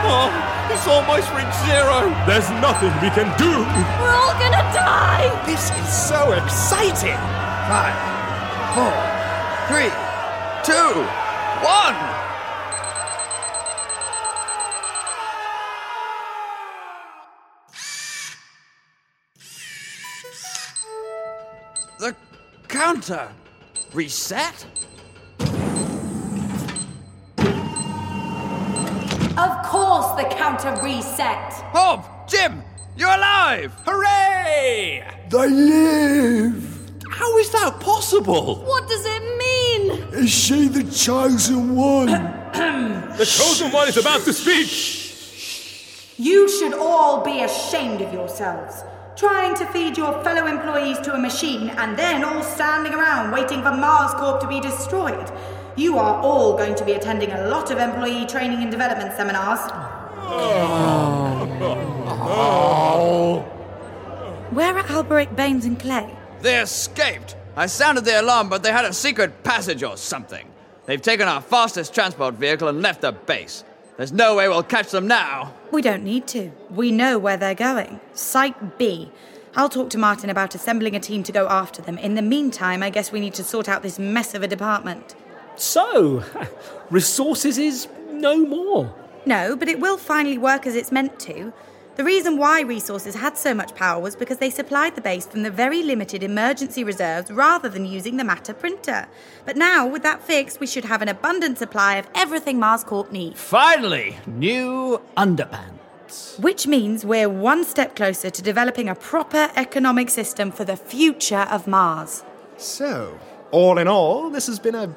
Oh, 0.04 0.32
it's 0.72 0.86
almost 0.88 1.30
reached 1.32 1.60
zero. 1.66 2.08
There's 2.26 2.48
nothing 2.60 2.92
we 3.04 3.10
can 3.10 3.28
do. 3.36 3.52
We're 4.00 4.16
all 4.16 4.32
gonna 4.40 4.64
die! 4.72 5.28
This 5.44 5.70
is 5.70 6.08
so 6.08 6.32
exciting! 6.32 7.20
Five, 7.68 7.96
four, 8.74 8.96
three, 9.68 9.92
two, 10.64 11.02
one. 11.62 12.11
Counter 22.72 23.28
reset? 23.92 24.66
Of 29.36 29.62
course, 29.66 30.08
the 30.16 30.26
counter 30.30 30.74
reset. 30.82 31.52
Hob, 31.74 32.06
Jim, 32.26 32.62
you're 32.96 33.10
alive! 33.10 33.74
Hooray! 33.84 35.06
They 35.28 35.48
live! 35.50 37.02
How 37.10 37.36
is 37.36 37.50
that 37.50 37.78
possible? 37.78 38.64
What 38.64 38.88
does 38.88 39.04
it 39.04 39.22
mean? 39.36 40.24
Is 40.24 40.30
she 40.30 40.68
the 40.68 40.84
chosen 40.90 41.76
one? 41.76 42.08
The 43.12 43.26
chosen 43.26 43.70
one 43.70 43.88
is 43.88 43.98
about 43.98 44.22
to 44.22 44.32
speak. 44.32 44.68
You 46.18 46.48
should 46.48 46.72
all 46.72 47.22
be 47.22 47.42
ashamed 47.42 48.00
of 48.00 48.12
yourselves. 48.12 48.82
Trying 49.16 49.54
to 49.56 49.66
feed 49.66 49.98
your 49.98 50.22
fellow 50.24 50.46
employees 50.46 50.98
to 51.00 51.14
a 51.14 51.18
machine 51.18 51.68
and 51.70 51.98
then 51.98 52.24
all 52.24 52.42
standing 52.42 52.94
around 52.94 53.30
waiting 53.30 53.62
for 53.62 53.70
Mars 53.70 54.12
Corp 54.14 54.40
to 54.40 54.48
be 54.48 54.58
destroyed. 54.60 55.30
You 55.76 55.98
are 55.98 56.20
all 56.22 56.56
going 56.56 56.74
to 56.76 56.84
be 56.84 56.92
attending 56.92 57.30
a 57.30 57.46
lot 57.48 57.70
of 57.70 57.78
employee 57.78 58.26
training 58.26 58.62
and 58.62 58.70
development 58.70 59.14
seminars. 59.14 59.60
Oh. 62.24 63.40
Where 64.50 64.76
are 64.76 64.86
Alberic, 64.86 65.34
Baines, 65.36 65.64
and 65.64 65.78
Clay? 65.78 66.14
They 66.40 66.60
escaped! 66.60 67.36
I 67.56 67.66
sounded 67.66 68.04
the 68.04 68.20
alarm, 68.20 68.48
but 68.48 68.62
they 68.62 68.72
had 68.72 68.84
a 68.86 68.92
secret 68.92 69.44
passage 69.44 69.82
or 69.82 69.96
something. 69.96 70.48
They've 70.86 71.00
taken 71.00 71.28
our 71.28 71.40
fastest 71.40 71.94
transport 71.94 72.34
vehicle 72.34 72.68
and 72.68 72.82
left 72.82 73.02
the 73.02 73.12
base. 73.12 73.64
There's 74.02 74.10
no 74.10 74.34
way 74.34 74.48
we'll 74.48 74.64
catch 74.64 74.90
them 74.90 75.06
now. 75.06 75.54
We 75.70 75.80
don't 75.80 76.02
need 76.02 76.26
to. 76.26 76.50
We 76.70 76.90
know 76.90 77.20
where 77.20 77.36
they're 77.36 77.54
going. 77.54 78.00
Site 78.14 78.76
B. 78.76 79.12
I'll 79.54 79.68
talk 79.68 79.90
to 79.90 79.98
Martin 79.98 80.28
about 80.28 80.56
assembling 80.56 80.96
a 80.96 80.98
team 80.98 81.22
to 81.22 81.30
go 81.30 81.46
after 81.46 81.80
them. 81.80 81.98
In 81.98 82.16
the 82.16 82.20
meantime, 82.20 82.82
I 82.82 82.90
guess 82.90 83.12
we 83.12 83.20
need 83.20 83.34
to 83.34 83.44
sort 83.44 83.68
out 83.68 83.84
this 83.84 84.00
mess 84.00 84.34
of 84.34 84.42
a 84.42 84.48
department. 84.48 85.14
So, 85.54 86.24
resources 86.90 87.58
is 87.58 87.86
no 88.10 88.44
more. 88.44 88.92
No, 89.24 89.54
but 89.54 89.68
it 89.68 89.78
will 89.78 89.98
finally 89.98 90.36
work 90.36 90.66
as 90.66 90.74
it's 90.74 90.90
meant 90.90 91.20
to. 91.20 91.52
The 91.94 92.04
reason 92.04 92.38
why 92.38 92.62
Resources 92.62 93.16
had 93.16 93.36
so 93.36 93.52
much 93.52 93.74
power 93.74 94.00
was 94.00 94.16
because 94.16 94.38
they 94.38 94.48
supplied 94.48 94.94
the 94.94 95.02
base 95.02 95.26
from 95.26 95.42
the 95.42 95.50
very 95.50 95.82
limited 95.82 96.22
emergency 96.22 96.84
reserves 96.84 97.30
rather 97.30 97.68
than 97.68 97.84
using 97.84 98.16
the 98.16 98.24
matter 98.24 98.54
printer. 98.54 99.08
But 99.44 99.58
now, 99.58 99.86
with 99.86 100.02
that 100.02 100.22
fixed, 100.22 100.58
we 100.58 100.66
should 100.66 100.86
have 100.86 101.02
an 101.02 101.08
abundant 101.08 101.58
supply 101.58 101.96
of 101.96 102.08
everything 102.14 102.58
Mars 102.58 102.82
Corp 102.82 103.12
needs. 103.12 103.38
Finally, 103.38 104.16
new 104.26 105.02
underpants. 105.18 106.40
Which 106.40 106.66
means 106.66 107.04
we're 107.04 107.28
one 107.28 107.62
step 107.62 107.94
closer 107.94 108.30
to 108.30 108.40
developing 108.42 108.88
a 108.88 108.94
proper 108.94 109.50
economic 109.54 110.08
system 110.08 110.50
for 110.50 110.64
the 110.64 110.76
future 110.78 111.46
of 111.50 111.66
Mars. 111.66 112.24
So, 112.56 113.18
all 113.50 113.76
in 113.76 113.86
all, 113.86 114.30
this 114.30 114.46
has 114.46 114.58
been 114.58 114.74
a 114.74 114.94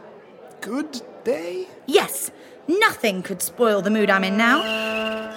good 0.61 1.01
day? 1.25 1.67
Yes, 1.87 2.31
nothing 2.69 3.21
could 3.21 3.41
spoil 3.41 3.81
the 3.81 3.89
mood 3.89 4.09
I'm 4.09 4.23
in 4.23 4.37
now. 4.37 5.35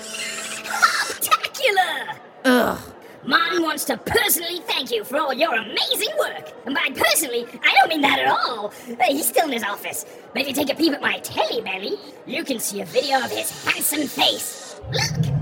Spectacular! 1.68 2.20
Ugh. 2.44 2.94
Martin 3.24 3.62
wants 3.62 3.84
to 3.84 3.96
personally 3.98 4.60
thank 4.60 4.90
you 4.90 5.04
for 5.04 5.18
all 5.18 5.34
your 5.34 5.54
amazing 5.54 6.08
work. 6.18 6.52
And 6.64 6.74
by 6.74 6.88
personally, 6.94 7.46
I 7.62 7.74
don't 7.78 7.88
mean 7.88 8.00
that 8.00 8.18
at 8.20 8.28
all. 8.28 8.72
Uh, 8.88 9.04
he's 9.08 9.26
still 9.28 9.46
in 9.46 9.52
his 9.52 9.64
office. 9.64 10.06
But 10.32 10.42
if 10.42 10.48
you 10.48 10.54
take 10.54 10.72
a 10.72 10.74
peep 10.74 10.92
at 10.92 11.02
my 11.02 11.18
telly 11.18 11.60
belly, 11.60 11.96
you 12.26 12.44
can 12.44 12.58
see 12.58 12.80
a 12.80 12.84
video 12.84 13.18
of 13.18 13.30
his 13.30 13.50
handsome 13.64 14.06
face. 14.06 14.80
Look! 14.92 15.34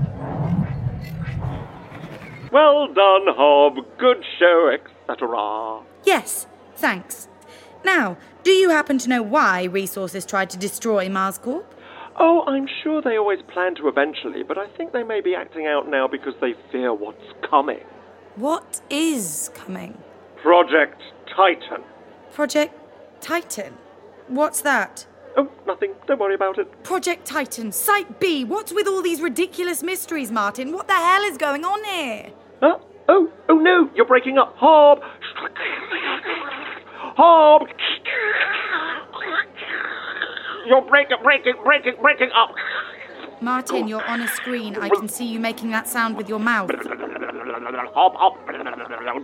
Well 2.51 2.87
done, 2.87 3.27
Hob. 3.27 3.77
Good 3.97 4.23
show, 4.39 4.71
etc. 4.73 5.81
Yes, 6.03 6.47
thanks. 6.75 7.27
Now, 7.85 8.17
do 8.43 8.51
you 8.51 8.69
happen 8.69 8.97
to 8.99 9.09
know 9.09 9.21
why 9.21 9.63
Resources 9.65 10.25
tried 10.25 10.49
to 10.49 10.57
destroy 10.57 11.07
Mars 11.09 11.37
Corp? 11.37 11.73
Oh, 12.19 12.43
I'm 12.47 12.67
sure 12.83 13.01
they 13.01 13.17
always 13.17 13.39
plan 13.53 13.75
to 13.75 13.87
eventually, 13.87 14.41
but 14.41 14.57
I 14.57 14.67
think 14.75 14.91
they 14.91 15.03
may 15.03 15.21
be 15.21 15.35
acting 15.35 15.67
out 15.67 15.87
now 15.87 16.07
because 16.07 16.33
they 16.41 16.53
fear 16.71 16.93
what's 16.93 17.21
coming. 17.47 17.81
What 18.35 18.81
is 18.89 19.51
coming? 19.53 19.97
Project 20.41 21.01
Titan. 21.35 21.83
Project 22.33 22.73
Titan. 23.21 23.73
What's 24.27 24.61
that? 24.61 25.05
Oh, 25.35 25.51
nothing. 25.67 25.93
Don't 26.07 26.19
worry 26.19 26.33
about 26.33 26.57
it. 26.57 26.83
Project 26.83 27.25
Titan, 27.25 27.71
Site 27.71 28.19
B. 28.19 28.43
What's 28.43 28.73
with 28.73 28.87
all 28.87 29.03
these 29.03 29.21
ridiculous 29.21 29.83
mysteries, 29.83 30.31
Martin? 30.31 30.71
What 30.71 30.87
the 30.87 30.95
hell 30.95 31.21
is 31.23 31.37
going 31.37 31.63
on 31.63 31.83
here? 31.83 32.31
Huh? 32.61 32.79
Oh, 33.07 33.31
oh 33.47 33.59
no, 33.59 33.89
you're 33.95 34.07
breaking 34.07 34.39
up. 34.39 34.55
Hob! 34.57 34.99
Hob! 37.15 37.67
You're 40.67 40.81
breaking, 40.81 41.17
breaking, 41.23 41.55
breaking, 41.63 41.95
breaking 42.01 42.29
up. 42.35 42.53
Martin, 43.39 43.87
you're 43.87 44.03
on 44.05 44.21
a 44.21 44.27
screen. 44.27 44.75
I 44.75 44.89
can 44.89 45.07
see 45.07 45.25
you 45.25 45.39
making 45.39 45.69
that 45.71 45.87
sound 45.87 46.17
with 46.17 46.27
your 46.27 46.39
mouth. 46.39 46.69
Hop, 46.73 48.15
hop. 48.15 48.37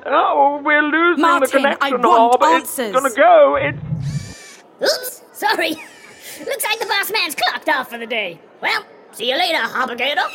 Oh, 0.05 0.61
we're 0.63 0.81
losing 0.83 1.21
Martin, 1.21 1.41
the 1.41 1.57
connection, 1.57 1.79
I 1.81 2.07
want 2.07 2.41
Hob. 2.41 2.43
answers. 2.43 2.79
It's 2.79 2.95
gonna 2.95 3.13
go. 3.15 3.57
It's. 3.59 4.63
Oops, 4.81 5.23
sorry. 5.33 5.69
Looks 6.45 6.63
like 6.63 6.79
the 6.79 6.85
boss 6.85 7.11
man's 7.11 7.35
clocked 7.35 7.69
off 7.69 7.89
for 7.89 7.97
the 7.97 8.07
day. 8.07 8.39
Well, 8.61 8.85
see 9.11 9.29
you 9.29 9.37
later, 9.37 9.57
Obligator. 9.57 10.25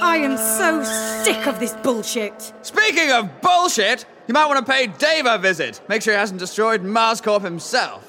I 0.00 0.16
am 0.16 0.36
so 0.36 0.82
sick 1.22 1.46
of 1.46 1.60
this 1.60 1.74
bullshit. 1.74 2.52
Speaking 2.62 3.12
of 3.12 3.40
bullshit, 3.40 4.06
you 4.26 4.34
might 4.34 4.46
want 4.46 4.64
to 4.64 4.70
pay 4.72 4.88
Dave 4.88 5.26
a 5.26 5.38
visit. 5.38 5.80
Make 5.88 6.02
sure 6.02 6.14
he 6.14 6.18
hasn't 6.18 6.40
destroyed 6.40 6.82
Mars 6.82 7.20
Corp 7.20 7.42
himself. 7.42 8.07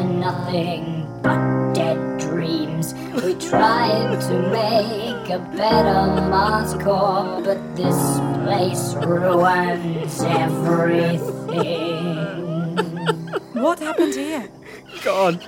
Home 0.00 0.12
to 0.12 0.18
nothing 0.18 1.06
but 1.22 1.72
dead 1.74 2.18
dreams. 2.18 2.94
We 3.14 3.34
tried 3.34 4.20
to 4.20 4.42
make 4.50 5.30
a 5.30 5.38
better 5.56 6.28
Mars 6.28 6.74
Corp, 6.74 7.44
but 7.44 7.76
this 7.76 8.18
place 8.44 8.94
ruins 8.94 10.22
everything. 10.22 11.90
What 13.52 13.78
happened 13.80 14.14
here? 14.14 14.48
God, 15.04 15.46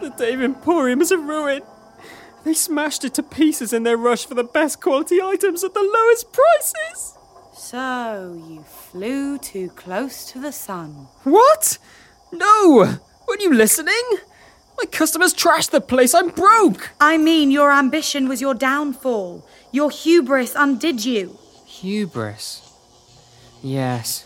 the 0.00 0.10
Dave 0.10 0.40
Emporium 0.40 1.00
is 1.00 1.10
a 1.10 1.18
ruin. 1.18 1.62
They 2.44 2.54
smashed 2.54 3.04
it 3.04 3.14
to 3.14 3.22
pieces 3.24 3.72
in 3.72 3.82
their 3.82 3.96
rush 3.96 4.26
for 4.26 4.34
the 4.34 4.44
best 4.44 4.80
quality 4.80 5.20
items 5.20 5.64
at 5.64 5.74
the 5.74 5.82
lowest 5.82 6.32
prices. 6.32 7.18
So, 7.52 8.40
you 8.48 8.62
flew 8.62 9.38
too 9.38 9.70
close 9.70 10.30
to 10.30 10.38
the 10.38 10.52
sun. 10.52 11.08
What? 11.24 11.78
No! 12.30 13.00
Weren't 13.26 13.42
you 13.42 13.54
listening? 13.54 14.02
My 14.78 14.84
customers 14.90 15.34
trashed 15.34 15.70
the 15.70 15.80
place. 15.80 16.14
I'm 16.14 16.28
broke. 16.30 16.90
I 17.00 17.16
mean, 17.16 17.50
your 17.50 17.72
ambition 17.72 18.28
was 18.28 18.40
your 18.40 18.54
downfall. 18.54 19.46
Your 19.72 19.90
hubris 19.90 20.54
undid 20.54 21.04
you. 21.04 21.38
Hubris. 21.66 22.62
Yes. 23.62 24.24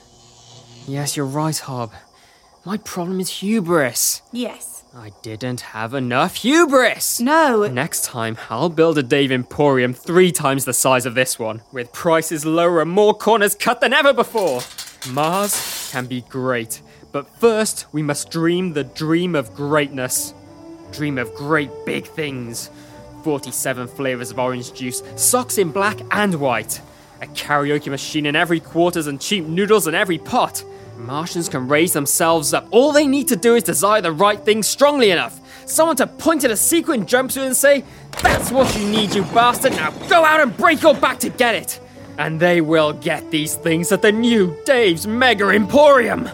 Yes, 0.87 1.17
you're 1.17 1.27
right, 1.27 1.57
Hob. 1.57 1.93
My 2.65 2.77
problem 2.77 3.21
is 3.21 3.31
hubris. 3.41 4.23
Yes. 4.33 4.85
I 4.95 5.13
didn't 5.23 5.61
have 5.61 5.95
enough 5.95 6.37
hubris. 6.37 7.21
No. 7.21 7.67
Next 7.69 8.05
time, 8.05 8.37
I'll 8.51 8.69
build 8.69 8.99
a 8.99 9.05
Dave 9.05 9.31
Emporium 9.31 9.95
three 9.95 10.33
times 10.33 10.65
the 10.65 10.73
size 10.73 11.07
of 11.07 11.15
this 11.15 11.39
one, 11.39 11.63
with 11.73 11.93
prices 11.93 12.45
lower 12.45 12.83
and 12.83 12.91
more 12.91 13.15
corners 13.15 13.55
cut 13.55 13.81
than 13.81 13.93
ever 13.93 14.13
before. 14.13 14.63
Mars 15.09 15.89
can 15.93 16.07
be 16.07 16.23
great, 16.23 16.83
but 17.13 17.29
first 17.39 17.87
we 17.93 18.03
must 18.03 18.31
dream 18.31 18.73
the 18.73 18.85
dream 18.85 19.35
of 19.35 19.55
greatness. 19.55 20.35
Dream 20.93 21.19
of 21.19 21.35
great 21.35 21.71
big 21.85 22.07
things. 22.07 22.71
47 23.23 23.89
flavors 23.89 24.31
of 24.31 24.39
orange 24.39 24.73
juice, 24.73 25.03
socks 25.17 25.59
in 25.59 25.71
black 25.73 26.01
and 26.11 26.35
white. 26.37 26.81
A 27.21 27.27
karaoke 27.27 27.89
machine 27.89 28.27
in 28.27 28.35
every 28.35 28.61
quarters 28.61 29.07
and 29.07 29.21
cheap 29.21 29.45
noodles 29.45 29.87
in 29.87 29.95
every 29.95 30.19
pot. 30.19 30.65
Martians 30.97 31.49
can 31.49 31.69
raise 31.69 31.93
themselves 31.93 32.53
up. 32.55 32.67
All 32.71 32.93
they 32.93 33.07
need 33.07 33.29
to 33.29 33.37
do 33.37 33.55
is 33.55 33.63
desire 33.63 34.01
the 34.01 34.13
right 34.13 34.43
thing 34.43 34.63
strongly 34.63 35.11
enough. 35.11 35.41
Someone 35.67 35.97
to 35.97 36.07
point 36.07 36.45
at 36.45 36.51
a 36.51 36.57
sequin 36.57 37.07
jumpsuit 37.07 37.47
and 37.47 37.57
say, 37.57 37.85
That's 38.23 38.51
what 38.51 38.75
you 38.77 38.87
need, 38.89 39.15
you 39.15 39.23
bastard. 39.23 39.73
Now 39.73 39.91
go 40.09 40.25
out 40.25 40.41
and 40.41 40.57
break 40.57 40.83
your 40.83 40.95
back 40.95 41.19
to 41.21 41.31
get 41.31 41.55
it. 41.55 41.81
And 42.19 42.39
they 42.39 42.61
will 42.61 42.93
get 42.93 43.31
these 43.31 43.55
things 43.55 43.93
at 43.93 44.03
the 44.03 44.13
new 44.13 44.57
Dave's 44.67 45.07
Mega 45.07 45.49
Emporium. 45.49 46.29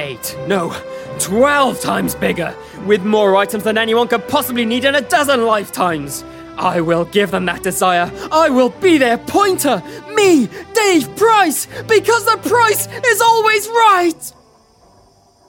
Eight, 0.00 0.34
no, 0.46 0.74
twelve 1.18 1.78
times 1.78 2.14
bigger, 2.14 2.56
with 2.86 3.04
more 3.04 3.36
items 3.36 3.64
than 3.64 3.76
anyone 3.76 4.08
could 4.08 4.26
possibly 4.28 4.64
need 4.64 4.86
in 4.86 4.94
a 4.94 5.02
dozen 5.02 5.44
lifetimes. 5.44 6.24
I 6.56 6.80
will 6.80 7.04
give 7.04 7.30
them 7.30 7.44
that 7.44 7.62
desire. 7.62 8.10
I 8.32 8.48
will 8.48 8.70
be 8.70 8.96
their 8.96 9.18
pointer. 9.18 9.82
Me, 10.14 10.48
Dave 10.72 11.14
Price, 11.16 11.66
because 11.82 12.24
the 12.24 12.38
price 12.48 12.86
is 12.86 13.20
always 13.20 13.68
right. 13.68 14.32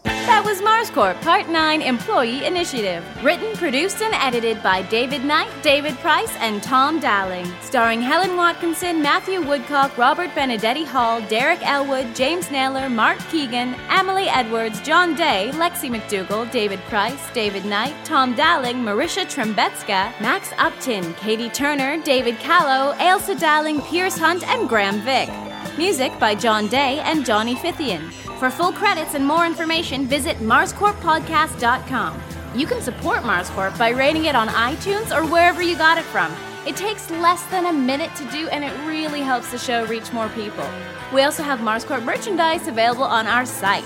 That 0.03 0.43
was 0.45 0.61
Mars 0.61 0.89
Corp 0.89 1.19
Part 1.21 1.49
9 1.49 1.81
Employee 1.81 2.45
Initiative. 2.45 3.03
Written, 3.23 3.55
produced, 3.57 4.01
and 4.01 4.13
edited 4.15 4.61
by 4.63 4.81
David 4.83 5.23
Knight, 5.23 5.49
David 5.61 5.95
Price, 5.97 6.35
and 6.37 6.63
Tom 6.63 6.99
Dowling. 6.99 7.51
Starring 7.61 8.01
Helen 8.01 8.35
Watkinson, 8.35 9.01
Matthew 9.01 9.41
Woodcock, 9.41 9.97
Robert 9.97 10.33
Benedetti 10.33 10.83
Hall, 10.83 11.21
Derek 11.27 11.61
Elwood, 11.67 12.15
James 12.15 12.49
Naylor, 12.49 12.89
Mark 12.89 13.19
Keegan, 13.29 13.75
Emily 13.89 14.27
Edwards, 14.29 14.81
John 14.81 15.13
Day, 15.15 15.51
Lexi 15.53 15.89
McDougall, 15.89 16.49
David 16.51 16.79
Price, 16.81 17.31
David 17.33 17.65
Knight, 17.65 17.93
Tom 18.03 18.33
Dowling, 18.33 18.77
Marisha 18.77 19.25
Trembetska, 19.25 20.19
Max 20.21 20.51
Upton, 20.57 21.13
Katie 21.15 21.49
Turner, 21.49 22.01
David 22.01 22.39
Callow, 22.39 22.93
Ailsa 22.95 23.39
Dowling, 23.39 23.81
Pierce 23.81 24.17
Hunt, 24.17 24.47
and 24.47 24.67
Graham 24.67 24.99
Vick. 25.01 25.29
Music 25.77 26.17
by 26.19 26.35
John 26.35 26.67
Day 26.67 26.99
and 26.99 27.25
Johnny 27.25 27.55
Fithian. 27.55 28.20
For 28.41 28.49
full 28.49 28.71
credits 28.71 29.13
and 29.13 29.23
more 29.23 29.45
information, 29.45 30.07
visit 30.07 30.37
MarsCorpPodcast.com. 30.37 32.19
You 32.55 32.65
can 32.65 32.81
support 32.81 33.19
MarsCorp 33.19 33.77
by 33.77 33.89
rating 33.89 34.25
it 34.25 34.35
on 34.35 34.47
iTunes 34.47 35.15
or 35.15 35.23
wherever 35.27 35.61
you 35.61 35.77
got 35.77 35.99
it 35.99 36.05
from. 36.05 36.35
It 36.65 36.75
takes 36.75 37.11
less 37.11 37.45
than 37.51 37.67
a 37.67 37.71
minute 37.71 38.09
to 38.15 38.25
do, 38.31 38.47
and 38.47 38.63
it 38.63 38.73
really 38.87 39.21
helps 39.21 39.51
the 39.51 39.59
show 39.59 39.85
reach 39.85 40.11
more 40.11 40.27
people. 40.29 40.67
We 41.13 41.21
also 41.21 41.43
have 41.43 41.59
MarsCorp 41.59 42.03
merchandise 42.03 42.67
available 42.67 43.03
on 43.03 43.27
our 43.27 43.45
site. 43.45 43.85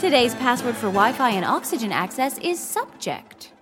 Today's 0.00 0.34
password 0.34 0.74
for 0.74 0.88
Wi 0.88 1.12
Fi 1.12 1.30
and 1.30 1.44
oxygen 1.44 1.92
access 1.92 2.38
is 2.38 2.58
subject. 2.58 3.52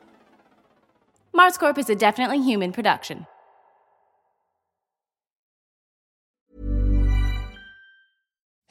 MarsCorp 1.36 1.76
is 1.76 1.90
a 1.90 1.94
definitely 1.94 2.40
human 2.40 2.72
production. 2.72 3.26